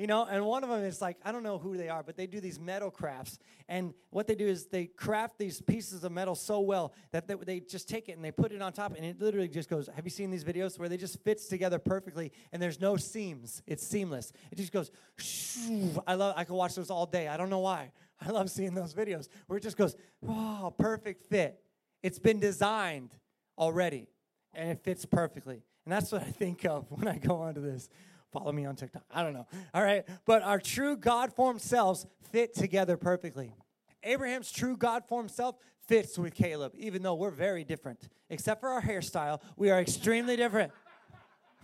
You 0.00 0.06
know, 0.06 0.24
and 0.24 0.46
one 0.46 0.64
of 0.64 0.70
them 0.70 0.82
is 0.82 1.02
like, 1.02 1.18
I 1.26 1.30
don't 1.30 1.42
know 1.42 1.58
who 1.58 1.76
they 1.76 1.90
are, 1.90 2.02
but 2.02 2.16
they 2.16 2.26
do 2.26 2.40
these 2.40 2.58
metal 2.58 2.90
crafts. 2.90 3.38
And 3.68 3.92
what 4.08 4.26
they 4.26 4.34
do 4.34 4.46
is 4.46 4.64
they 4.64 4.86
craft 4.86 5.36
these 5.36 5.60
pieces 5.60 6.04
of 6.04 6.10
metal 6.10 6.34
so 6.34 6.60
well 6.60 6.94
that 7.12 7.28
they, 7.28 7.34
they 7.34 7.60
just 7.60 7.86
take 7.86 8.08
it 8.08 8.12
and 8.12 8.24
they 8.24 8.30
put 8.30 8.50
it 8.50 8.62
on 8.62 8.72
top, 8.72 8.94
and 8.96 9.04
it 9.04 9.20
literally 9.20 9.46
just 9.46 9.68
goes. 9.68 9.90
Have 9.94 10.06
you 10.06 10.10
seen 10.10 10.30
these 10.30 10.42
videos 10.42 10.78
where 10.78 10.88
they 10.88 10.96
just 10.96 11.22
fits 11.22 11.48
together 11.48 11.78
perfectly 11.78 12.32
and 12.50 12.62
there's 12.62 12.80
no 12.80 12.96
seams? 12.96 13.62
It's 13.66 13.86
seamless. 13.86 14.32
It 14.50 14.56
just 14.56 14.72
goes. 14.72 14.90
I 16.06 16.14
love. 16.14 16.32
I 16.34 16.44
can 16.44 16.54
watch 16.54 16.76
those 16.76 16.88
all 16.88 17.04
day. 17.04 17.28
I 17.28 17.36
don't 17.36 17.50
know 17.50 17.58
why. 17.58 17.92
I 18.22 18.30
love 18.30 18.50
seeing 18.50 18.72
those 18.72 18.94
videos 18.94 19.28
where 19.48 19.58
it 19.58 19.62
just 19.62 19.76
goes, 19.76 19.96
wow, 20.22 20.74
perfect 20.78 21.26
fit. 21.26 21.60
It's 22.02 22.18
been 22.18 22.40
designed 22.40 23.10
already, 23.58 24.08
and 24.54 24.70
it 24.70 24.82
fits 24.82 25.04
perfectly. 25.04 25.62
And 25.84 25.92
that's 25.92 26.10
what 26.10 26.22
I 26.22 26.30
think 26.30 26.64
of 26.64 26.86
when 26.88 27.06
I 27.06 27.18
go 27.18 27.36
onto 27.36 27.60
this. 27.60 27.90
Follow 28.32 28.52
me 28.52 28.64
on 28.64 28.76
TikTok. 28.76 29.02
I 29.10 29.22
don't 29.22 29.32
know. 29.32 29.46
All 29.74 29.82
right. 29.82 30.04
But 30.24 30.42
our 30.42 30.60
true 30.60 30.96
God 30.96 31.32
formed 31.32 31.60
selves 31.60 32.06
fit 32.30 32.54
together 32.54 32.96
perfectly. 32.96 33.52
Abraham's 34.02 34.52
true 34.52 34.76
God 34.76 35.04
formed 35.08 35.30
self 35.30 35.56
fits 35.86 36.16
with 36.16 36.34
Caleb, 36.34 36.72
even 36.78 37.02
though 37.02 37.14
we're 37.14 37.30
very 37.30 37.64
different. 37.64 38.08
Except 38.28 38.60
for 38.60 38.68
our 38.68 38.82
hairstyle, 38.82 39.40
we 39.56 39.70
are 39.70 39.80
extremely 39.80 40.36
different. 40.36 40.72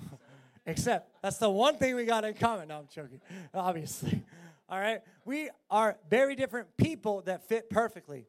Except 0.66 1.08
that's 1.22 1.38
the 1.38 1.48
one 1.48 1.76
thing 1.76 1.94
we 1.94 2.04
got 2.04 2.24
in 2.24 2.34
common. 2.34 2.68
No, 2.68 2.78
I'm 2.78 2.88
joking, 2.92 3.20
obviously. 3.54 4.24
All 4.68 4.80
right. 4.80 5.00
We 5.24 5.50
are 5.70 5.96
very 6.10 6.34
different 6.34 6.76
people 6.76 7.22
that 7.22 7.48
fit 7.48 7.70
perfectly. 7.70 8.26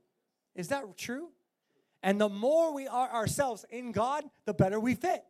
Is 0.55 0.67
that 0.67 0.83
true? 0.95 1.29
And 2.03 2.21
the 2.21 2.29
more 2.29 2.73
we 2.73 2.87
are 2.87 3.09
ourselves 3.09 3.65
in 3.71 3.91
God, 3.91 4.23
the 4.45 4.53
better 4.53 4.79
we 4.79 4.93
fit. 4.93 5.23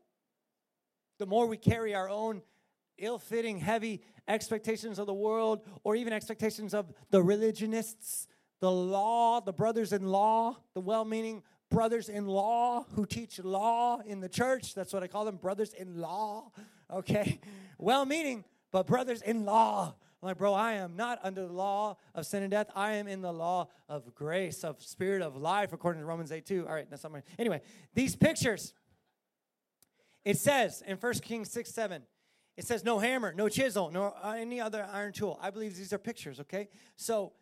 The 1.18 1.26
more 1.26 1.48
we 1.48 1.58
carry 1.58 1.96
our 1.96 2.10
own 2.10 2.42
ill 2.98 3.20
fitting, 3.20 3.60
heavy 3.60 4.02
expectations 4.28 5.00
of 5.00 5.08
the 5.08 5.14
world, 5.14 5.62
or 5.84 5.96
even 5.96 6.14
expectations 6.14 6.74
of 6.74 6.92
the 7.12 7.22
religionists, 7.22 8.28
the 8.60 8.72
law, 8.72 9.40
the 9.40 9.54
brothers 9.54 9.94
in 9.94 10.08
law, 10.08 10.58
the 10.74 10.82
well 10.82 11.06
meaning 11.06 11.44
brothers 11.70 12.10
in 12.10 12.26
law 12.26 12.86
who 12.96 13.06
teach 13.06 13.40
law 13.40 14.00
in 14.06 14.20
the 14.20 14.30
church. 14.30 14.74
That's 14.74 14.94
what 14.94 15.04
I 15.04 15.08
call 15.08 15.26
them, 15.26 15.38
brothers 15.38 15.74
in 15.74 16.00
law. 16.00 16.52
Okay? 16.92 17.40
Well 17.80 18.06
meaning, 18.06 18.44
but 18.72 18.88
brothers 18.88 19.22
in 19.22 19.46
law. 19.46 19.94
Like, 20.24 20.40
bro, 20.40 20.56
I 20.56 20.74
am 20.74 20.96
not 20.96 21.20
under 21.22 21.46
the 21.46 21.54
law 21.54 21.98
of 22.16 22.26
sin 22.26 22.42
and 22.42 22.50
death. 22.50 22.72
I 22.76 22.94
am 22.94 23.08
in 23.08 23.22
the 23.22 23.32
law 23.32 23.68
of 23.88 24.16
grace, 24.16 24.64
of 24.64 24.82
spirit 24.82 25.22
of 25.22 25.38
life, 25.38 25.74
according 25.74 26.02
to 26.02 26.08
Romans 26.08 26.32
8 26.32 26.44
2. 26.44 26.68
All 26.68 26.74
right, 26.74 26.90
that's 26.90 27.04
not 27.04 27.12
my. 27.12 27.22
Anyway, 27.38 27.62
these 27.94 28.16
pictures, 28.16 28.74
it 30.26 30.38
says 30.38 30.82
in 30.88 30.98
1 30.98 31.14
Kings 31.20 31.52
6 31.52 31.70
7, 31.70 32.02
it 32.58 32.66
says 32.66 32.84
no 32.84 32.98
hammer, 32.98 33.34
no 33.34 33.48
chisel, 33.48 33.92
nor 33.92 34.14
any 34.36 34.60
other 34.60 34.86
iron 34.92 35.14
tool. 35.14 35.40
I 35.42 35.52
believe 35.52 35.78
these 35.78 35.94
are 35.94 36.00
pictures, 36.00 36.40
okay? 36.40 36.70
So 36.96 37.34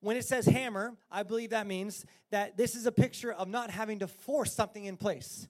when 0.00 0.16
it 0.16 0.24
says 0.24 0.46
hammer, 0.46 0.96
I 1.10 1.22
believe 1.22 1.50
that 1.50 1.66
means 1.66 2.06
that 2.30 2.56
this 2.56 2.74
is 2.74 2.86
a 2.86 2.92
picture 2.92 3.32
of 3.32 3.48
not 3.48 3.70
having 3.70 3.98
to 3.98 4.08
force 4.08 4.52
something 4.52 4.84
in 4.84 4.96
place. 4.96 5.46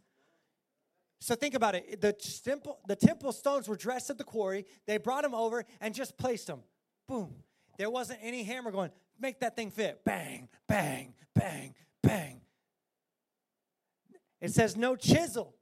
So 1.21 1.37
think 1.37 1.55
about 1.55 1.77
it. 1.77 2.01
The 2.01 2.13
temple, 2.13 2.81
the 2.89 2.97
temple 2.97 3.31
stones 3.31 3.69
were 3.69 3.77
dressed 3.77 4.11
at 4.11 4.19
the 4.19 4.25
quarry. 4.25 4.67
They 4.87 4.99
brought 4.99 5.23
them 5.23 5.35
over 5.35 5.65
and 5.81 5.95
just 5.95 6.19
placed 6.19 6.49
them. 6.49 6.63
Boom. 7.07 7.33
There 7.79 7.91
wasn't 7.91 8.19
any 8.23 8.43
hammer 8.43 8.73
going, 8.73 8.91
make 9.21 9.39
that 9.41 9.55
thing 9.55 9.71
fit. 9.71 10.05
Bang, 10.05 10.49
bang, 10.67 11.15
bang, 11.35 11.75
bang. 12.03 12.41
It 14.41 14.51
says 14.51 14.77
no 14.77 14.97
chisel. 14.97 15.55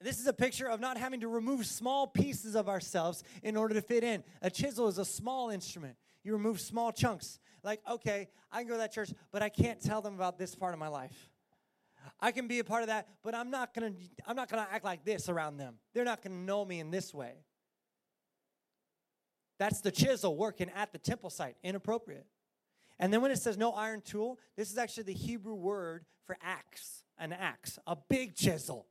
This 0.00 0.20
is 0.20 0.26
a 0.26 0.32
picture 0.32 0.68
of 0.68 0.78
not 0.78 0.98
having 0.98 1.20
to 1.20 1.28
remove 1.28 1.64
small 1.66 2.06
pieces 2.06 2.54
of 2.54 2.68
ourselves 2.68 3.24
in 3.42 3.56
order 3.56 3.74
to 3.74 3.80
fit 3.80 4.04
in. 4.04 4.22
A 4.42 4.50
chisel 4.50 4.88
is 4.88 4.98
a 4.98 5.04
small 5.04 5.50
instrument. 5.50 5.96
You 6.22 6.32
remove 6.32 6.60
small 6.60 6.92
chunks. 6.92 7.38
Like, 7.62 7.80
okay, 7.90 8.28
I 8.52 8.58
can 8.58 8.68
go 8.68 8.74
to 8.74 8.78
that 8.78 8.92
church, 8.92 9.10
but 9.32 9.42
I 9.42 9.48
can't 9.48 9.80
tell 9.80 10.02
them 10.02 10.14
about 10.14 10.38
this 10.38 10.54
part 10.54 10.74
of 10.74 10.80
my 10.80 10.88
life. 10.88 11.30
I 12.20 12.30
can 12.30 12.46
be 12.46 12.58
a 12.58 12.64
part 12.64 12.82
of 12.82 12.88
that, 12.88 13.08
but 13.22 13.34
I'm 13.34 13.50
not 13.50 13.74
gonna 13.74 13.92
I'm 14.26 14.36
not 14.36 14.48
gonna 14.48 14.66
act 14.70 14.84
like 14.84 15.04
this 15.04 15.28
around 15.28 15.56
them. 15.56 15.74
They're 15.92 16.04
not 16.04 16.22
gonna 16.22 16.36
know 16.36 16.64
me 16.64 16.78
in 16.78 16.90
this 16.90 17.12
way. 17.12 17.44
That's 19.58 19.80
the 19.80 19.90
chisel 19.90 20.36
working 20.36 20.70
at 20.74 20.92
the 20.92 20.98
temple 20.98 21.30
site, 21.30 21.56
inappropriate. 21.62 22.26
And 22.98 23.12
then 23.12 23.22
when 23.22 23.30
it 23.30 23.38
says 23.38 23.56
no 23.56 23.72
iron 23.72 24.02
tool, 24.02 24.38
this 24.56 24.70
is 24.70 24.78
actually 24.78 25.04
the 25.04 25.14
Hebrew 25.14 25.54
word 25.54 26.04
for 26.26 26.36
axe, 26.42 27.04
an 27.18 27.32
axe, 27.32 27.78
a 27.86 27.96
big 28.08 28.34
chisel. 28.34 28.86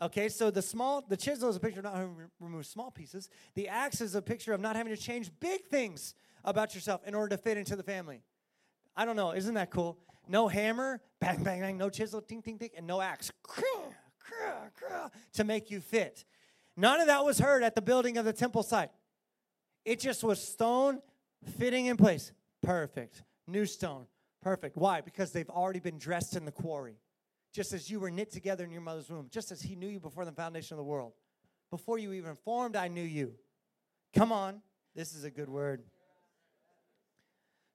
Okay, 0.00 0.28
so 0.28 0.50
the 0.50 0.62
small, 0.62 1.04
the 1.06 1.16
chisel 1.16 1.48
is 1.48 1.56
a 1.56 1.60
picture 1.60 1.80
of 1.80 1.84
not 1.84 1.94
having 1.94 2.16
to 2.16 2.22
remove 2.40 2.66
small 2.66 2.90
pieces. 2.90 3.28
The 3.54 3.68
axe 3.68 4.00
is 4.00 4.14
a 4.14 4.22
picture 4.22 4.52
of 4.52 4.60
not 4.60 4.74
having 4.74 4.94
to 4.94 5.00
change 5.00 5.30
big 5.38 5.64
things 5.64 6.14
about 6.44 6.74
yourself 6.74 7.02
in 7.06 7.14
order 7.14 7.36
to 7.36 7.42
fit 7.42 7.56
into 7.56 7.76
the 7.76 7.82
family. 7.82 8.22
I 8.96 9.04
don't 9.04 9.16
know, 9.16 9.32
isn't 9.32 9.54
that 9.54 9.70
cool? 9.70 9.98
No 10.28 10.48
hammer, 10.48 11.00
bang, 11.20 11.42
bang, 11.42 11.60
bang, 11.60 11.78
no 11.78 11.88
chisel, 11.88 12.20
ting, 12.20 12.42
ting, 12.42 12.58
ting, 12.58 12.70
and 12.76 12.86
no 12.86 13.00
axe 13.00 13.30
to 15.34 15.44
make 15.44 15.70
you 15.70 15.80
fit. 15.80 16.24
None 16.76 17.00
of 17.00 17.06
that 17.06 17.24
was 17.24 17.38
heard 17.38 17.62
at 17.62 17.74
the 17.74 17.82
building 17.82 18.16
of 18.16 18.24
the 18.24 18.32
temple 18.32 18.62
site. 18.62 18.90
It 19.84 20.00
just 20.00 20.24
was 20.24 20.42
stone 20.42 21.00
fitting 21.58 21.86
in 21.86 21.96
place. 21.96 22.32
Perfect. 22.62 23.22
New 23.46 23.66
stone. 23.66 24.06
Perfect. 24.40 24.76
Why? 24.76 25.00
Because 25.00 25.32
they've 25.32 25.50
already 25.50 25.80
been 25.80 25.98
dressed 25.98 26.36
in 26.36 26.44
the 26.44 26.52
quarry. 26.52 26.96
Just 27.52 27.72
as 27.72 27.90
you 27.90 28.00
were 28.00 28.10
knit 28.10 28.30
together 28.30 28.64
in 28.64 28.70
your 28.70 28.80
mother's 28.80 29.10
womb, 29.10 29.28
just 29.30 29.52
as 29.52 29.60
He 29.60 29.76
knew 29.76 29.88
you 29.88 30.00
before 30.00 30.24
the 30.24 30.32
foundation 30.32 30.74
of 30.74 30.78
the 30.78 30.84
world. 30.84 31.12
Before 31.70 31.98
you 31.98 32.12
even 32.12 32.36
formed, 32.36 32.76
I 32.76 32.88
knew 32.88 33.02
you. 33.02 33.34
Come 34.14 34.32
on. 34.32 34.62
This 34.94 35.14
is 35.14 35.24
a 35.24 35.30
good 35.30 35.48
word. 35.48 35.82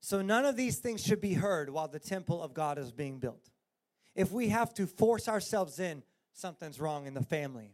So 0.02 0.22
none 0.22 0.46
of 0.46 0.56
these 0.56 0.78
things 0.78 1.04
should 1.04 1.22
be 1.22 1.34
heard 1.34 1.70
while 1.70 1.88
the 1.88 2.00
temple 2.00 2.42
of 2.42 2.54
God 2.54 2.78
is 2.78 2.92
being 2.92 3.20
built. 3.20 3.50
If 4.16 4.32
we 4.32 4.50
have 4.50 4.74
to 4.76 4.88
force 4.88 5.28
ourselves 5.28 5.80
in, 5.80 6.04
something's 6.34 6.80
wrong 6.80 7.08
in 7.08 7.14
the 7.14 7.24
family. 7.24 7.72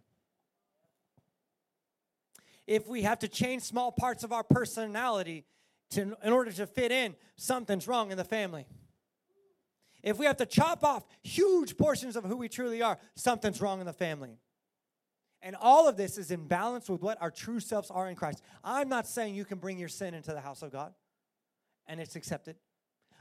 If 2.66 2.88
we 2.88 3.02
have 3.02 3.20
to 3.20 3.28
change 3.28 3.64
small 3.64 3.92
parts 3.92 4.24
of 4.24 4.32
our 4.32 4.44
personality 4.44 5.46
to, 5.92 6.16
in 6.24 6.34
order 6.34 6.52
to 6.52 6.66
fit 6.66 6.92
in, 6.92 7.16
something's 7.36 7.88
wrong 7.88 8.12
in 8.12 8.18
the 8.18 8.24
family. 8.24 8.66
If 10.04 10.20
we 10.20 10.26
have 10.26 10.38
to 10.38 10.46
chop 10.46 10.84
off 10.84 11.06
huge 11.22 11.78
portions 11.78 12.16
of 12.16 12.26
who 12.26 12.36
we 12.36 12.50
truly 12.50 12.82
are, 12.82 13.00
something's 13.16 13.62
wrong 13.62 13.80
in 13.80 13.86
the 13.86 13.94
family. 13.94 14.38
And 15.42 15.56
all 15.60 15.88
of 15.88 15.98
this 15.98 16.18
is 16.18 16.32
in 16.32 16.48
balance 16.48 16.90
with 16.90 17.02
what 17.02 17.22
our 17.22 17.32
true 17.32 17.60
selves 17.60 17.90
are 17.90 18.10
in 18.10 18.16
Christ. 18.16 18.42
I'm 18.64 18.90
not 18.90 19.08
saying 19.08 19.36
you 19.36 19.46
can 19.46 19.58
bring 19.58 19.78
your 19.78 19.90
sin 19.90 20.14
into 20.14 20.32
the 20.32 20.42
house 20.42 20.62
of 20.62 20.72
God 20.72 20.94
and 21.88 22.00
it's 22.00 22.16
accepted. 22.16 22.56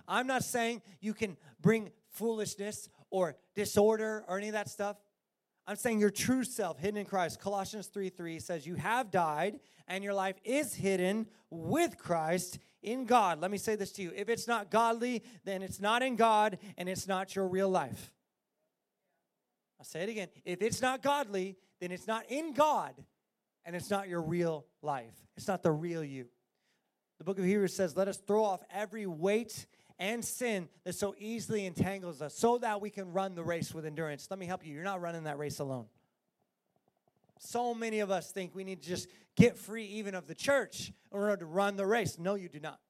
I'm 0.07 0.27
not 0.27 0.45
saying 0.45 0.83
you 1.01 1.15
can 1.15 1.37
bring 1.61 1.91
foolishness 2.11 2.89
or 3.11 3.37
disorder 3.55 4.25
or 4.29 4.39
any 4.39 4.49
of 4.49 4.55
that 4.55 4.69
stuff. 4.69 4.97
I'm 5.67 5.77
saying 5.77 6.01
your 6.01 6.11
true 6.11 6.45
self 6.45 6.79
hidden 6.79 6.99
in 6.99 7.07
Christ. 7.07 7.41
Colossians 7.41 7.87
3 7.87 8.09
3 8.09 8.39
says, 8.41 8.67
You 8.67 8.75
have 8.75 9.11
died, 9.11 9.61
and 9.87 10.03
your 10.03 10.15
life 10.15 10.37
is 10.45 10.75
hidden 10.75 11.27
with 11.51 11.99
Christ 11.99 12.59
in 12.83 13.05
God. 13.05 13.41
Let 13.41 13.51
me 13.51 13.59
say 13.59 13.77
this 13.77 13.93
to 13.93 14.03
you. 14.03 14.13
If 14.15 14.29
it's 14.29 14.49
not 14.49 14.71
godly, 14.71 15.23
then 15.45 15.63
it's 15.63 15.81
not 15.81 16.03
in 16.03 16.17
God, 16.17 16.59
and 16.77 16.89
it's 16.89 17.07
not 17.07 17.37
your 17.37 17.47
real 17.47 17.69
life. 17.69 18.13
I'll 19.79 19.87
say 19.87 20.03
it 20.03 20.09
again. 20.09 20.29
If 20.45 20.63
it's 20.63 20.83
not 20.83 21.03
godly, 21.03 21.57
then 21.81 21.93
it's 21.93 22.07
not 22.07 22.25
in 22.29 22.55
God, 22.55 22.95
and 23.65 23.77
it's 23.77 23.91
not 23.91 24.09
your 24.09 24.23
real 24.23 24.65
life. 24.81 25.15
It's 25.37 25.49
not 25.49 25.63
the 25.63 25.73
real 25.73 26.05
you. 26.05 26.27
The 27.19 27.25
book 27.25 27.39
of 27.39 27.45
Hebrews 27.45 27.75
says, 27.75 27.97
Let 27.97 28.09
us 28.09 28.19
throw 28.19 28.43
off 28.43 28.63
every 28.73 29.07
weight 29.07 29.67
and 30.03 30.25
sin 30.25 30.69
that 30.83 30.97
so 30.97 31.15
easily 31.17 31.65
entangles 31.65 32.21
us 32.21 32.35
so 32.35 32.59
that 32.59 32.81
we 32.81 32.91
can 32.91 33.13
run 33.13 33.37
the 33.37 33.45
race 33.45 33.73
with 33.73 33.87
endurance. 33.87 34.27
Let 34.29 34.41
me 34.41 34.47
help 34.47 34.67
you. 34.67 34.75
You're 34.75 34.83
not 34.83 35.01
running 35.01 35.25
that 35.25 35.39
race 35.39 35.61
alone. 35.61 35.87
So 37.39 37.73
many 37.73 38.01
of 38.01 38.11
us 38.11 38.33
think 38.33 38.53
we 38.53 38.65
need 38.65 38.83
to 38.83 38.89
just 38.89 39.09
get 39.37 39.57
free 39.57 39.85
even 39.85 40.17
of 40.17 40.27
the 40.27 40.35
church 40.35 40.93
in 41.13 41.19
order 41.19 41.37
to 41.37 41.47
run 41.47 41.77
the 41.77 41.87
race. 41.87 42.19
No, 42.19 42.35
you 42.35 42.49
do 42.49 42.59
not. 42.59 42.81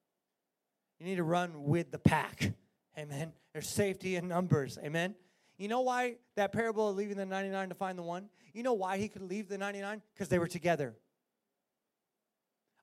You 0.99 1.05
need 1.05 1.17
to 1.17 1.23
run 1.23 1.65
with 1.65 1.91
the 1.91 1.99
pack. 1.99 2.51
Amen. 2.97 3.31
There's 3.53 3.69
safety 3.69 4.15
in 4.15 4.27
numbers. 4.27 4.79
Amen. 4.83 5.13
You 5.59 5.67
know 5.67 5.81
why 5.81 6.15
that 6.35 6.51
parable 6.51 6.89
of 6.89 6.95
leaving 6.95 7.17
the 7.17 7.27
99 7.27 7.69
to 7.69 7.75
find 7.75 7.95
the 7.95 8.03
one? 8.03 8.27
You 8.53 8.63
know 8.63 8.73
why 8.73 8.97
he 8.97 9.07
could 9.07 9.21
leave 9.21 9.49
the 9.49 9.59
99? 9.59 10.01
Because 10.15 10.29
they 10.29 10.39
were 10.39 10.47
together. 10.47 10.95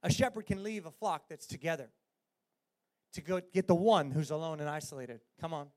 A 0.05 0.13
shepherd 0.13 0.47
can 0.47 0.63
leave 0.63 0.87
a 0.87 0.93
flock 0.93 1.25
that's 1.29 1.49
together 1.49 1.91
to 3.15 3.21
go 3.21 3.41
get 3.53 3.67
the 3.67 3.75
one 3.75 4.11
who's 4.11 4.31
alone 4.31 4.61
and 4.61 4.69
isolated. 4.69 5.21
Come 5.41 5.53
on. 5.53 5.69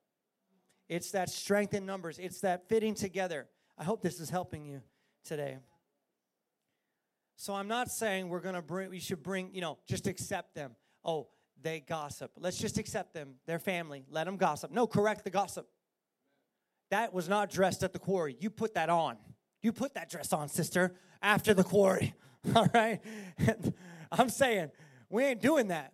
It's 0.90 1.12
that 1.12 1.30
strength 1.30 1.74
in 1.74 1.86
numbers, 1.86 2.20
it's 2.20 2.42
that 2.42 2.68
fitting 2.68 2.94
together. 2.94 3.48
I 3.78 3.84
hope 3.84 4.02
this 4.02 4.20
is 4.20 4.30
helping 4.30 4.66
you 4.66 4.82
today. 5.24 5.58
So 7.36 7.54
I'm 7.54 7.68
not 7.68 7.90
saying 7.90 8.30
we're 8.30 8.42
going 8.42 8.56
to 8.56 8.62
bring 8.62 8.90
we 8.90 9.00
should 9.00 9.24
bring, 9.24 9.50
you 9.54 9.62
know, 9.62 9.80
just 9.88 10.08
accept 10.08 10.54
them. 10.56 10.76
Oh, 11.04 11.28
they 11.62 11.80
gossip. 11.80 12.32
Let's 12.38 12.58
just 12.58 12.78
accept 12.78 13.14
them, 13.14 13.36
their 13.46 13.60
family. 13.60 14.06
Let 14.10 14.26
them 14.26 14.38
gossip. 14.38 14.72
No, 14.72 14.86
correct 14.86 15.24
the 15.24 15.30
gossip. 15.30 15.68
That 16.92 17.14
was 17.14 17.28
not 17.28 17.50
dressed 17.50 17.84
at 17.84 17.94
the 17.94 18.00
quarry. 18.00 18.36
You 18.40 18.50
put 18.50 18.76
that 18.76 18.90
on. 18.90 19.18
You 19.62 19.72
put 19.72 19.96
that 19.96 20.10
dress 20.10 20.34
on, 20.34 20.50
sister, 20.50 20.96
after 21.22 21.54
the 21.54 21.64
quarry. 21.64 22.14
All 22.56 22.68
right? 22.74 23.00
I'm 24.12 24.30
saying 24.30 24.72
we 25.10 25.24
ain't 25.24 25.42
doing 25.42 25.70
that. 25.70 25.94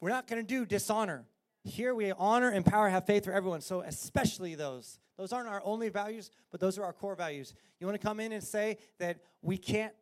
We're 0.00 0.10
not 0.10 0.26
going 0.26 0.40
to 0.40 0.46
do 0.46 0.64
dishonor. 0.64 1.24
Here 1.64 1.94
we 1.94 2.12
honor, 2.12 2.52
empower, 2.52 2.88
have 2.88 3.06
faith 3.06 3.24
for 3.24 3.32
everyone. 3.32 3.60
So, 3.60 3.80
especially 3.80 4.54
those. 4.54 4.98
Those 5.16 5.32
aren't 5.32 5.48
our 5.48 5.60
only 5.64 5.88
values, 5.88 6.30
but 6.50 6.60
those 6.60 6.78
are 6.78 6.84
our 6.84 6.92
core 6.92 7.16
values. 7.16 7.52
You 7.80 7.86
want 7.86 8.00
to 8.00 8.06
come 8.06 8.20
in 8.20 8.32
and 8.32 8.42
say 8.42 8.78
that 8.98 9.18
we 9.42 9.58
can't, 9.58 9.92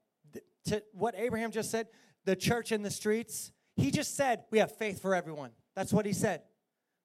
to 0.67 0.83
what 0.93 1.15
Abraham 1.17 1.51
just 1.51 1.71
said, 1.71 1.89
the 2.25 2.37
church 2.37 2.71
in 2.73 2.83
the 2.83 2.91
streets, 2.91 3.53
he 3.77 3.91
just 3.91 4.15
said 4.15 4.45
we 4.51 4.59
have 4.59 4.77
faith 4.77 5.01
for 5.01 5.15
everyone. 5.15 5.51
That's 5.75 5.93
what 5.93 6.05
he 6.05 6.13
said. 6.13 6.43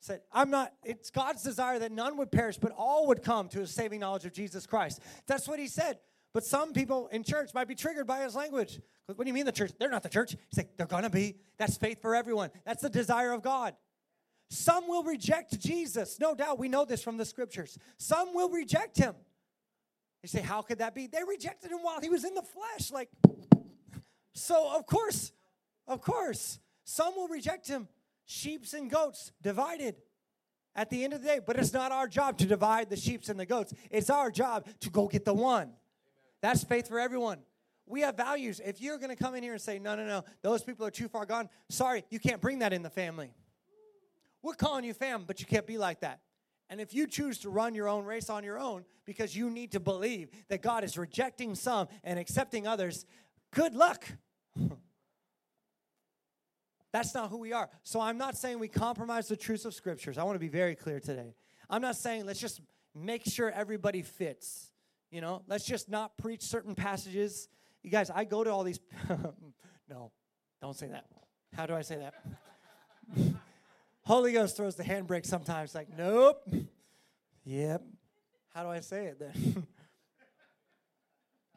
Said, 0.01 0.21
I'm 0.33 0.49
not, 0.49 0.73
it's 0.83 1.11
God's 1.11 1.43
desire 1.43 1.79
that 1.79 1.91
none 1.91 2.17
would 2.17 2.31
perish, 2.31 2.57
but 2.57 2.73
all 2.75 3.07
would 3.07 3.23
come 3.23 3.47
to 3.49 3.61
a 3.61 3.67
saving 3.67 3.99
knowledge 3.99 4.25
of 4.25 4.33
Jesus 4.33 4.65
Christ. 4.65 4.99
That's 5.27 5.47
what 5.47 5.59
he 5.59 5.67
said. 5.67 5.99
But 6.33 6.45
some 6.45 6.71
people 6.71 7.07
in 7.07 7.23
church 7.23 7.53
might 7.53 7.67
be 7.67 7.75
triggered 7.75 8.07
by 8.07 8.21
his 8.21 8.35
language. 8.35 8.79
What 9.05 9.19
do 9.19 9.27
you 9.27 9.33
mean 9.33 9.45
the 9.45 9.51
church? 9.51 9.71
They're 9.77 9.89
not 9.89 10.03
the 10.03 10.09
church. 10.09 10.31
He's 10.49 10.57
like, 10.57 10.77
they're 10.77 10.87
gonna 10.87 11.09
be. 11.09 11.35
That's 11.57 11.77
faith 11.77 12.01
for 12.01 12.15
everyone. 12.15 12.51
That's 12.65 12.81
the 12.81 12.89
desire 12.89 13.33
of 13.33 13.41
God. 13.41 13.75
Some 14.49 14.87
will 14.87 15.03
reject 15.03 15.59
Jesus. 15.59 16.19
No 16.19 16.35
doubt, 16.35 16.59
we 16.59 16.69
know 16.69 16.85
this 16.85 17.03
from 17.03 17.17
the 17.17 17.25
scriptures. 17.25 17.77
Some 17.97 18.33
will 18.33 18.49
reject 18.49 18.97
him. 18.97 19.15
You 20.23 20.27
say, 20.29 20.41
how 20.41 20.61
could 20.61 20.79
that 20.79 20.93
be? 20.93 21.07
They 21.07 21.23
rejected 21.27 21.71
him 21.71 21.79
while 21.81 21.99
he 21.99 22.09
was 22.09 22.23
in 22.23 22.33
the 22.33 22.43
flesh. 22.43 22.91
Like, 22.91 23.09
so 24.33 24.75
of 24.77 24.85
course, 24.85 25.31
of 25.87 26.01
course, 26.01 26.59
some 26.83 27.15
will 27.15 27.27
reject 27.27 27.67
him. 27.67 27.87
Sheeps 28.25 28.73
and 28.73 28.89
goats 28.89 29.31
divided 29.41 29.95
at 30.75 30.89
the 30.89 31.03
end 31.03 31.13
of 31.13 31.21
the 31.21 31.27
day. 31.27 31.39
But 31.45 31.57
it's 31.57 31.73
not 31.73 31.91
our 31.91 32.07
job 32.07 32.37
to 32.37 32.45
divide 32.45 32.89
the 32.89 32.95
sheeps 32.95 33.29
and 33.29 33.39
the 33.39 33.45
goats. 33.45 33.73
It's 33.89 34.09
our 34.09 34.31
job 34.31 34.67
to 34.81 34.89
go 34.89 35.07
get 35.07 35.25
the 35.25 35.33
one. 35.33 35.71
That's 36.41 36.63
faith 36.63 36.87
for 36.87 36.99
everyone. 36.99 37.39
We 37.85 38.01
have 38.01 38.15
values. 38.15 38.61
If 38.63 38.81
you're 38.81 38.97
going 38.97 39.09
to 39.09 39.21
come 39.21 39.35
in 39.35 39.43
here 39.43 39.53
and 39.53 39.61
say, 39.61 39.79
no, 39.79 39.95
no, 39.95 40.05
no, 40.05 40.23
those 40.41 40.63
people 40.63 40.85
are 40.85 40.91
too 40.91 41.07
far 41.07 41.25
gone, 41.25 41.49
sorry, 41.69 42.03
you 42.09 42.19
can't 42.19 42.41
bring 42.41 42.59
that 42.59 42.73
in 42.73 42.83
the 42.83 42.89
family. 42.89 43.31
We're 44.41 44.53
calling 44.53 44.83
you 44.83 44.93
fam, 44.93 45.25
but 45.25 45.39
you 45.39 45.45
can't 45.45 45.67
be 45.67 45.77
like 45.77 46.01
that. 46.01 46.21
And 46.69 46.79
if 46.79 46.93
you 46.93 47.05
choose 47.05 47.39
to 47.39 47.49
run 47.49 47.75
your 47.75 47.89
own 47.89 48.05
race 48.05 48.29
on 48.29 48.45
your 48.45 48.57
own 48.57 48.85
because 49.05 49.35
you 49.35 49.49
need 49.49 49.73
to 49.73 49.79
believe 49.79 50.29
that 50.47 50.61
God 50.61 50.85
is 50.85 50.97
rejecting 50.97 51.53
some 51.53 51.89
and 52.03 52.17
accepting 52.17 52.65
others, 52.65 53.05
good 53.53 53.75
luck. 53.75 54.05
That's 56.93 57.13
not 57.13 57.29
who 57.29 57.37
we 57.37 57.51
are. 57.51 57.69
So 57.83 57.99
I'm 57.99 58.17
not 58.17 58.37
saying 58.37 58.59
we 58.59 58.69
compromise 58.69 59.27
the 59.27 59.35
truths 59.35 59.65
of 59.65 59.73
scriptures. 59.73 60.17
I 60.17 60.23
want 60.23 60.35
to 60.35 60.39
be 60.39 60.47
very 60.47 60.75
clear 60.75 61.01
today. 61.01 61.35
I'm 61.69 61.81
not 61.81 61.97
saying 61.97 62.25
let's 62.25 62.39
just 62.39 62.61
make 62.95 63.25
sure 63.25 63.51
everybody 63.51 64.01
fits. 64.01 64.70
You 65.11 65.19
know, 65.19 65.43
let's 65.47 65.65
just 65.65 65.89
not 65.89 66.17
preach 66.17 66.41
certain 66.41 66.73
passages. 66.73 67.49
You 67.83 67.91
guys, 67.91 68.09
I 68.09 68.23
go 68.23 68.43
to 68.43 68.49
all 68.49 68.63
these. 68.63 68.79
no, 69.89 70.11
don't 70.61 70.75
say 70.75 70.87
that. 70.87 71.05
How 71.53 71.65
do 71.65 71.75
I 71.75 71.81
say 71.81 71.97
that? 71.97 72.13
Holy 74.03 74.31
Ghost 74.31 74.55
throws 74.55 74.75
the 74.75 74.83
handbrake 74.83 75.25
sometimes, 75.25 75.75
like, 75.75 75.87
nope. 75.95 76.41
Yep. 77.43 77.83
How 78.53 78.63
do 78.63 78.69
I 78.69 78.79
say 78.79 79.05
it 79.05 79.19
then? 79.19 79.33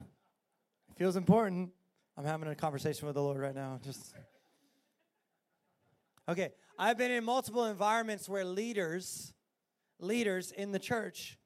it 0.00 0.96
feels 0.96 1.16
important. 1.16 1.70
I'm 2.16 2.24
having 2.24 2.48
a 2.48 2.54
conversation 2.54 3.06
with 3.06 3.14
the 3.14 3.22
Lord 3.22 3.40
right 3.40 3.54
now. 3.54 3.78
Just. 3.82 4.14
Okay, 6.28 6.50
I've 6.78 6.98
been 6.98 7.10
in 7.10 7.24
multiple 7.24 7.66
environments 7.66 8.28
where 8.28 8.44
leaders, 8.44 9.32
leaders 10.00 10.50
in 10.52 10.72
the 10.72 10.78
church, 10.78 11.38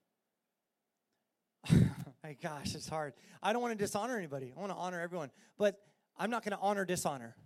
my 2.23 2.37
gosh, 2.43 2.75
it's 2.75 2.89
hard. 2.89 3.15
I 3.43 3.53
don't 3.53 3.63
want 3.63 3.79
to 3.79 3.85
dishonor 3.85 4.17
anybody. 4.17 4.53
I 4.57 4.61
want 4.61 4.73
to 4.73 4.79
honor 4.79 5.01
everyone, 5.01 5.31
but 5.57 5.81
I'm 6.17 6.31
not 6.31 6.45
going 6.45 6.57
to 6.57 6.63
honor 6.63 6.85
dishonor. 6.85 7.37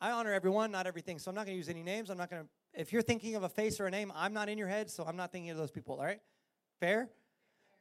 I 0.00 0.12
honor 0.12 0.32
everyone, 0.32 0.70
not 0.70 0.86
everything. 0.86 1.18
So 1.18 1.30
I'm 1.30 1.34
not 1.34 1.46
going 1.46 1.54
to 1.54 1.58
use 1.58 1.68
any 1.68 1.82
names. 1.82 2.10
I'm 2.10 2.16
not 2.16 2.30
going 2.30 2.42
to. 2.42 2.48
If 2.80 2.92
you're 2.92 3.02
thinking 3.02 3.34
of 3.34 3.42
a 3.42 3.48
face 3.48 3.80
or 3.80 3.86
a 3.86 3.90
name, 3.90 4.12
I'm 4.14 4.32
not 4.32 4.48
in 4.48 4.56
your 4.56 4.68
head, 4.68 4.90
so 4.90 5.04
I'm 5.04 5.16
not 5.16 5.32
thinking 5.32 5.50
of 5.50 5.56
those 5.56 5.70
people. 5.70 5.96
All 5.96 6.04
right, 6.04 6.20
fair. 6.78 7.10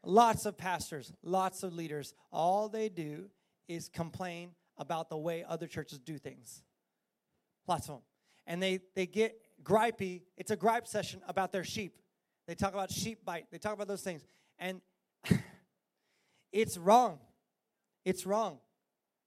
Lots 0.04 0.46
of 0.46 0.58
pastors, 0.58 1.12
lots 1.24 1.64
of 1.64 1.74
leaders. 1.74 2.14
All 2.32 2.70
they 2.70 2.90
do 2.90 3.30
is 3.68 3.90
complain 3.90 4.52
about 4.78 5.10
the 5.10 5.18
way 5.18 5.44
other 5.48 5.68
churches 5.68 6.00
do 6.00 6.18
things. 6.18 6.64
Lots 7.68 7.88
of 7.90 7.96
them 7.96 8.04
and 8.50 8.62
they, 8.62 8.80
they 8.96 9.06
get 9.06 9.40
gripey. 9.64 10.24
It's 10.36 10.52
a 10.52 10.58
gripe 10.58 10.88
session 10.88 11.22
about 11.28 11.54
their 11.54 11.64
sheep. 11.64 11.96
They 12.48 12.56
talk 12.56 12.74
about 12.74 12.92
sheep 12.92 13.24
bite, 13.24 13.46
they 13.52 13.60
talk 13.60 13.74
about 13.74 13.88
those 13.88 14.02
things. 14.02 14.26
And 14.58 14.82
it's 16.52 16.78
wrong. 16.78 17.20
It's 18.06 18.26
wrong. 18.26 18.60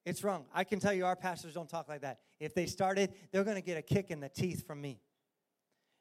It's 0.04 0.24
wrong. 0.24 0.44
I 0.52 0.64
can 0.64 0.80
tell 0.80 0.92
you, 0.92 1.06
our 1.06 1.16
pastors 1.16 1.54
don't 1.54 1.68
talk 1.68 1.88
like 1.88 2.00
that. 2.00 2.18
If 2.40 2.54
they 2.54 2.66
started, 2.66 3.12
they're 3.30 3.44
going 3.44 3.56
to 3.56 3.62
get 3.62 3.78
a 3.78 3.82
kick 3.82 4.10
in 4.10 4.20
the 4.20 4.28
teeth 4.28 4.66
from 4.66 4.80
me. 4.80 5.00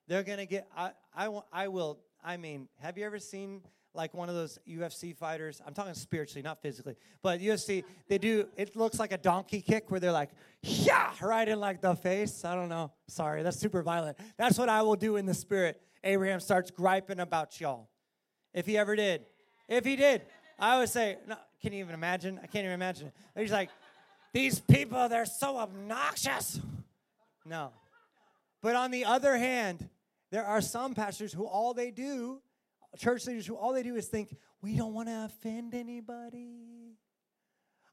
They're 0.07 0.23
going 0.23 0.39
to 0.39 0.45
get, 0.45 0.67
I, 0.75 0.91
I, 1.15 1.29
I 1.51 1.67
will, 1.67 1.99
I 2.23 2.37
mean, 2.37 2.67
have 2.79 2.97
you 2.97 3.05
ever 3.05 3.19
seen 3.19 3.61
like 3.93 4.13
one 4.13 4.29
of 4.29 4.35
those 4.35 4.59
UFC 4.67 5.15
fighters. 5.15 5.61
I'm 5.65 5.73
talking 5.73 5.93
spiritually, 5.93 6.41
not 6.41 6.61
physically. 6.61 6.95
But 7.21 7.41
UFC, 7.41 7.83
they 8.07 8.17
do, 8.17 8.47
it 8.55 8.75
looks 8.75 8.99
like 8.99 9.11
a 9.11 9.17
donkey 9.17 9.61
kick 9.61 9.91
where 9.91 9.99
they're 9.99 10.11
like, 10.11 10.29
yeah, 10.61 11.11
right 11.21 11.47
in 11.47 11.59
like 11.59 11.81
the 11.81 11.95
face. 11.95 12.45
I 12.45 12.55
don't 12.55 12.69
know. 12.69 12.91
Sorry, 13.07 13.43
that's 13.43 13.59
super 13.59 13.81
violent. 13.81 14.17
That's 14.37 14.57
what 14.57 14.69
I 14.69 14.81
will 14.81 14.95
do 14.95 15.17
in 15.17 15.25
the 15.25 15.33
spirit. 15.33 15.81
Abraham 16.03 16.39
starts 16.39 16.71
griping 16.71 17.19
about 17.19 17.59
y'all. 17.59 17.89
If 18.53 18.65
he 18.65 18.77
ever 18.77 18.95
did. 18.95 19.25
If 19.67 19.85
he 19.85 19.95
did. 19.95 20.23
I 20.61 20.77
would 20.77 20.89
say, 20.89 21.17
no, 21.27 21.35
can 21.61 21.73
you 21.73 21.79
even 21.79 21.95
imagine? 21.95 22.39
I 22.41 22.47
can't 22.47 22.63
even 22.63 22.75
imagine. 22.75 23.11
He's 23.35 23.51
like, 23.51 23.69
these 24.33 24.59
people, 24.59 25.09
they're 25.09 25.25
so 25.25 25.57
obnoxious. 25.57 26.59
No. 27.45 27.71
But 28.61 28.75
on 28.75 28.91
the 28.91 29.05
other 29.05 29.37
hand, 29.37 29.89
there 30.31 30.45
are 30.45 30.61
some 30.61 30.93
pastors 30.93 31.33
who 31.33 31.45
all 31.45 31.73
they 31.73 31.91
do 31.91 32.41
church 32.97 33.25
leaders 33.25 33.47
who 33.47 33.55
all 33.55 33.73
they 33.73 33.83
do 33.83 33.95
is 33.95 34.07
think, 34.07 34.35
we 34.61 34.75
don't 34.75 34.93
want 34.93 35.07
to 35.07 35.25
offend 35.25 35.73
anybody. 35.73 36.97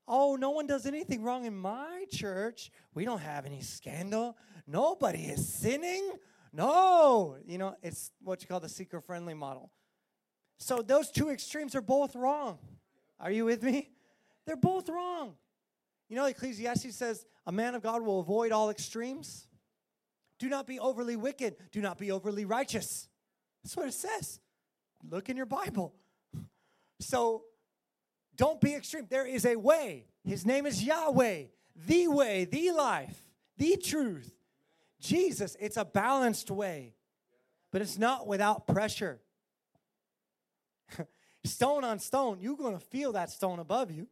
Oh, 0.06 0.36
no 0.36 0.50
one 0.50 0.66
does 0.66 0.86
anything 0.86 1.22
wrong 1.22 1.44
in 1.44 1.56
my 1.56 2.04
church. 2.10 2.70
We 2.94 3.04
don't 3.04 3.20
have 3.20 3.46
any 3.46 3.60
scandal. 3.60 4.36
Nobody 4.66 5.24
is 5.26 5.46
sinning. 5.46 6.10
No. 6.52 7.36
You 7.46 7.58
know, 7.58 7.76
it's 7.82 8.10
what 8.22 8.42
you 8.42 8.48
call 8.48 8.60
the 8.60 8.68
seeker 8.68 9.00
friendly 9.00 9.34
model. 9.34 9.70
So 10.58 10.82
those 10.82 11.10
two 11.10 11.30
extremes 11.30 11.74
are 11.74 11.80
both 11.80 12.14
wrong. 12.14 12.58
Are 13.20 13.30
you 13.30 13.44
with 13.44 13.62
me? 13.62 13.90
They're 14.46 14.56
both 14.56 14.88
wrong. 14.88 15.34
You 16.08 16.16
know, 16.16 16.24
Ecclesiastes 16.24 16.94
says 16.94 17.26
a 17.46 17.52
man 17.52 17.74
of 17.74 17.82
God 17.82 18.02
will 18.02 18.20
avoid 18.20 18.52
all 18.52 18.70
extremes. 18.70 19.46
Do 20.38 20.48
not 20.48 20.66
be 20.66 20.78
overly 20.78 21.16
wicked. 21.16 21.56
Do 21.72 21.80
not 21.80 21.98
be 21.98 22.10
overly 22.10 22.44
righteous. 22.44 23.08
That's 23.62 23.76
what 23.76 23.88
it 23.88 23.94
says. 23.94 24.40
Look 25.08 25.28
in 25.28 25.36
your 25.36 25.46
Bible. 25.46 25.94
So 27.00 27.44
don't 28.34 28.60
be 28.60 28.74
extreme. 28.74 29.06
There 29.08 29.24
is 29.24 29.46
a 29.46 29.54
way. 29.54 30.06
His 30.24 30.44
name 30.44 30.66
is 30.66 30.82
Yahweh, 30.82 31.44
the 31.86 32.08
way, 32.08 32.44
the 32.44 32.72
life, 32.72 33.22
the 33.56 33.76
truth. 33.76 34.34
Jesus, 35.00 35.56
it's 35.60 35.76
a 35.76 35.84
balanced 35.84 36.50
way, 36.50 36.96
but 37.70 37.82
it's 37.82 37.98
not 37.98 38.26
without 38.26 38.66
pressure. 38.66 39.20
Stone 41.44 41.84
on 41.84 41.98
stone, 41.98 42.38
you're 42.40 42.56
going 42.56 42.74
to 42.74 42.84
feel 42.84 43.12
that 43.12 43.30
stone 43.30 43.58
above 43.58 43.90
you, 43.90 44.08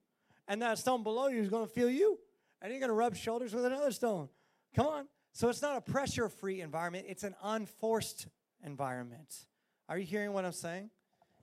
and 0.48 0.62
that 0.62 0.78
stone 0.78 1.02
below 1.02 1.28
you 1.28 1.40
is 1.40 1.48
going 1.48 1.66
to 1.66 1.72
feel 1.72 1.90
you, 1.90 2.18
and 2.62 2.70
you're 2.70 2.80
going 2.80 2.90
to 2.90 2.94
rub 2.94 3.16
shoulders 3.16 3.54
with 3.54 3.64
another 3.64 3.90
stone. 3.90 4.28
Come 4.74 4.86
on. 4.86 5.08
So 5.32 5.48
it's 5.48 5.60
not 5.60 5.76
a 5.76 5.80
pressure 5.80 6.28
free 6.28 6.62
environment, 6.62 7.06
it's 7.08 7.22
an 7.22 7.34
unforced 7.42 8.28
environment. 8.64 9.46
Are 9.88 9.98
you 9.98 10.06
hearing 10.06 10.32
what 10.32 10.44
I'm 10.44 10.52
saying? 10.52 10.90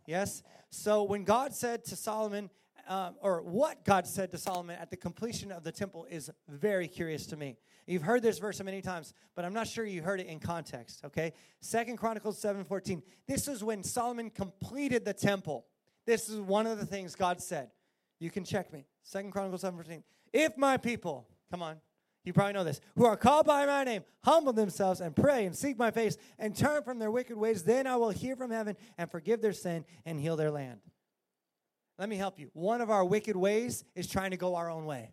Yes? 0.08 0.42
So 0.72 1.04
when 1.04 1.24
God 1.24 1.54
said 1.54 1.86
to 1.86 1.96
Solomon, 1.96 2.50
um, 2.88 3.16
or 3.22 3.42
what 3.42 3.86
God 3.86 4.08
said 4.08 4.32
to 4.32 4.38
Solomon 4.38 4.78
at 4.80 4.90
the 4.90 4.98
completion 4.98 5.52
of 5.52 5.64
the 5.64 5.72
temple 5.72 6.06
is 6.10 6.30
very 6.50 6.88
curious 6.88 7.26
to 7.28 7.38
me. 7.38 7.56
You've 7.86 8.02
heard 8.02 8.22
this 8.24 8.40
verse 8.40 8.62
many 8.64 8.82
times, 8.82 9.14
but 9.36 9.46
I'm 9.46 9.54
not 9.54 9.68
sure 9.68 9.86
you 9.86 10.02
heard 10.02 10.20
it 10.20 10.28
in 10.28 10.40
context, 10.40 11.02
okay? 11.06 11.34
Second 11.62 11.98
Chronicles 11.98 12.40
7:14. 12.40 13.04
This 13.28 13.48
is 13.48 13.64
when 13.64 13.84
Solomon 13.84 14.30
completed 14.30 15.06
the 15.06 15.14
temple. 15.14 15.66
This 16.06 16.30
is 16.30 16.40
one 16.40 16.68
of 16.68 16.80
the 16.80 16.86
things 16.86 17.16
God 17.16 17.42
said. 17.42 17.72
You 18.20 18.30
can 18.30 18.44
check 18.44 18.72
me. 18.72 18.86
Second 19.04 19.32
Chronicles 19.32 19.62
7:14. 19.62 20.04
If 20.32 20.58
my 20.58 20.78
people, 20.78 21.28
come 21.52 21.62
on, 21.62 21.80
You 22.26 22.32
probably 22.32 22.54
know 22.54 22.64
this. 22.64 22.80
Who 22.96 23.06
are 23.06 23.18
called 23.18 23.46
by 23.46 23.66
my 23.66 23.84
name, 23.84 24.04
humble 24.24 24.54
themselves 24.54 25.02
and 25.02 25.16
pray 25.16 25.46
and 25.46 25.56
seek 25.56 25.78
my 25.78 25.92
face 25.92 26.18
and 26.40 26.56
turn 26.56 26.84
from 26.84 27.00
their 27.00 27.12
wicked 27.12 27.38
ways. 27.38 27.64
Then 27.64 27.86
I 27.86 27.98
will 27.98 28.12
hear 28.12 28.36
from 28.36 28.50
heaven 28.52 28.78
and 28.98 29.12
forgive 29.12 29.42
their 29.42 29.54
sin 29.54 29.86
and 30.06 30.20
heal 30.20 30.38
their 30.38 30.52
land. 30.52 30.80
Let 32.00 32.08
me 32.08 32.16
help 32.16 32.40
you. 32.40 32.50
One 32.54 32.82
of 32.82 32.90
our 32.90 33.04
wicked 33.04 33.36
ways 33.36 33.84
is 33.94 34.08
trying 34.08 34.32
to 34.32 34.38
go 34.38 34.56
our 34.56 34.70
own 34.70 34.86
way, 34.86 35.12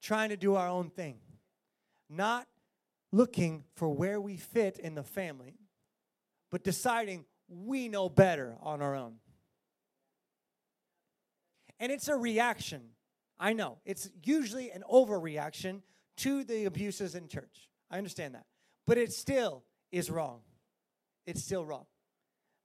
trying 0.00 0.30
to 0.30 0.36
do 0.36 0.54
our 0.54 0.68
own 0.68 0.88
thing, 0.90 1.18
not 2.08 2.48
looking 3.12 3.64
for 3.74 3.88
where 3.88 4.20
we 4.20 4.36
fit 4.36 4.78
in 4.78 4.94
the 4.94 5.04
family, 5.04 5.58
but 6.50 6.64
deciding 6.64 7.26
we 7.48 7.88
know 7.88 8.08
better 8.08 8.56
on 8.60 8.82
our 8.82 8.94
own. 8.94 9.14
And 11.78 11.92
it's 11.92 12.08
a 12.08 12.16
reaction. 12.16 12.82
I 13.38 13.52
know. 13.52 13.78
It's 13.84 14.10
usually 14.24 14.70
an 14.70 14.82
overreaction 14.90 15.82
to 16.18 16.44
the 16.44 16.64
abuses 16.64 17.14
in 17.14 17.28
church. 17.28 17.68
I 17.90 17.98
understand 17.98 18.34
that. 18.34 18.46
But 18.86 18.98
it 18.98 19.12
still 19.12 19.64
is 19.92 20.10
wrong. 20.10 20.40
It's 21.26 21.42
still 21.42 21.64
wrong. 21.64 21.86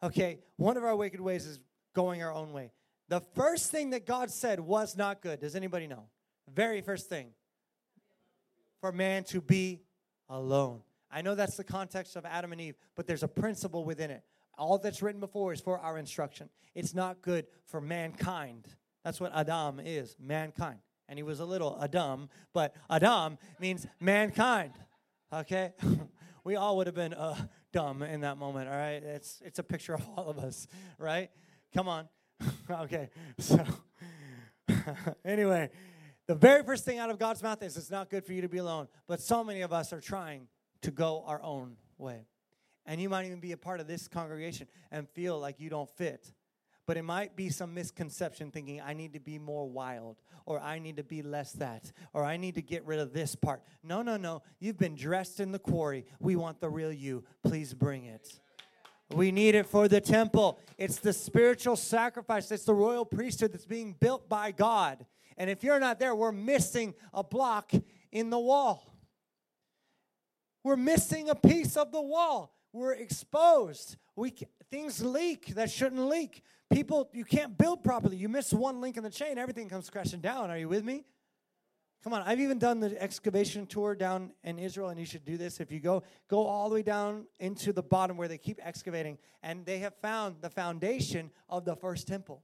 Okay, 0.03 0.39
one 0.57 0.77
of 0.77 0.83
our 0.83 0.95
wicked 0.95 1.19
ways 1.19 1.45
is 1.45 1.59
going 1.93 2.23
our 2.23 2.33
own 2.33 2.53
way. 2.53 2.71
The 3.09 3.19
first 3.35 3.71
thing 3.71 3.89
that 3.91 4.05
God 4.05 4.31
said 4.31 4.59
was 4.59 4.95
not 4.95 5.21
good. 5.21 5.39
Does 5.39 5.55
anybody 5.55 5.87
know? 5.87 6.05
Very 6.53 6.81
first 6.81 7.09
thing. 7.09 7.27
For 8.79 8.91
man 8.91 9.25
to 9.25 9.41
be 9.41 9.81
alone. 10.29 10.81
I 11.11 11.21
know 11.21 11.35
that's 11.35 11.57
the 11.57 11.63
context 11.63 12.15
of 12.15 12.25
Adam 12.25 12.51
and 12.53 12.61
Eve, 12.61 12.75
but 12.95 13.05
there's 13.05 13.23
a 13.23 13.27
principle 13.27 13.83
within 13.83 14.09
it. 14.09 14.23
All 14.57 14.77
that's 14.77 15.01
written 15.01 15.19
before 15.19 15.53
is 15.53 15.61
for 15.61 15.79
our 15.79 15.97
instruction. 15.97 16.49
It's 16.75 16.93
not 16.93 17.21
good 17.21 17.47
for 17.65 17.81
mankind. 17.81 18.67
That's 19.03 19.19
what 19.19 19.33
Adam 19.35 19.79
is, 19.79 20.15
mankind. 20.19 20.79
And 21.09 21.17
he 21.17 21.23
was 21.23 21.39
a 21.39 21.45
little 21.45 21.77
Adam, 21.81 22.29
but 22.53 22.75
Adam 22.89 23.37
means 23.59 23.87
mankind. 23.99 24.73
Okay? 25.33 25.73
we 26.43 26.55
all 26.55 26.77
would 26.77 26.87
have 26.87 26.95
been 26.95 27.13
uh, 27.13 27.35
dumb 27.73 28.03
in 28.03 28.21
that 28.21 28.37
moment, 28.37 28.69
all 28.69 28.75
right? 28.75 29.03
It's, 29.03 29.41
it's 29.43 29.59
a 29.59 29.63
picture 29.63 29.93
of 29.93 30.07
all 30.15 30.29
of 30.29 30.37
us, 30.37 30.67
right? 30.97 31.29
Come 31.73 31.87
on. 31.87 32.07
okay, 32.69 33.09
so 33.37 33.63
anyway, 35.25 35.69
the 36.27 36.35
very 36.35 36.63
first 36.63 36.85
thing 36.85 36.97
out 36.97 37.09
of 37.09 37.19
God's 37.19 37.43
mouth 37.43 37.61
is 37.63 37.77
it's 37.77 37.91
not 37.91 38.09
good 38.09 38.25
for 38.25 38.33
you 38.33 38.41
to 38.41 38.49
be 38.49 38.57
alone. 38.57 38.87
But 39.07 39.21
so 39.21 39.43
many 39.43 39.61
of 39.61 39.73
us 39.73 39.93
are 39.93 40.01
trying 40.01 40.47
to 40.81 40.91
go 40.91 41.23
our 41.25 41.41
own 41.41 41.77
way. 41.97 42.25
And 42.85 42.99
you 42.99 43.09
might 43.09 43.25
even 43.25 43.39
be 43.39 43.51
a 43.51 43.57
part 43.57 43.79
of 43.79 43.87
this 43.87 44.07
congregation 44.07 44.67
and 44.91 45.07
feel 45.09 45.39
like 45.39 45.59
you 45.59 45.69
don't 45.69 45.89
fit. 45.89 46.33
But 46.87 46.97
it 46.97 47.03
might 47.03 47.35
be 47.35 47.49
some 47.49 47.73
misconception 47.73 48.51
thinking, 48.51 48.81
I 48.81 48.93
need 48.93 49.13
to 49.13 49.19
be 49.19 49.37
more 49.37 49.69
wild, 49.69 50.17
or 50.45 50.59
I 50.59 50.79
need 50.79 50.97
to 50.97 51.03
be 51.03 51.21
less 51.21 51.51
that, 51.53 51.91
or 52.11 52.25
I 52.25 52.37
need 52.37 52.55
to 52.55 52.61
get 52.61 52.85
rid 52.85 52.99
of 52.99 53.13
this 53.13 53.35
part. 53.35 53.61
No, 53.83 54.01
no, 54.01 54.17
no. 54.17 54.41
You've 54.59 54.79
been 54.79 54.95
dressed 54.95 55.39
in 55.39 55.51
the 55.51 55.59
quarry. 55.59 56.05
We 56.19 56.35
want 56.35 56.59
the 56.59 56.69
real 56.69 56.91
you. 56.91 57.23
Please 57.43 57.73
bring 57.73 58.05
it. 58.05 58.39
We 59.11 59.31
need 59.31 59.55
it 59.55 59.67
for 59.67 59.87
the 59.87 60.01
temple. 60.01 60.59
It's 60.77 60.97
the 60.97 61.13
spiritual 61.13 61.75
sacrifice, 61.75 62.51
it's 62.51 62.63
the 62.63 62.73
royal 62.73 63.05
priesthood 63.05 63.53
that's 63.53 63.65
being 63.65 63.95
built 63.99 64.27
by 64.27 64.51
God. 64.51 65.05
And 65.37 65.49
if 65.49 65.63
you're 65.63 65.79
not 65.79 65.99
there, 65.99 66.15
we're 66.15 66.31
missing 66.31 66.93
a 67.13 67.23
block 67.23 67.71
in 68.11 68.29
the 68.29 68.39
wall. 68.39 68.95
We're 70.63 70.75
missing 70.75 71.29
a 71.29 71.35
piece 71.35 71.77
of 71.77 71.91
the 71.91 72.01
wall. 72.01 72.55
We're 72.73 72.93
exposed. 72.93 73.97
We 74.15 74.34
things 74.69 75.03
leak 75.03 75.47
that 75.55 75.69
shouldn't 75.69 76.07
leak. 76.07 76.43
People, 76.71 77.10
you 77.13 77.25
can't 77.25 77.57
build 77.57 77.84
properly. 77.84 78.15
You 78.15 78.29
miss 78.29 78.53
one 78.53 78.79
link 78.79 78.97
in 78.97 79.03
the 79.03 79.10
chain, 79.10 79.38
everything 79.38 79.67
comes 79.67 79.89
crashing 79.89 80.21
down. 80.21 80.49
Are 80.49 80.57
you 80.57 80.69
with 80.69 80.86
me? 80.86 81.03
Come 82.03 82.13
on, 82.13 82.23
I've 82.23 82.39
even 82.39 82.57
done 82.57 82.79
the 82.79 82.99
excavation 82.99 83.67
tour 83.67 83.93
down 83.93 84.31
in 84.43 84.57
Israel, 84.57 84.89
and 84.89 84.99
you 84.99 85.05
should 85.05 85.23
do 85.23 85.38
this. 85.38 85.60
If 85.60 85.71
you 85.71 85.79
go, 85.79 86.01
go 86.27 86.47
all 86.47 86.67
the 86.67 86.75
way 86.75 86.81
down 86.81 87.25
into 87.39 87.71
the 87.71 87.84
bottom 87.84 88.17
where 88.17 88.27
they 88.27 88.39
keep 88.39 88.60
excavating, 88.65 89.19
and 89.43 89.65
they 89.65 89.79
have 89.79 89.93
found 90.01 90.38
the 90.41 90.49
foundation 90.49 91.29
of 91.47 91.63
the 91.63 91.75
first 91.75 92.07
temple 92.07 92.41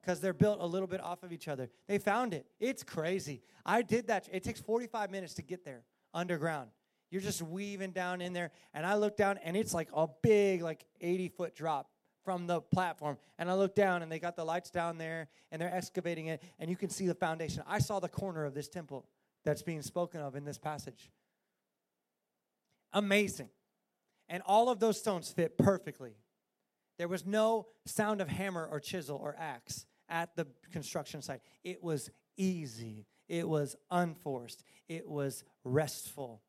because 0.00 0.20
they're 0.20 0.32
built 0.32 0.58
a 0.60 0.66
little 0.66 0.86
bit 0.86 1.02
off 1.02 1.22
of 1.22 1.32
each 1.32 1.48
other. 1.48 1.68
They 1.86 1.98
found 1.98 2.32
it. 2.32 2.46
It's 2.60 2.82
crazy. 2.82 3.42
I 3.66 3.82
did 3.82 4.06
that. 4.06 4.26
It 4.32 4.42
takes 4.42 4.60
45 4.60 5.10
minutes 5.10 5.34
to 5.34 5.42
get 5.42 5.64
there 5.64 5.82
underground. 6.14 6.70
You're 7.10 7.22
just 7.22 7.42
weaving 7.42 7.92
down 7.92 8.20
in 8.20 8.32
there, 8.32 8.50
and 8.72 8.84
I 8.84 8.96
look 8.96 9.16
down, 9.16 9.38
and 9.44 9.56
it's 9.56 9.72
like 9.74 9.88
a 9.94 10.08
big, 10.22 10.62
like 10.62 10.84
80 11.00 11.28
foot 11.28 11.54
drop 11.54 11.90
from 12.24 12.46
the 12.46 12.60
platform. 12.60 13.18
And 13.38 13.50
I 13.50 13.54
look 13.54 13.74
down 13.74 14.02
and 14.02 14.10
they 14.10 14.18
got 14.18 14.34
the 14.34 14.44
lights 14.44 14.70
down 14.70 14.98
there 14.98 15.28
and 15.52 15.60
they're 15.60 15.74
excavating 15.74 16.28
it 16.28 16.42
and 16.58 16.70
you 16.70 16.76
can 16.76 16.88
see 16.88 17.06
the 17.06 17.14
foundation. 17.14 17.62
I 17.66 17.78
saw 17.78 18.00
the 18.00 18.08
corner 18.08 18.44
of 18.44 18.54
this 18.54 18.68
temple 18.68 19.06
that's 19.44 19.62
being 19.62 19.82
spoken 19.82 20.20
of 20.20 20.34
in 20.34 20.44
this 20.44 20.58
passage. 20.58 21.10
Amazing. 22.92 23.50
And 24.28 24.42
all 24.46 24.70
of 24.70 24.80
those 24.80 24.98
stones 24.98 25.30
fit 25.30 25.58
perfectly. 25.58 26.16
There 26.96 27.08
was 27.08 27.26
no 27.26 27.66
sound 27.84 28.20
of 28.20 28.28
hammer 28.28 28.66
or 28.66 28.80
chisel 28.80 29.18
or 29.22 29.36
axe 29.38 29.84
at 30.08 30.34
the 30.36 30.46
construction 30.72 31.20
site. 31.20 31.40
It 31.62 31.82
was 31.82 32.10
easy, 32.36 33.06
it 33.28 33.48
was 33.48 33.76
unforced, 33.90 34.62
it 34.88 35.08
was 35.08 35.44
restful. 35.64 36.40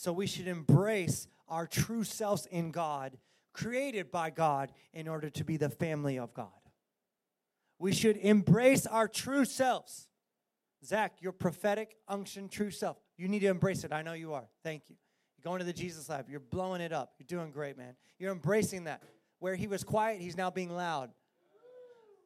So 0.00 0.14
we 0.14 0.26
should 0.26 0.48
embrace 0.48 1.28
our 1.46 1.66
true 1.66 2.04
selves 2.04 2.46
in 2.46 2.70
God, 2.70 3.18
created 3.52 4.10
by 4.10 4.30
God 4.30 4.72
in 4.94 5.06
order 5.06 5.28
to 5.28 5.44
be 5.44 5.58
the 5.58 5.68
family 5.68 6.18
of 6.18 6.32
God. 6.32 6.48
We 7.78 7.92
should 7.92 8.16
embrace 8.16 8.86
our 8.86 9.06
true 9.06 9.44
selves. 9.44 10.08
Zach, 10.82 11.18
your 11.20 11.32
prophetic 11.32 11.96
unction, 12.08 12.48
true 12.48 12.70
self. 12.70 12.96
You 13.18 13.28
need 13.28 13.40
to 13.40 13.48
embrace 13.48 13.84
it. 13.84 13.92
I 13.92 14.00
know 14.00 14.14
you 14.14 14.32
are. 14.32 14.48
Thank 14.64 14.84
you. 14.88 14.96
You're 15.36 15.50
going 15.50 15.58
to 15.58 15.66
the 15.66 15.72
Jesus 15.74 16.08
Lab. 16.08 16.30
You're 16.30 16.40
blowing 16.40 16.80
it 16.80 16.94
up. 16.94 17.12
You're 17.18 17.38
doing 17.38 17.50
great, 17.50 17.76
man. 17.76 17.94
You're 18.18 18.32
embracing 18.32 18.84
that. 18.84 19.02
Where 19.38 19.54
he 19.54 19.66
was 19.66 19.84
quiet, 19.84 20.22
he's 20.22 20.34
now 20.34 20.50
being 20.50 20.74
loud. 20.74 21.10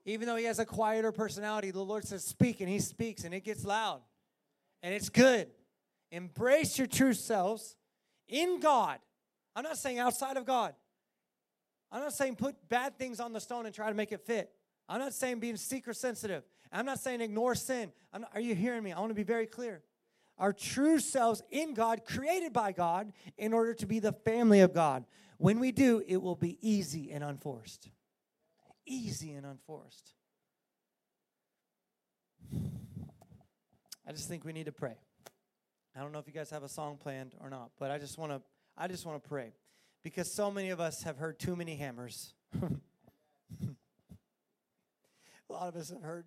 Even 0.07 0.29
though 0.29 0.37
he 0.37 0.45
has 0.45 0.61
a 0.61 0.65
quieter 0.65 1.11
personality, 1.11 1.73
the 1.73 1.83
Lord 1.83 2.07
says, 2.07 2.25
Speak, 2.25 2.61
and 2.61 2.69
he 2.69 2.79
speaks, 2.79 3.25
and 3.25 3.35
it 3.35 3.43
gets 3.43 3.65
loud. 3.65 4.01
And 4.81 4.95
it's 4.95 5.09
good. 5.09 5.49
Embrace 6.15 6.79
your 6.79 6.87
true 6.87 7.13
selves 7.13 7.77
in 8.29 8.61
God 8.61 8.99
I'm 9.55 9.63
not 9.63 9.79
saying 9.79 9.99
outside 9.99 10.37
of 10.37 10.45
God. 10.45 10.75
I'm 11.93 12.01
not 12.01 12.13
saying 12.13 12.37
put 12.37 12.57
bad 12.69 12.99
things 12.99 13.21
on 13.21 13.33
the 13.33 13.41
stone 13.41 13.67
and 13.67 13.75
try 13.75 13.89
to 13.89 13.95
make 13.95 14.11
it 14.11 14.21
fit. 14.21 14.51
I'm 14.89 14.99
not 14.99 15.15
saying 15.15 15.39
being 15.39 15.57
seeker 15.57 15.93
sensitive. 15.93 16.43
I'm 16.73 16.87
not 16.87 16.99
saying 16.99 17.21
ignore 17.21 17.55
sin. 17.55 17.93
Not, 18.13 18.31
are 18.35 18.41
you 18.41 18.55
hearing 18.55 18.83
me? 18.83 18.93
I 18.93 18.99
want 18.99 19.11
to 19.11 19.15
be 19.15 19.23
very 19.23 19.47
clear. 19.47 19.83
Our 20.37 20.53
true 20.53 20.99
selves 20.99 21.43
in 21.53 21.75
God, 21.75 22.05
created 22.05 22.53
by 22.53 22.73
God, 22.73 23.13
in 23.39 23.53
order 23.53 23.75
to 23.75 23.87
be 23.87 24.01
the 24.01 24.13
family 24.13 24.61
of 24.61 24.75
God. 24.75 25.05
When 25.39 25.61
we 25.61 25.71
do, 25.71 26.03
it 26.07 26.17
will 26.17 26.35
be 26.35 26.59
easy 26.61 27.13
and 27.13 27.23
unforced. 27.23 27.89
Easy 28.85 29.33
and 29.33 29.47
unforced. 29.47 30.15
I 34.07 34.11
just 34.11 34.29
think 34.29 34.45
we 34.45 34.53
need 34.53 34.67
to 34.67 34.73
pray. 34.73 34.97
I 35.97 36.01
don't 36.01 36.13
know 36.13 36.19
if 36.19 36.27
you 36.27 36.33
guys 36.33 36.51
have 36.51 36.63
a 36.63 36.69
song 36.69 36.99
planned 37.01 37.35
or 37.41 37.49
not, 37.51 37.71
but 37.79 37.91
I 37.91 37.99
just 37.99 38.19
want 38.19 38.33
to 38.33 38.43
I 38.77 38.89
just 38.89 39.07
want 39.07 39.23
to 39.23 39.29
pray 39.29 39.53
because 40.03 40.33
so 40.33 40.51
many 40.51 40.71
of 40.71 40.81
us 40.81 41.03
have 41.05 41.17
heard 41.17 41.39
too 41.39 41.55
many 41.55 41.77
hammers. 41.77 42.35
a 42.63 42.69
lot 45.49 45.69
of 45.69 45.77
us 45.77 45.91
have 45.91 46.03
heard 46.03 46.27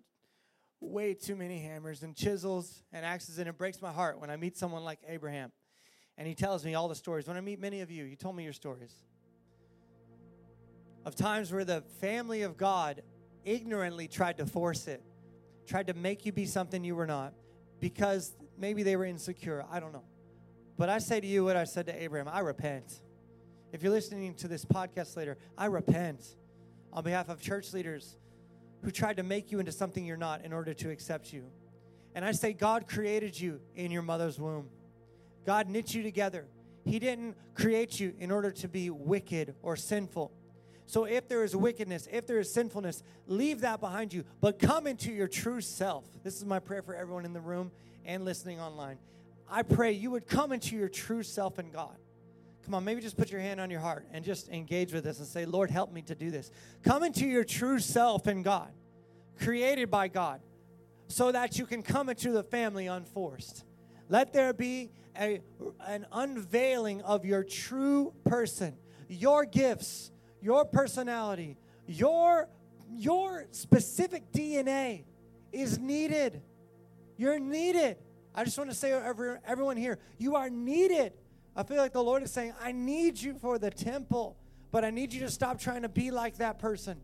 way 0.80 1.14
too 1.14 1.36
many 1.36 1.60
hammers 1.60 2.04
and 2.04 2.16
chisels 2.16 2.84
and 2.94 3.06
axes, 3.06 3.40
and 3.40 3.50
it 3.50 3.58
breaks 3.58 3.82
my 3.82 3.92
heart 3.92 4.22
when 4.22 4.30
I 4.30 4.38
meet 4.38 4.58
someone 4.58 4.84
like 4.84 5.00
Abraham 5.08 5.52
and 6.18 6.28
he 6.28 6.34
tells 6.34 6.66
me 6.66 6.74
all 6.74 6.88
the 6.88 6.96
stories. 6.96 7.28
When 7.28 7.38
I 7.38 7.42
meet 7.42 7.60
many 7.60 7.82
of 7.82 7.92
you, 7.92 8.06
you 8.06 8.16
told 8.16 8.36
me 8.36 8.44
your 8.44 8.54
stories 8.54 8.94
of 11.06 11.16
times 11.16 11.54
where 11.54 11.64
the 11.64 11.82
family 12.02 12.42
of 12.42 12.58
God 12.58 13.02
ignorantly 13.46 14.10
tried 14.10 14.38
to 14.40 14.46
force 14.46 14.88
it, 14.88 15.02
tried 15.66 15.88
to 15.88 15.94
make 15.94 16.26
you 16.26 16.34
be 16.34 16.46
something 16.46 16.84
you 16.84 16.96
were 16.96 17.08
not 17.08 17.34
because 17.80 18.36
maybe 18.58 18.84
they 18.84 18.96
were 18.96 19.06
insecure. 19.06 19.66
I 19.72 19.80
don't 19.80 19.94
know. 19.94 20.04
But 20.78 20.90
I 20.90 21.00
say 21.00 21.20
to 21.20 21.28
you 21.28 21.46
what 21.46 21.56
I 21.56 21.64
said 21.64 21.88
to 21.88 22.04
Abraham 22.04 22.28
I 22.32 22.40
repent. 22.40 23.02
If 23.74 23.84
you're 23.84 23.92
listening 23.92 24.34
to 24.36 24.48
this 24.48 24.64
podcast 24.64 25.18
later, 25.18 25.38
I 25.58 25.66
repent 25.66 26.24
on 26.94 27.04
behalf 27.04 27.30
of 27.30 27.42
church 27.42 27.74
leaders 27.74 28.18
who 28.84 28.92
tried 28.92 29.18
to 29.18 29.24
make 29.24 29.52
you 29.52 29.60
into 29.60 29.72
something 29.72 30.06
you're 30.06 30.18
not 30.18 30.46
in 30.46 30.54
order 30.54 30.74
to 30.74 30.90
accept 30.90 31.34
you. 31.34 31.46
And 32.16 32.24
I 32.24 32.32
say, 32.32 32.54
God 32.54 32.88
created 32.88 33.40
you 33.40 33.60
in 33.76 33.92
your 33.92 34.02
mother's 34.02 34.40
womb. 34.40 34.70
God 35.46 35.70
knit 35.70 35.94
you 35.94 36.04
together. 36.04 36.48
He 36.86 37.00
didn't 37.00 37.36
create 37.54 38.00
you 38.00 38.14
in 38.20 38.32
order 38.32 38.52
to 38.52 38.68
be 38.68 38.90
wicked 38.90 39.56
or 39.62 39.76
sinful. 39.76 40.32
So 40.86 41.04
if 41.04 41.28
there 41.28 41.44
is 41.44 41.56
wickedness, 41.56 42.08
if 42.12 42.26
there 42.26 42.40
is 42.40 42.52
sinfulness, 42.52 43.04
leave 43.28 43.62
that 43.62 43.82
behind 43.82 44.14
you, 44.14 44.24
but 44.40 44.58
come 44.58 44.88
into 44.88 45.12
your 45.12 45.28
true 45.28 45.60
self. 45.60 46.06
This 46.24 46.38
is 46.38 46.46
my 46.46 46.60
prayer 46.60 46.82
for 46.82 46.96
everyone 46.96 47.26
in 47.26 47.34
the 47.34 47.42
room 47.42 47.72
and 48.08 48.26
listening 48.26 48.60
online. 48.60 48.98
I 49.50 49.62
pray 49.62 49.92
you 49.92 50.10
would 50.12 50.26
come 50.26 50.52
into 50.52 50.76
your 50.76 50.90
true 50.90 51.22
self 51.22 51.60
in 51.60 51.70
God. 51.70 51.96
Come 52.66 52.74
on, 52.74 52.84
maybe 52.84 53.02
just 53.02 53.16
put 53.16 53.32
your 53.32 53.40
hand 53.40 53.62
on 53.62 53.70
your 53.70 53.80
heart 53.80 54.08
and 54.12 54.26
just 54.26 54.50
engage 54.50 54.92
with 54.92 55.04
this 55.04 55.20
and 55.20 55.28
say, 55.28 55.46
Lord, 55.46 55.70
help 55.70 55.94
me 55.94 56.02
to 56.02 56.16
do 56.16 56.32
this. 56.32 56.52
Come 56.84 57.04
into 57.04 57.26
your 57.26 57.44
true 57.44 57.80
self 57.80 58.28
in 58.28 58.42
God, 58.42 58.72
created 59.40 59.92
by 59.92 60.08
God, 60.08 60.42
so 61.08 61.32
that 61.32 61.60
you 61.60 61.66
can 61.66 61.84
come 61.84 62.10
into 62.10 62.32
the 62.32 62.44
family 62.44 62.88
unforced. 62.88 63.64
Let 64.10 64.34
there 64.34 64.52
be 64.54 64.90
a, 65.18 65.42
an 65.86 66.08
unveiling 66.12 67.02
of 67.02 67.26
your 67.26 67.44
true 67.44 68.14
person, 68.26 68.76
your 69.08 69.46
gifts, 69.46 70.12
your 70.42 70.66
personality, 70.66 71.58
your, 71.86 72.50
your 72.90 73.46
specific 73.52 74.32
DNA 74.32 75.06
is 75.52 75.80
needed. 75.80 76.42
You're 77.18 77.40
needed. 77.40 77.98
I 78.34 78.44
just 78.44 78.58
want 78.58 78.70
to 78.70 78.76
say, 78.76 78.92
every, 78.92 79.38
everyone 79.46 79.78
here, 79.78 80.00
you 80.18 80.36
are 80.36 80.50
needed. 80.50 81.14
I 81.56 81.64
feel 81.64 81.78
like 81.78 81.94
the 81.94 82.04
Lord 82.04 82.22
is 82.22 82.32
saying, 82.32 82.54
I 82.62 82.72
need 82.72 83.20
you 83.20 83.34
for 83.34 83.58
the 83.58 83.72
temple, 83.72 84.38
but 84.72 84.86
I 84.86 84.92
need 84.92 85.12
you 85.12 85.22
to 85.22 85.32
stop 85.32 85.60
trying 85.60 85.82
to 85.82 85.90
be 85.90 86.12
like 86.12 86.38
that 86.38 86.60
person. 86.60 87.02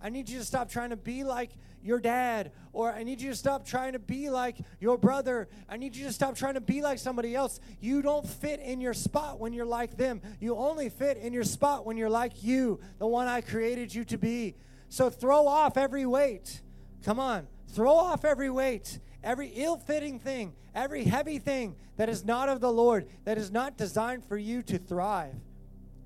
I 0.00 0.10
need 0.10 0.28
you 0.28 0.38
to 0.38 0.44
stop 0.44 0.70
trying 0.70 0.90
to 0.90 0.96
be 0.96 1.24
like 1.24 1.50
your 1.82 1.98
dad, 1.98 2.52
or 2.72 2.92
I 2.92 3.02
need 3.02 3.20
you 3.20 3.30
to 3.30 3.36
stop 3.36 3.64
trying 3.64 3.94
to 3.94 3.98
be 3.98 4.28
like 4.28 4.58
your 4.78 4.98
brother. 4.98 5.48
I 5.68 5.76
need 5.76 5.96
you 5.96 6.04
to 6.06 6.12
stop 6.12 6.36
trying 6.36 6.54
to 6.54 6.60
be 6.60 6.82
like 6.82 6.98
somebody 6.98 7.34
else. 7.34 7.60
You 7.80 8.02
don't 8.02 8.28
fit 8.28 8.60
in 8.60 8.80
your 8.80 8.94
spot 8.94 9.40
when 9.40 9.52
you're 9.52 9.66
like 9.66 9.96
them. 9.96 10.20
You 10.40 10.56
only 10.56 10.88
fit 10.88 11.16
in 11.16 11.32
your 11.32 11.44
spot 11.44 11.86
when 11.86 11.96
you're 11.96 12.10
like 12.10 12.42
you, 12.42 12.78
the 12.98 13.06
one 13.06 13.26
I 13.26 13.40
created 13.40 13.94
you 13.94 14.04
to 14.04 14.18
be. 14.18 14.54
So 14.88 15.10
throw 15.10 15.46
off 15.48 15.76
every 15.76 16.06
weight. 16.06 16.62
Come 17.04 17.18
on, 17.18 17.46
throw 17.68 17.94
off 17.94 18.24
every 18.24 18.50
weight, 18.50 19.00
every 19.26 19.48
ill 19.48 19.76
fitting 19.76 20.18
thing, 20.18 20.54
every 20.74 21.04
heavy 21.04 21.38
thing 21.38 21.76
that 21.98 22.08
is 22.08 22.24
not 22.24 22.48
of 22.48 22.60
the 22.60 22.72
Lord, 22.72 23.06
that 23.24 23.36
is 23.36 23.50
not 23.50 23.76
designed 23.76 24.24
for 24.24 24.38
you 24.38 24.62
to 24.62 24.78
thrive. 24.78 25.34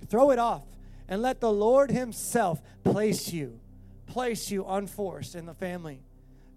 Throw 0.08 0.32
it 0.32 0.40
off 0.40 0.64
and 1.08 1.22
let 1.22 1.40
the 1.40 1.52
Lord 1.52 1.92
Himself 1.92 2.60
place 2.82 3.32
you 3.32 3.60
place 4.10 4.50
you 4.50 4.64
unforced 4.66 5.34
in 5.34 5.46
the 5.46 5.54
family. 5.54 6.00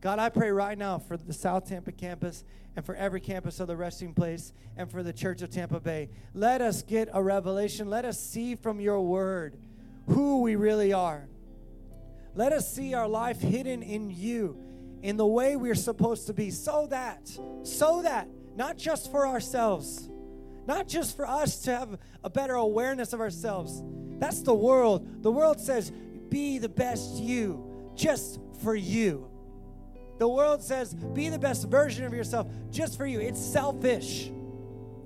God, 0.01 0.20
I 0.20 0.30
pray 0.30 0.51
right 0.51 0.78
now 0.78 0.97
for 0.97 1.16
the 1.16 1.34
South 1.34 1.70
Tampa 1.70 1.91
campus 1.91 2.43
and 2.76 2.84
for 2.84 2.95
every 2.95 3.22
campus 3.22 3.59
of 3.59 3.68
the 3.68 3.78
resting 3.78 4.14
place 4.14 4.51
and 4.76 4.89
for 4.89 5.03
the 5.03 5.14
Church 5.14 5.41
of 5.43 5.51
Tampa 5.51 5.80
Bay. 5.80 6.09
Let 6.34 6.61
us 6.61 6.82
get 6.82 7.09
a 7.14 7.22
revelation. 7.22 7.89
Let 7.89 8.05
us 8.05 8.20
see 8.20 8.55
from 8.55 8.82
your 8.82 9.01
word 9.01 9.55
who 10.07 10.41
we 10.41 10.55
really 10.55 10.91
are. 10.91 11.28
Let 12.36 12.51
us 12.51 12.74
see 12.74 12.95
our 12.95 13.07
life 13.07 13.39
hidden 13.39 13.84
in 13.84 14.09
you 14.09 14.57
in 15.04 15.18
the 15.18 15.28
way 15.28 15.56
we're 15.56 15.76
supposed 15.76 16.28
to 16.28 16.34
be 16.34 16.49
so 16.49 16.88
that, 16.88 17.30
so 17.64 18.01
that, 18.01 18.28
not 18.56 18.78
just 18.78 19.12
for 19.12 19.28
ourselves, 19.28 20.10
not 20.66 20.88
just 20.88 21.16
for 21.16 21.28
us 21.28 21.60
to 21.64 21.76
have 21.76 21.99
a 22.24 22.30
better 22.30 22.56
awareness 22.56 23.14
of 23.14 23.20
ourselves. 23.20 23.84
That's 24.20 24.41
the 24.41 24.54
world. 24.54 25.22
The 25.22 25.32
world 25.32 25.60
says 25.60 25.91
be 26.30 26.58
the 26.58 26.70
best 26.70 27.16
you 27.16 27.91
just 27.95 28.39
for 28.64 28.74
you. 28.76 29.30
The 30.20 30.28
world 30.28 30.64
says, 30.64 30.93
be 30.93 31.30
the 31.30 31.39
best 31.39 31.68
version 31.68 32.06
of 32.06 32.14
yourself 32.14 32.47
just 32.72 32.97
for 32.97 33.06
you. 33.06 33.20
It's 33.20 33.39
selfish. 33.39 34.32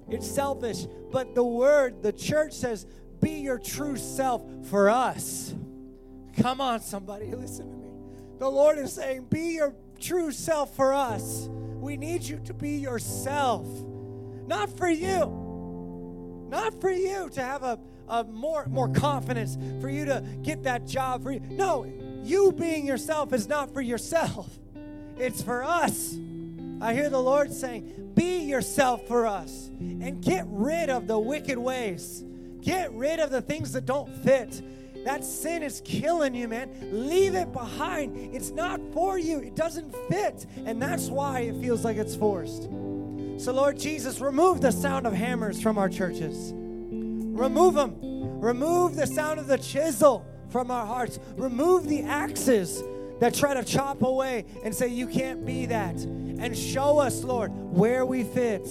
It's 0.10 0.30
selfish. 0.30 0.86
But 1.12 1.34
the 1.34 1.44
word, 1.44 2.04
the 2.04 2.12
church 2.12 2.54
says, 2.54 2.86
be 3.20 3.32
your 3.32 3.58
true 3.58 3.96
self 3.96 4.44
for 4.70 4.90
us. 4.90 5.56
Come 6.38 6.62
on, 6.62 6.82
somebody, 6.82 7.34
listen 7.36 7.72
to 7.72 7.78
me. 7.78 7.90
The 8.38 8.50
Lord 8.50 8.78
is 8.78 8.94
saying, 8.94 9.26
be 9.30 9.56
your 9.56 9.74
true 10.00 10.32
self 10.32 10.76
for 10.76 10.94
us. 10.94 11.48
We 11.50 11.98
need 11.98 12.24
you 12.24 12.40
to 12.46 12.54
be 12.54 12.78
yourself, 12.78 13.68
not 14.46 14.76
for 14.78 14.90
you, 14.90 16.48
not 16.50 16.80
for 16.82 16.90
you 16.90 17.30
to 17.30 17.42
have 17.42 17.64
a 17.64 17.80
of 18.08 18.30
more, 18.30 18.66
more 18.68 18.90
confidence, 18.90 19.58
for 19.82 19.90
you 19.90 20.06
to 20.06 20.24
get 20.42 20.64
that 20.64 20.86
job. 20.86 21.24
For 21.24 21.32
you. 21.32 21.42
No, 21.50 21.86
you 22.24 22.52
being 22.52 22.86
yourself 22.86 23.34
is 23.34 23.48
not 23.48 23.74
for 23.74 23.82
yourself, 23.82 24.48
it's 25.18 25.42
for 25.42 25.64
us. 25.64 26.18
I 26.80 26.94
hear 26.94 27.10
the 27.10 27.22
Lord 27.22 27.52
saying, 27.52 28.12
Be 28.14 28.40
yourself 28.40 29.08
for 29.08 29.26
us 29.26 29.70
and 29.80 30.22
get 30.22 30.46
rid 30.48 30.90
of 30.90 31.08
the 31.08 31.18
wicked 31.18 31.58
ways. 31.58 32.24
Get 32.62 32.92
rid 32.94 33.20
of 33.20 33.32
the 33.32 33.42
things 33.42 33.74
that 33.74 33.86
don't 33.86 34.14
fit. 34.24 34.62
That 35.08 35.24
sin 35.24 35.64
is 35.64 35.82
killing 35.86 36.36
you, 36.36 36.50
man. 36.50 36.70
Leave 36.92 37.34
it 37.34 37.54
behind. 37.54 38.18
It's 38.36 38.50
not 38.50 38.82
for 38.92 39.18
you, 39.18 39.40
it 39.40 39.56
doesn't 39.56 39.96
fit. 40.10 40.46
And 40.66 40.82
that's 40.82 41.08
why 41.08 41.40
it 41.40 41.62
feels 41.62 41.86
like 41.86 41.96
it's 41.96 42.14
forced. 42.14 42.64
So, 42.64 43.54
Lord 43.54 43.80
Jesus, 43.80 44.20
remove 44.20 44.60
the 44.60 44.72
sound 44.72 45.08
of 45.08 45.14
hammers 45.14 45.62
from 45.62 45.78
our 45.78 45.88
churches. 45.88 46.52
Remove 46.54 47.76
them. 47.76 47.96
Remove 48.42 48.98
the 48.98 49.08
sound 49.08 49.40
of 49.40 49.48
the 49.48 49.58
chisel 49.58 50.26
from 50.50 50.72
our 50.72 50.86
hearts. 50.86 51.22
Remove 51.38 51.88
the 51.88 52.02
axes 52.02 52.84
that 53.22 53.34
try 53.34 53.54
to 53.54 53.64
chop 53.64 54.02
away 54.02 54.44
and 54.66 54.76
say, 54.76 54.90
You 54.90 55.08
can't 55.08 55.46
be 55.46 55.68
that. 55.68 55.96
And 55.96 56.56
show 56.58 57.00
us, 57.00 57.24
Lord, 57.24 57.54
where 57.54 58.06
we 58.06 58.26
fit. 58.26 58.68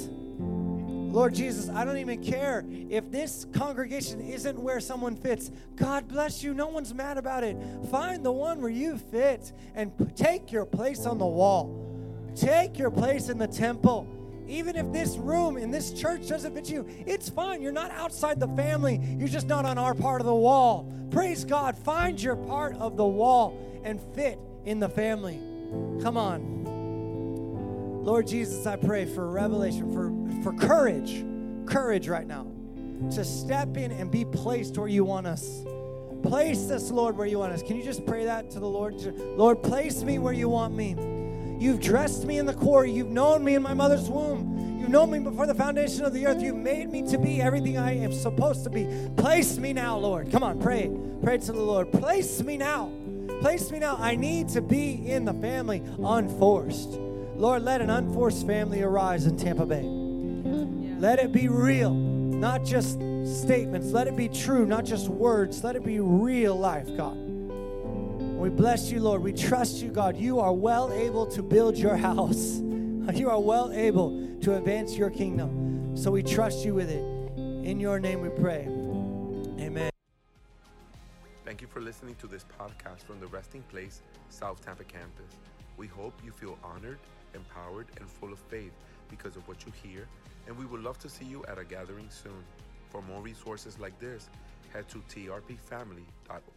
Lord 1.16 1.32
Jesus, 1.32 1.70
I 1.70 1.86
don't 1.86 1.96
even 1.96 2.22
care 2.22 2.62
if 2.90 3.10
this 3.10 3.46
congregation 3.54 4.20
isn't 4.20 4.58
where 4.58 4.80
someone 4.80 5.16
fits. 5.16 5.50
God 5.74 6.08
bless 6.08 6.42
you. 6.42 6.52
No 6.52 6.66
one's 6.66 6.92
mad 6.92 7.16
about 7.16 7.42
it. 7.42 7.56
Find 7.90 8.22
the 8.22 8.30
one 8.30 8.60
where 8.60 8.70
you 8.70 8.98
fit 8.98 9.50
and 9.74 9.92
take 10.14 10.52
your 10.52 10.66
place 10.66 11.06
on 11.06 11.16
the 11.16 11.24
wall. 11.24 12.28
Take 12.36 12.78
your 12.78 12.90
place 12.90 13.30
in 13.30 13.38
the 13.38 13.46
temple. 13.46 14.06
Even 14.46 14.76
if 14.76 14.92
this 14.92 15.16
room 15.16 15.56
in 15.56 15.70
this 15.70 15.90
church 15.94 16.28
doesn't 16.28 16.54
fit 16.54 16.68
you, 16.68 16.86
it's 17.06 17.30
fine. 17.30 17.62
You're 17.62 17.72
not 17.72 17.92
outside 17.92 18.38
the 18.38 18.48
family, 18.48 19.00
you're 19.18 19.26
just 19.26 19.46
not 19.46 19.64
on 19.64 19.78
our 19.78 19.94
part 19.94 20.20
of 20.20 20.26
the 20.26 20.34
wall. 20.34 20.92
Praise 21.10 21.46
God. 21.46 21.78
Find 21.78 22.22
your 22.22 22.36
part 22.36 22.76
of 22.76 22.98
the 22.98 23.06
wall 23.06 23.80
and 23.84 23.98
fit 24.14 24.38
in 24.66 24.80
the 24.80 24.90
family. 24.90 25.40
Come 26.02 26.18
on. 26.18 26.65
Lord 28.06 28.28
Jesus, 28.28 28.68
I 28.68 28.76
pray 28.76 29.04
for 29.04 29.28
revelation, 29.28 29.92
for, 29.92 30.44
for 30.44 30.56
courage, 30.56 31.24
courage 31.66 32.06
right 32.06 32.24
now 32.24 32.46
to 33.10 33.24
step 33.24 33.76
in 33.76 33.90
and 33.90 34.12
be 34.12 34.24
placed 34.24 34.78
where 34.78 34.86
you 34.86 35.04
want 35.04 35.26
us. 35.26 35.64
Place 36.22 36.70
us, 36.70 36.92
Lord, 36.92 37.16
where 37.16 37.26
you 37.26 37.40
want 37.40 37.52
us. 37.52 37.64
Can 37.64 37.76
you 37.76 37.82
just 37.82 38.06
pray 38.06 38.24
that 38.26 38.48
to 38.52 38.60
the 38.60 38.68
Lord? 38.68 38.94
Lord, 39.36 39.60
place 39.60 40.04
me 40.04 40.20
where 40.20 40.32
you 40.32 40.48
want 40.48 40.72
me. 40.72 40.94
You've 41.58 41.80
dressed 41.80 42.26
me 42.26 42.38
in 42.38 42.46
the 42.46 42.54
quarry. 42.54 42.92
You've 42.92 43.10
known 43.10 43.42
me 43.42 43.56
in 43.56 43.62
my 43.62 43.74
mother's 43.74 44.08
womb. 44.08 44.78
You've 44.78 44.90
known 44.90 45.10
me 45.10 45.18
before 45.18 45.48
the 45.48 45.54
foundation 45.54 46.04
of 46.04 46.14
the 46.14 46.28
earth. 46.28 46.40
You've 46.40 46.54
made 46.54 46.88
me 46.92 47.02
to 47.10 47.18
be 47.18 47.42
everything 47.42 47.76
I 47.76 47.98
am 47.98 48.12
supposed 48.12 48.62
to 48.62 48.70
be. 48.70 48.86
Place 49.16 49.58
me 49.58 49.72
now, 49.72 49.98
Lord. 49.98 50.30
Come 50.30 50.44
on, 50.44 50.60
pray. 50.60 50.96
Pray 51.24 51.38
to 51.38 51.52
the 51.52 51.60
Lord. 51.60 51.90
Place 51.90 52.40
me 52.40 52.56
now. 52.56 52.92
Place 53.40 53.72
me 53.72 53.80
now. 53.80 53.96
I 53.98 54.14
need 54.14 54.48
to 54.50 54.62
be 54.62 55.10
in 55.10 55.24
the 55.24 55.34
family 55.34 55.82
unforced. 55.98 57.00
Lord, 57.38 57.62
let 57.62 57.82
an 57.82 57.90
unforced 57.90 58.46
family 58.46 58.82
arise 58.82 59.26
in 59.26 59.36
Tampa 59.36 59.66
Bay. 59.66 59.82
Let 59.82 61.18
it 61.18 61.32
be 61.32 61.48
real, 61.48 61.92
not 61.92 62.64
just 62.64 62.94
statements. 63.26 63.88
Let 63.88 64.06
it 64.06 64.16
be 64.16 64.28
true, 64.28 64.64
not 64.64 64.86
just 64.86 65.08
words. 65.08 65.62
Let 65.62 65.76
it 65.76 65.84
be 65.84 66.00
real 66.00 66.56
life, 66.58 66.88
God. 66.96 67.16
We 67.16 68.48
bless 68.48 68.90
you, 68.90 69.00
Lord. 69.00 69.22
We 69.22 69.32
trust 69.32 69.82
you, 69.82 69.90
God. 69.90 70.16
You 70.16 70.40
are 70.40 70.52
well 70.52 70.90
able 70.92 71.26
to 71.26 71.42
build 71.42 71.76
your 71.76 71.96
house. 72.08 72.60
You 73.14 73.28
are 73.30 73.40
well 73.40 73.70
able 73.72 74.38
to 74.40 74.56
advance 74.56 74.96
your 74.96 75.10
kingdom. 75.10 75.96
So 75.96 76.10
we 76.10 76.22
trust 76.22 76.64
you 76.64 76.74
with 76.74 76.90
it. 76.90 77.02
In 77.66 77.78
your 77.80 77.98
name 77.98 78.20
we 78.20 78.30
pray. 78.30 78.62
Amen. 79.60 79.90
Thank 81.44 81.60
you 81.60 81.66
for 81.66 81.80
listening 81.80 82.14
to 82.16 82.26
this 82.26 82.44
podcast 82.58 83.04
from 83.04 83.20
the 83.20 83.26
Resting 83.26 83.62
Place 83.70 84.00
South 84.30 84.64
Tampa 84.64 84.84
campus. 84.84 85.36
We 85.76 85.86
hope 85.86 86.14
you 86.24 86.32
feel 86.32 86.58
honored, 86.64 86.98
empowered, 87.36 87.86
and 88.00 88.08
full 88.08 88.32
of 88.32 88.40
faith 88.40 88.72
because 89.08 89.36
of 89.36 89.46
what 89.46 89.64
you 89.64 89.72
hear, 89.82 90.08
and 90.48 90.58
we 90.58 90.66
would 90.66 90.82
love 90.82 90.98
to 90.98 91.08
see 91.08 91.24
you 91.24 91.44
at 91.46 91.58
a 91.58 91.64
gathering 91.64 92.08
soon. 92.10 92.42
For 92.90 93.00
more 93.02 93.20
resources 93.20 93.78
like 93.78 93.98
this, 94.00 94.28
head 94.72 94.88
to 94.88 94.98
trpfamily.org. 94.98 96.55